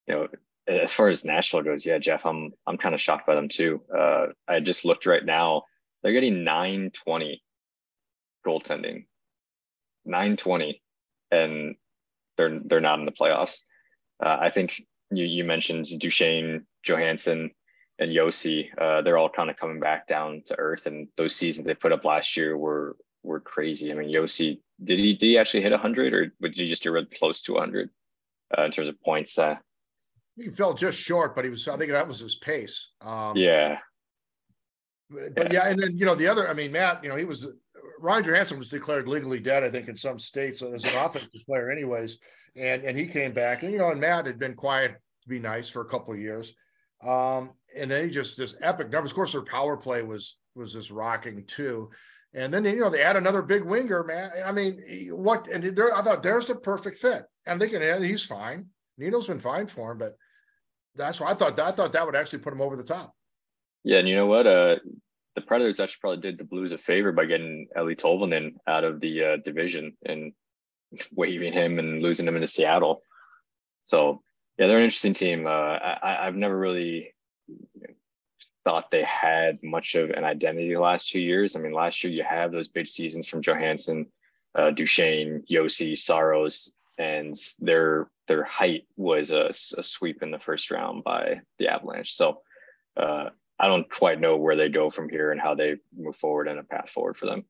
you 0.05 0.13
know, 0.13 0.27
as 0.67 0.91
far 0.91 1.07
as 1.07 1.23
Nashville 1.23 1.61
goes, 1.61 1.85
yeah, 1.85 1.97
Jeff, 1.97 2.25
I'm 2.25 2.51
I'm 2.67 2.77
kind 2.77 2.93
of 2.93 3.01
shocked 3.01 3.25
by 3.25 3.35
them 3.35 3.49
too. 3.49 3.81
Uh, 3.95 4.27
I 4.47 4.59
just 4.59 4.83
looked 4.83 5.05
right 5.05 5.23
now; 5.23 5.63
they're 6.03 6.13
getting 6.13 6.43
920 6.43 7.41
goaltending, 8.45 9.05
920, 10.05 10.81
and 11.31 11.75
they're 12.35 12.59
they're 12.65 12.81
not 12.81 12.99
in 12.99 13.05
the 13.05 13.11
playoffs. 13.11 13.61
Uh, 14.23 14.37
I 14.39 14.49
think 14.49 14.81
you 15.11 15.23
you 15.23 15.43
mentioned 15.43 15.85
Duchene, 15.99 16.65
Johansen, 16.83 17.51
and 17.99 18.11
Josi. 18.11 18.67
Uh, 18.77 19.01
they're 19.01 19.17
all 19.17 19.29
kind 19.29 19.49
of 19.49 19.55
coming 19.55 19.79
back 19.79 20.07
down 20.07 20.43
to 20.47 20.59
earth, 20.59 20.85
and 20.85 21.07
those 21.17 21.35
seasons 21.35 21.65
they 21.65 21.75
put 21.75 21.91
up 21.91 22.05
last 22.05 22.37
year 22.37 22.57
were 22.57 22.97
were 23.23 23.39
crazy. 23.39 23.91
I 23.91 23.95
mean, 23.95 24.13
Josi 24.13 24.59
did 24.83 24.99
he 24.99 25.13
did 25.13 25.27
he 25.27 25.37
actually 25.37 25.61
hit 25.61 25.71
100 25.71 26.13
or 26.13 26.25
did 26.41 26.55
he 26.55 26.67
just 26.67 26.83
do 26.83 27.05
close 27.17 27.41
to 27.43 27.53
100 27.53 27.89
uh, 28.57 28.63
in 28.63 28.71
terms 28.71 28.89
of 28.89 29.01
points? 29.01 29.37
Uh, 29.37 29.55
he 30.35 30.49
fell 30.49 30.73
just 30.73 30.99
short, 30.99 31.35
but 31.35 31.45
he 31.45 31.49
was 31.49 31.67
I 31.67 31.77
think 31.77 31.91
that 31.91 32.07
was 32.07 32.19
his 32.19 32.37
pace. 32.37 32.91
Um, 33.01 33.35
yeah. 33.35 33.79
But 35.09 35.53
yeah. 35.53 35.53
yeah, 35.53 35.69
and 35.69 35.79
then 35.79 35.97
you 35.97 36.05
know 36.05 36.15
the 36.15 36.27
other, 36.27 36.49
I 36.49 36.53
mean, 36.53 36.71
Matt, 36.71 37.03
you 37.03 37.09
know, 37.09 37.15
he 37.15 37.25
was 37.25 37.47
Ryan 37.99 38.23
Johansen 38.23 38.57
was 38.57 38.69
declared 38.69 39.07
legally 39.07 39.39
dead, 39.39 39.63
I 39.63 39.69
think, 39.69 39.87
in 39.87 39.95
some 39.95 40.17
states 40.17 40.61
as 40.61 40.83
an 40.83 40.97
offensive 40.97 41.29
player, 41.45 41.69
anyways. 41.69 42.17
And 42.55 42.83
and 42.83 42.97
he 42.97 43.05
came 43.05 43.31
back, 43.31 43.63
and 43.63 43.71
you 43.71 43.77
know, 43.77 43.91
and 43.91 44.01
Matt 44.01 44.25
had 44.25 44.39
been 44.39 44.55
quiet 44.55 44.95
to 45.21 45.29
be 45.29 45.39
nice 45.39 45.69
for 45.69 45.81
a 45.81 45.85
couple 45.85 46.13
of 46.13 46.19
years. 46.19 46.53
Um, 47.03 47.51
and 47.75 47.89
then 47.89 48.05
he 48.05 48.09
just 48.09 48.37
this 48.37 48.55
epic 48.61 48.91
numbers. 48.91 49.11
Of 49.11 49.15
course, 49.15 49.33
their 49.33 49.41
power 49.41 49.77
play 49.77 50.01
was 50.01 50.37
was 50.55 50.73
just 50.73 50.91
rocking 50.91 51.43
too. 51.45 51.89
And 52.33 52.53
then 52.53 52.65
you 52.65 52.79
know 52.79 52.89
they 52.89 53.01
add 53.01 53.15
another 53.15 53.41
big 53.41 53.63
winger, 53.63 54.03
man. 54.03 54.31
I 54.45 54.51
mean, 54.51 54.81
what? 55.11 55.47
And 55.47 55.63
I 55.65 56.01
thought 56.01 56.23
there's 56.23 56.47
the 56.47 56.55
perfect 56.55 56.99
fit. 56.99 57.23
I'm 57.47 57.59
thinking 57.59 57.81
yeah, 57.81 57.99
he's 57.99 58.25
fine. 58.25 58.69
Nino's 58.97 59.27
been 59.27 59.39
fine 59.39 59.67
for 59.67 59.91
him, 59.91 59.97
but 59.97 60.13
that's 60.95 61.19
why 61.19 61.31
I 61.31 61.33
thought 61.33 61.59
I 61.59 61.71
thought 61.71 61.93
that 61.93 62.05
would 62.05 62.15
actually 62.15 62.39
put 62.39 62.53
him 62.53 62.61
over 62.61 62.75
the 62.75 62.83
top. 62.83 63.13
Yeah, 63.83 63.99
and 63.99 64.09
you 64.09 64.15
know 64.15 64.25
what? 64.25 64.47
Uh, 64.47 64.77
the 65.35 65.41
Predators 65.41 65.79
actually 65.79 65.99
probably 66.01 66.21
did 66.21 66.37
the 66.37 66.43
Blues 66.43 66.71
a 66.71 66.77
favor 66.77 67.11
by 67.11 67.25
getting 67.25 67.67
Eeli 67.77 67.99
Tolvanen 67.99 68.55
out 68.67 68.83
of 68.83 68.99
the 68.99 69.23
uh, 69.23 69.37
division 69.43 69.95
and 70.05 70.33
waving 71.11 71.53
him 71.53 71.79
and 71.79 72.01
losing 72.01 72.27
him 72.27 72.35
into 72.35 72.47
Seattle. 72.47 73.01
So 73.83 74.23
yeah, 74.57 74.67
they're 74.67 74.77
an 74.77 74.83
interesting 74.83 75.13
team. 75.13 75.45
Uh, 75.45 75.49
I, 75.49 76.27
I've 76.27 76.35
never 76.35 76.57
really 76.57 77.13
thought 78.65 78.89
they 78.89 79.03
had 79.03 79.59
much 79.63 79.95
of 79.95 80.09
an 80.09 80.23
identity 80.23 80.73
the 80.73 80.79
last 80.79 81.09
two 81.09 81.19
years. 81.19 81.55
I 81.55 81.59
mean, 81.59 81.71
last 81.71 82.03
year 82.03 82.11
you 82.11 82.23
have 82.23 82.51
those 82.51 82.67
big 82.67 82.87
seasons 82.87 83.27
from 83.27 83.41
Johansen, 83.41 84.07
uh, 84.55 84.71
Duchene, 84.71 85.43
Josi, 85.49 85.97
Saros, 85.97 86.71
and 86.97 87.37
their 87.59 88.09
their 88.27 88.43
height 88.43 88.85
was 88.97 89.29
a, 89.29 89.49
a, 89.77 89.83
sweep 89.83 90.23
in 90.23 90.31
the 90.31 90.39
first 90.39 90.71
round 90.71 91.03
by 91.03 91.41
the 91.59 91.67
Avalanche. 91.67 92.13
So 92.13 92.41
uh, 92.97 93.29
I 93.59 93.67
don't 93.67 93.87
quite 93.91 94.19
know 94.19 94.37
where 94.37 94.55
they 94.55 94.69
go 94.69 94.89
from 94.89 95.09
here 95.09 95.31
and 95.31 95.39
how 95.39 95.53
they 95.53 95.75
move 95.95 96.15
forward 96.15 96.47
and 96.47 96.57
a 96.57 96.63
path 96.63 96.89
forward 96.89 97.17
for 97.17 97.27
them. 97.27 97.45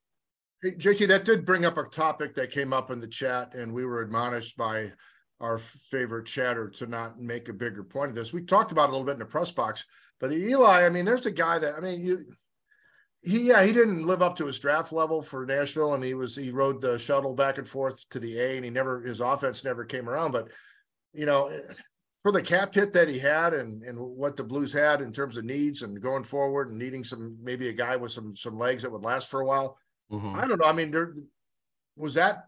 Hey, 0.62 0.72
JT, 0.72 1.08
that 1.08 1.24
did 1.24 1.46
bring 1.46 1.64
up 1.64 1.78
a 1.78 1.84
topic 1.84 2.36
that 2.36 2.52
came 2.52 2.74
up 2.74 2.92
in 2.92 3.00
the 3.00 3.08
chat, 3.08 3.56
and 3.56 3.72
we 3.72 3.86
were 3.86 4.02
admonished 4.02 4.58
by 4.58 4.92
our 5.39 5.58
favorite 5.58 6.26
chatter 6.26 6.69
to 6.69 6.88
not 6.88 7.19
make 7.19 7.50
a 7.50 7.54
bigger 7.54 7.84
point 7.84 8.10
of 8.10 8.15
this. 8.15 8.34
We 8.34 8.43
talked 8.43 8.71
about 8.71 8.86
it 8.86 8.89
a 8.89 8.91
little 8.91 9.06
bit 9.06 9.13
in 9.13 9.19
the 9.19 9.26
press 9.26 9.52
box, 9.52 9.86
but 10.19 10.32
Eeli, 10.32 10.86
I 10.86 10.89
mean, 10.89 11.06
there's 11.06 11.26
a 11.26 11.32
guy 11.32 11.60
that 11.60 11.76
I 11.76 11.82
mean, 11.82 12.06
you, 12.06 12.26
he 13.21 13.48
yeah, 13.48 13.63
he 13.63 13.71
didn't 13.71 14.06
live 14.06 14.21
up 14.21 14.36
to 14.38 14.45
his 14.45 14.60
draft 14.60 14.93
level 14.93 15.21
for 15.21 15.45
Nashville, 15.45 15.95
and 15.95 16.04
he 16.04 16.13
was 16.13 16.36
he 16.36 16.52
rode 16.52 16.80
the 16.80 16.98
shuttle 16.98 17.34
back 17.34 17.58
and 17.58 17.67
forth 17.67 18.08
to 18.10 18.19
the 18.19 18.39
A, 18.39 18.56
and 18.56 18.63
he 18.63 18.71
never 18.71 19.02
his 19.02 19.19
offense 19.19 19.63
never 19.63 19.84
came 19.84 20.08
around. 20.08 20.32
But 20.32 20.50
you 21.13 21.26
know, 21.26 21.52
for 22.21 22.32
the 22.32 22.41
cap 22.41 22.74
hit 22.74 22.93
that 22.93 23.10
he 23.10 23.17
had, 23.17 23.54
and 23.54 23.82
and 23.84 24.00
what 24.00 24.38
the 24.38 24.43
Blues 24.43 24.71
had 24.71 25.02
in 25.02 25.12
terms 25.12 25.38
of 25.38 25.43
needs 25.43 25.82
and 25.82 26.02
going 26.02 26.24
forward, 26.24 26.69
and 26.69 26.78
needing 26.78 27.04
some 27.04 27.38
maybe 27.41 27.67
a 27.69 27.74
guy 27.74 27.95
with 27.95 28.12
some 28.12 28.36
some 28.36 28.58
legs 28.58 28.84
that 28.84 28.91
would 28.91 29.04
last 29.04 29.32
for 29.32 29.41
a 29.41 29.45
while. 29.45 29.78
Mm-hmm. 30.12 30.36
I 30.36 30.48
don't 30.48 30.60
know. 30.60 30.67
I 30.67 30.74
mean, 30.74 30.91
there 30.91 31.15
was 31.98 32.13
that 32.13 32.45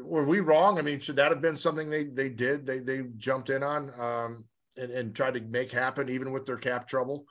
were 0.00 0.24
we 0.24 0.40
wrong? 0.40 0.78
I 0.78 0.82
mean, 0.82 1.00
should 1.00 1.16
that 1.16 1.30
have 1.30 1.42
been 1.42 1.56
something 1.56 1.90
they 1.90 2.04
they 2.04 2.28
did? 2.28 2.66
They 2.66 2.78
they 2.78 3.02
jumped 3.16 3.50
in 3.50 3.62
on 3.62 3.92
um, 3.98 4.44
and, 4.76 4.90
and 4.90 5.14
tried 5.14 5.34
to 5.34 5.40
make 5.40 5.70
happen 5.70 6.08
even 6.08 6.32
with 6.32 6.44
their 6.44 6.56
cap 6.56 6.88
trouble. 6.88 7.26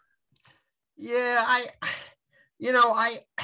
Yeah, 0.98 1.44
I, 1.46 1.68
you 2.60 2.72
know, 2.72 2.92
I, 2.94 3.20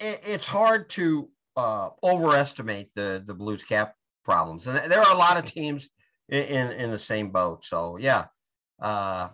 it, 0.00 0.22
it's 0.24 0.46
hard 0.46 0.88
to 0.90 1.30
uh, 1.56 1.90
overestimate 2.02 2.90
the 2.94 3.22
the 3.24 3.34
Blues 3.34 3.64
cap 3.64 3.94
problems, 4.24 4.66
and 4.66 4.90
there 4.90 5.00
are 5.00 5.14
a 5.14 5.18
lot 5.18 5.36
of 5.36 5.50
teams 5.50 5.88
in 6.28 6.42
in, 6.44 6.72
in 6.72 6.90
the 6.90 6.98
same 6.98 7.30
boat. 7.30 7.64
So 7.64 7.96
yeah, 7.98 8.26
uh, 8.80 9.28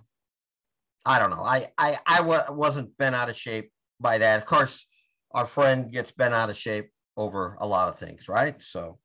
I 1.06 1.18
don't 1.18 1.30
know. 1.30 1.42
I 1.42 1.68
I 1.78 1.98
I 2.06 2.18
w- 2.18 2.52
wasn't 2.52 2.96
bent 2.98 3.14
out 3.14 3.28
of 3.28 3.36
shape 3.36 3.72
by 3.98 4.18
that. 4.18 4.40
Of 4.40 4.46
course, 4.46 4.86
our 5.32 5.46
friend 5.46 5.90
gets 5.90 6.10
bent 6.10 6.34
out 6.34 6.50
of 6.50 6.56
shape 6.56 6.90
over 7.20 7.56
a 7.60 7.66
lot 7.66 7.88
of 7.88 7.98
things, 7.98 8.28
right? 8.28 8.56
So 8.60 8.98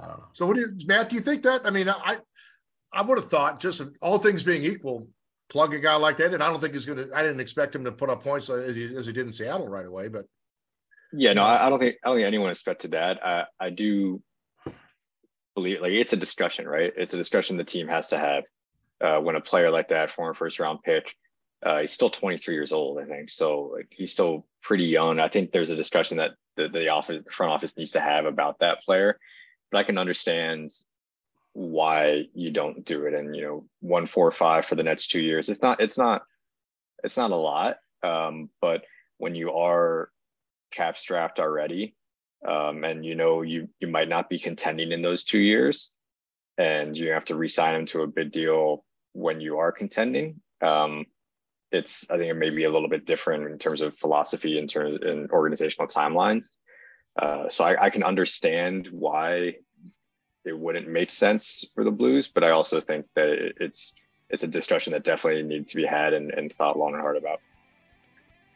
I 0.00 0.06
don't 0.06 0.18
know. 0.18 0.28
So 0.32 0.46
what 0.46 0.56
do 0.56 0.62
you, 0.62 0.86
Matt? 0.86 1.08
Do 1.08 1.16
you 1.16 1.22
think 1.22 1.42
that? 1.42 1.66
I 1.66 1.70
mean, 1.70 1.88
I 1.88 2.18
I 2.92 3.02
would 3.02 3.18
have 3.18 3.28
thought 3.28 3.60
just 3.60 3.82
all 4.00 4.18
things 4.18 4.42
being 4.42 4.62
equal, 4.64 5.08
plug 5.48 5.74
a 5.74 5.78
guy 5.78 5.96
like 5.96 6.16
that, 6.18 6.32
and 6.32 6.42
I 6.42 6.48
don't 6.48 6.60
think 6.60 6.74
he's 6.74 6.86
going 6.86 6.98
to. 6.98 7.14
I 7.14 7.22
didn't 7.22 7.40
expect 7.40 7.74
him 7.74 7.84
to 7.84 7.92
put 7.92 8.10
up 8.10 8.22
points 8.22 8.48
as 8.48 8.76
he, 8.76 8.96
as 8.96 9.06
he 9.06 9.12
did 9.12 9.26
in 9.26 9.32
Seattle 9.32 9.68
right 9.68 9.86
away, 9.86 10.08
but 10.08 10.26
yeah, 11.12 11.32
no, 11.32 11.42
I, 11.42 11.66
I 11.66 11.70
don't 11.70 11.78
think 11.78 11.96
I 12.04 12.08
don't 12.08 12.18
think 12.18 12.26
anyone 12.26 12.50
expected 12.50 12.92
that. 12.92 13.24
I 13.26 13.44
I 13.58 13.70
do 13.70 14.22
believe 15.54 15.80
like 15.80 15.92
it's 15.92 16.12
a 16.12 16.16
discussion, 16.16 16.68
right? 16.68 16.92
It's 16.96 17.14
a 17.14 17.18
discussion 17.18 17.56
the 17.56 17.64
team 17.64 17.88
has 17.88 18.08
to 18.08 18.18
have 18.18 18.44
uh, 19.00 19.20
when 19.20 19.36
a 19.36 19.40
player 19.40 19.70
like 19.70 19.88
that, 19.88 20.10
former 20.10 20.34
first 20.34 20.60
round 20.60 20.82
pick, 20.82 21.14
uh, 21.64 21.80
he's 21.80 21.92
still 21.92 22.10
23 22.10 22.54
years 22.54 22.72
old, 22.72 22.98
I 22.98 23.04
think. 23.04 23.30
So 23.30 23.72
like, 23.74 23.88
he's 23.90 24.12
still 24.12 24.46
pretty 24.62 24.84
young. 24.84 25.20
I 25.20 25.28
think 25.28 25.50
there's 25.50 25.70
a 25.70 25.76
discussion 25.76 26.18
that 26.18 26.32
the, 26.58 26.68
the 26.68 26.88
office, 26.88 27.22
front 27.30 27.52
office 27.52 27.76
needs 27.76 27.92
to 27.92 28.00
have 28.00 28.26
about 28.26 28.58
that 28.58 28.82
player. 28.84 29.18
But 29.70 29.78
I 29.78 29.82
can 29.84 29.98
understand 29.98 30.70
why 31.52 32.24
you 32.34 32.50
don't 32.50 32.84
do 32.84 33.06
it. 33.06 33.14
And 33.14 33.34
you 33.34 33.42
know, 33.42 33.64
one, 33.80 34.06
four, 34.06 34.30
five 34.30 34.66
for 34.66 34.74
the 34.74 34.82
next 34.82 35.08
two 35.08 35.22
years. 35.22 35.48
It's 35.48 35.62
not. 35.62 35.80
It's 35.80 35.96
not. 35.96 36.22
It's 37.02 37.16
not 37.16 37.30
a 37.30 37.36
lot. 37.36 37.78
Um, 38.02 38.50
but 38.60 38.84
when 39.18 39.34
you 39.34 39.52
are 39.52 40.10
cap 40.70 40.98
strapped 40.98 41.40
already, 41.40 41.94
um, 42.46 42.84
and 42.84 43.04
you 43.04 43.14
know 43.14 43.42
you 43.42 43.68
you 43.80 43.88
might 43.88 44.08
not 44.08 44.28
be 44.28 44.38
contending 44.38 44.92
in 44.92 45.02
those 45.02 45.24
two 45.24 45.40
years, 45.40 45.94
and 46.58 46.96
you 46.96 47.10
have 47.10 47.24
to 47.26 47.36
re-sign 47.36 47.74
him 47.74 47.86
to 47.86 48.02
a 48.02 48.06
big 48.06 48.32
deal 48.32 48.84
when 49.12 49.40
you 49.40 49.58
are 49.58 49.72
contending. 49.72 50.40
Um, 50.60 51.06
it's 51.70 52.10
I 52.10 52.16
think 52.16 52.30
it 52.30 52.34
may 52.34 52.50
be 52.50 52.64
a 52.64 52.70
little 52.70 52.88
bit 52.88 53.06
different 53.06 53.50
in 53.50 53.58
terms 53.58 53.80
of 53.80 53.96
philosophy 53.96 54.58
in 54.58 54.66
terms 54.66 55.00
in 55.02 55.28
organizational 55.30 55.88
timelines. 55.88 56.46
Uh, 57.18 57.48
so 57.48 57.64
I, 57.64 57.86
I, 57.86 57.90
can 57.90 58.04
understand 58.04 58.86
why 58.88 59.56
it 60.44 60.56
wouldn't 60.56 60.88
make 60.88 61.10
sense 61.10 61.64
for 61.74 61.82
the 61.82 61.90
Blues, 61.90 62.28
but 62.28 62.44
I 62.44 62.50
also 62.50 62.78
think 62.78 63.06
that 63.16 63.28
it's 63.58 63.94
it's 64.30 64.44
a 64.44 64.46
discussion 64.46 64.92
that 64.92 65.04
definitely 65.04 65.42
needs 65.42 65.72
to 65.72 65.76
be 65.76 65.86
had 65.86 66.12
and, 66.12 66.30
and 66.32 66.52
thought 66.52 66.78
long 66.78 66.92
and 66.92 67.00
hard 67.00 67.16
about. 67.16 67.40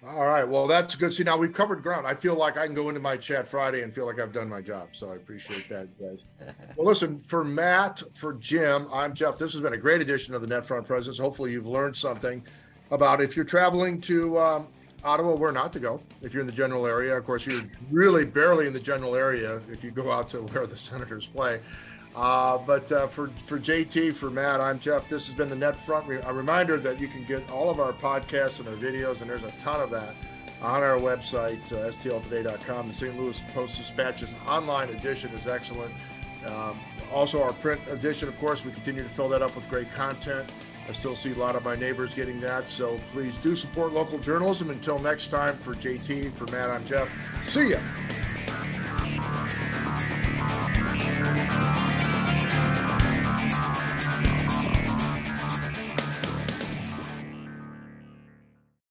All 0.04 0.26
right. 0.26 0.42
Well, 0.42 0.66
that's 0.66 0.96
good. 0.96 1.14
See, 1.14 1.22
now 1.22 1.36
we've 1.36 1.52
covered 1.52 1.80
ground. 1.80 2.08
I 2.08 2.14
feel 2.14 2.34
like 2.34 2.56
I 2.56 2.66
can 2.66 2.74
go 2.74 2.88
into 2.88 3.00
my 3.00 3.16
chat 3.16 3.46
Friday 3.46 3.82
and 3.82 3.94
feel 3.94 4.04
like 4.04 4.18
I've 4.18 4.32
done 4.32 4.48
my 4.48 4.60
job. 4.60 4.88
So 4.92 5.12
I 5.12 5.14
appreciate 5.14 5.68
that, 5.68 5.88
guys. 5.98 6.24
well, 6.76 6.88
listen, 6.88 7.18
for 7.18 7.44
Matt, 7.44 8.02
for 8.14 8.34
Jim, 8.34 8.88
I'm 8.92 9.14
Jeff. 9.14 9.38
This 9.38 9.52
has 9.52 9.60
been 9.60 9.74
a 9.74 9.78
great 9.78 10.00
edition 10.00 10.34
of 10.34 10.40
the 10.40 10.48
NetFront 10.48 10.86
Presence. 10.86 11.18
Hopefully, 11.18 11.52
you've 11.52 11.68
learned 11.68 11.96
something 11.96 12.44
about 12.92 13.20
if 13.20 13.34
you're 13.34 13.44
traveling 13.44 14.00
to 14.02 14.38
um, 14.38 14.68
Ottawa, 15.02 15.34
where 15.34 15.50
not 15.50 15.72
to 15.72 15.80
go. 15.80 16.00
If 16.20 16.32
you're 16.32 16.42
in 16.42 16.46
the 16.46 16.52
general 16.52 16.86
area, 16.86 17.16
of 17.16 17.24
course, 17.24 17.46
you're 17.46 17.62
really 17.90 18.24
barely 18.24 18.66
in 18.68 18.72
the 18.72 18.80
general 18.80 19.16
area 19.16 19.60
if 19.68 19.82
you 19.82 19.90
go 19.90 20.12
out 20.12 20.28
to 20.28 20.42
where 20.52 20.66
the 20.66 20.76
Senators 20.76 21.26
play. 21.26 21.60
Uh, 22.14 22.58
but 22.58 22.92
uh, 22.92 23.06
for 23.06 23.28
for 23.46 23.58
JT, 23.58 24.14
for 24.14 24.30
Matt, 24.30 24.60
I'm 24.60 24.78
Jeff. 24.78 25.08
This 25.08 25.26
has 25.26 25.34
been 25.34 25.48
the 25.48 25.56
Net 25.56 25.80
Front. 25.80 26.06
A 26.24 26.32
reminder 26.32 26.78
that 26.78 27.00
you 27.00 27.08
can 27.08 27.24
get 27.24 27.48
all 27.50 27.70
of 27.70 27.80
our 27.80 27.92
podcasts 27.94 28.60
and 28.60 28.68
our 28.68 28.74
videos, 28.74 29.22
and 29.22 29.30
there's 29.30 29.42
a 29.42 29.50
ton 29.52 29.80
of 29.80 29.90
that 29.90 30.14
on 30.60 30.82
our 30.82 30.98
website, 30.98 31.72
uh, 31.72 31.88
stltoday.com. 31.88 32.88
The 32.88 32.94
St. 32.94 33.18
Louis 33.18 33.42
Post 33.54 33.78
Dispatch's 33.78 34.34
online 34.46 34.90
edition 34.90 35.30
is 35.32 35.48
excellent. 35.48 35.92
Um, 36.46 36.78
also, 37.10 37.42
our 37.42 37.54
print 37.54 37.80
edition, 37.88 38.28
of 38.28 38.38
course, 38.38 38.64
we 38.64 38.72
continue 38.72 39.02
to 39.02 39.08
fill 39.08 39.30
that 39.30 39.42
up 39.42 39.56
with 39.56 39.68
great 39.70 39.90
content. 39.90 40.52
I 40.88 40.92
still 40.92 41.16
see 41.16 41.32
a 41.32 41.36
lot 41.36 41.56
of 41.56 41.64
my 41.64 41.76
neighbors 41.76 42.14
getting 42.14 42.40
that. 42.40 42.68
So 42.68 42.98
please 43.12 43.38
do 43.38 43.56
support 43.56 43.92
local 43.92 44.18
journalism. 44.18 44.70
Until 44.70 44.98
next 44.98 45.28
time, 45.28 45.56
for 45.56 45.74
JT, 45.74 46.32
for 46.32 46.46
Matt, 46.46 46.70
I'm 46.70 46.84
Jeff. 46.84 47.08
See 47.44 47.70
ya. 47.70 47.78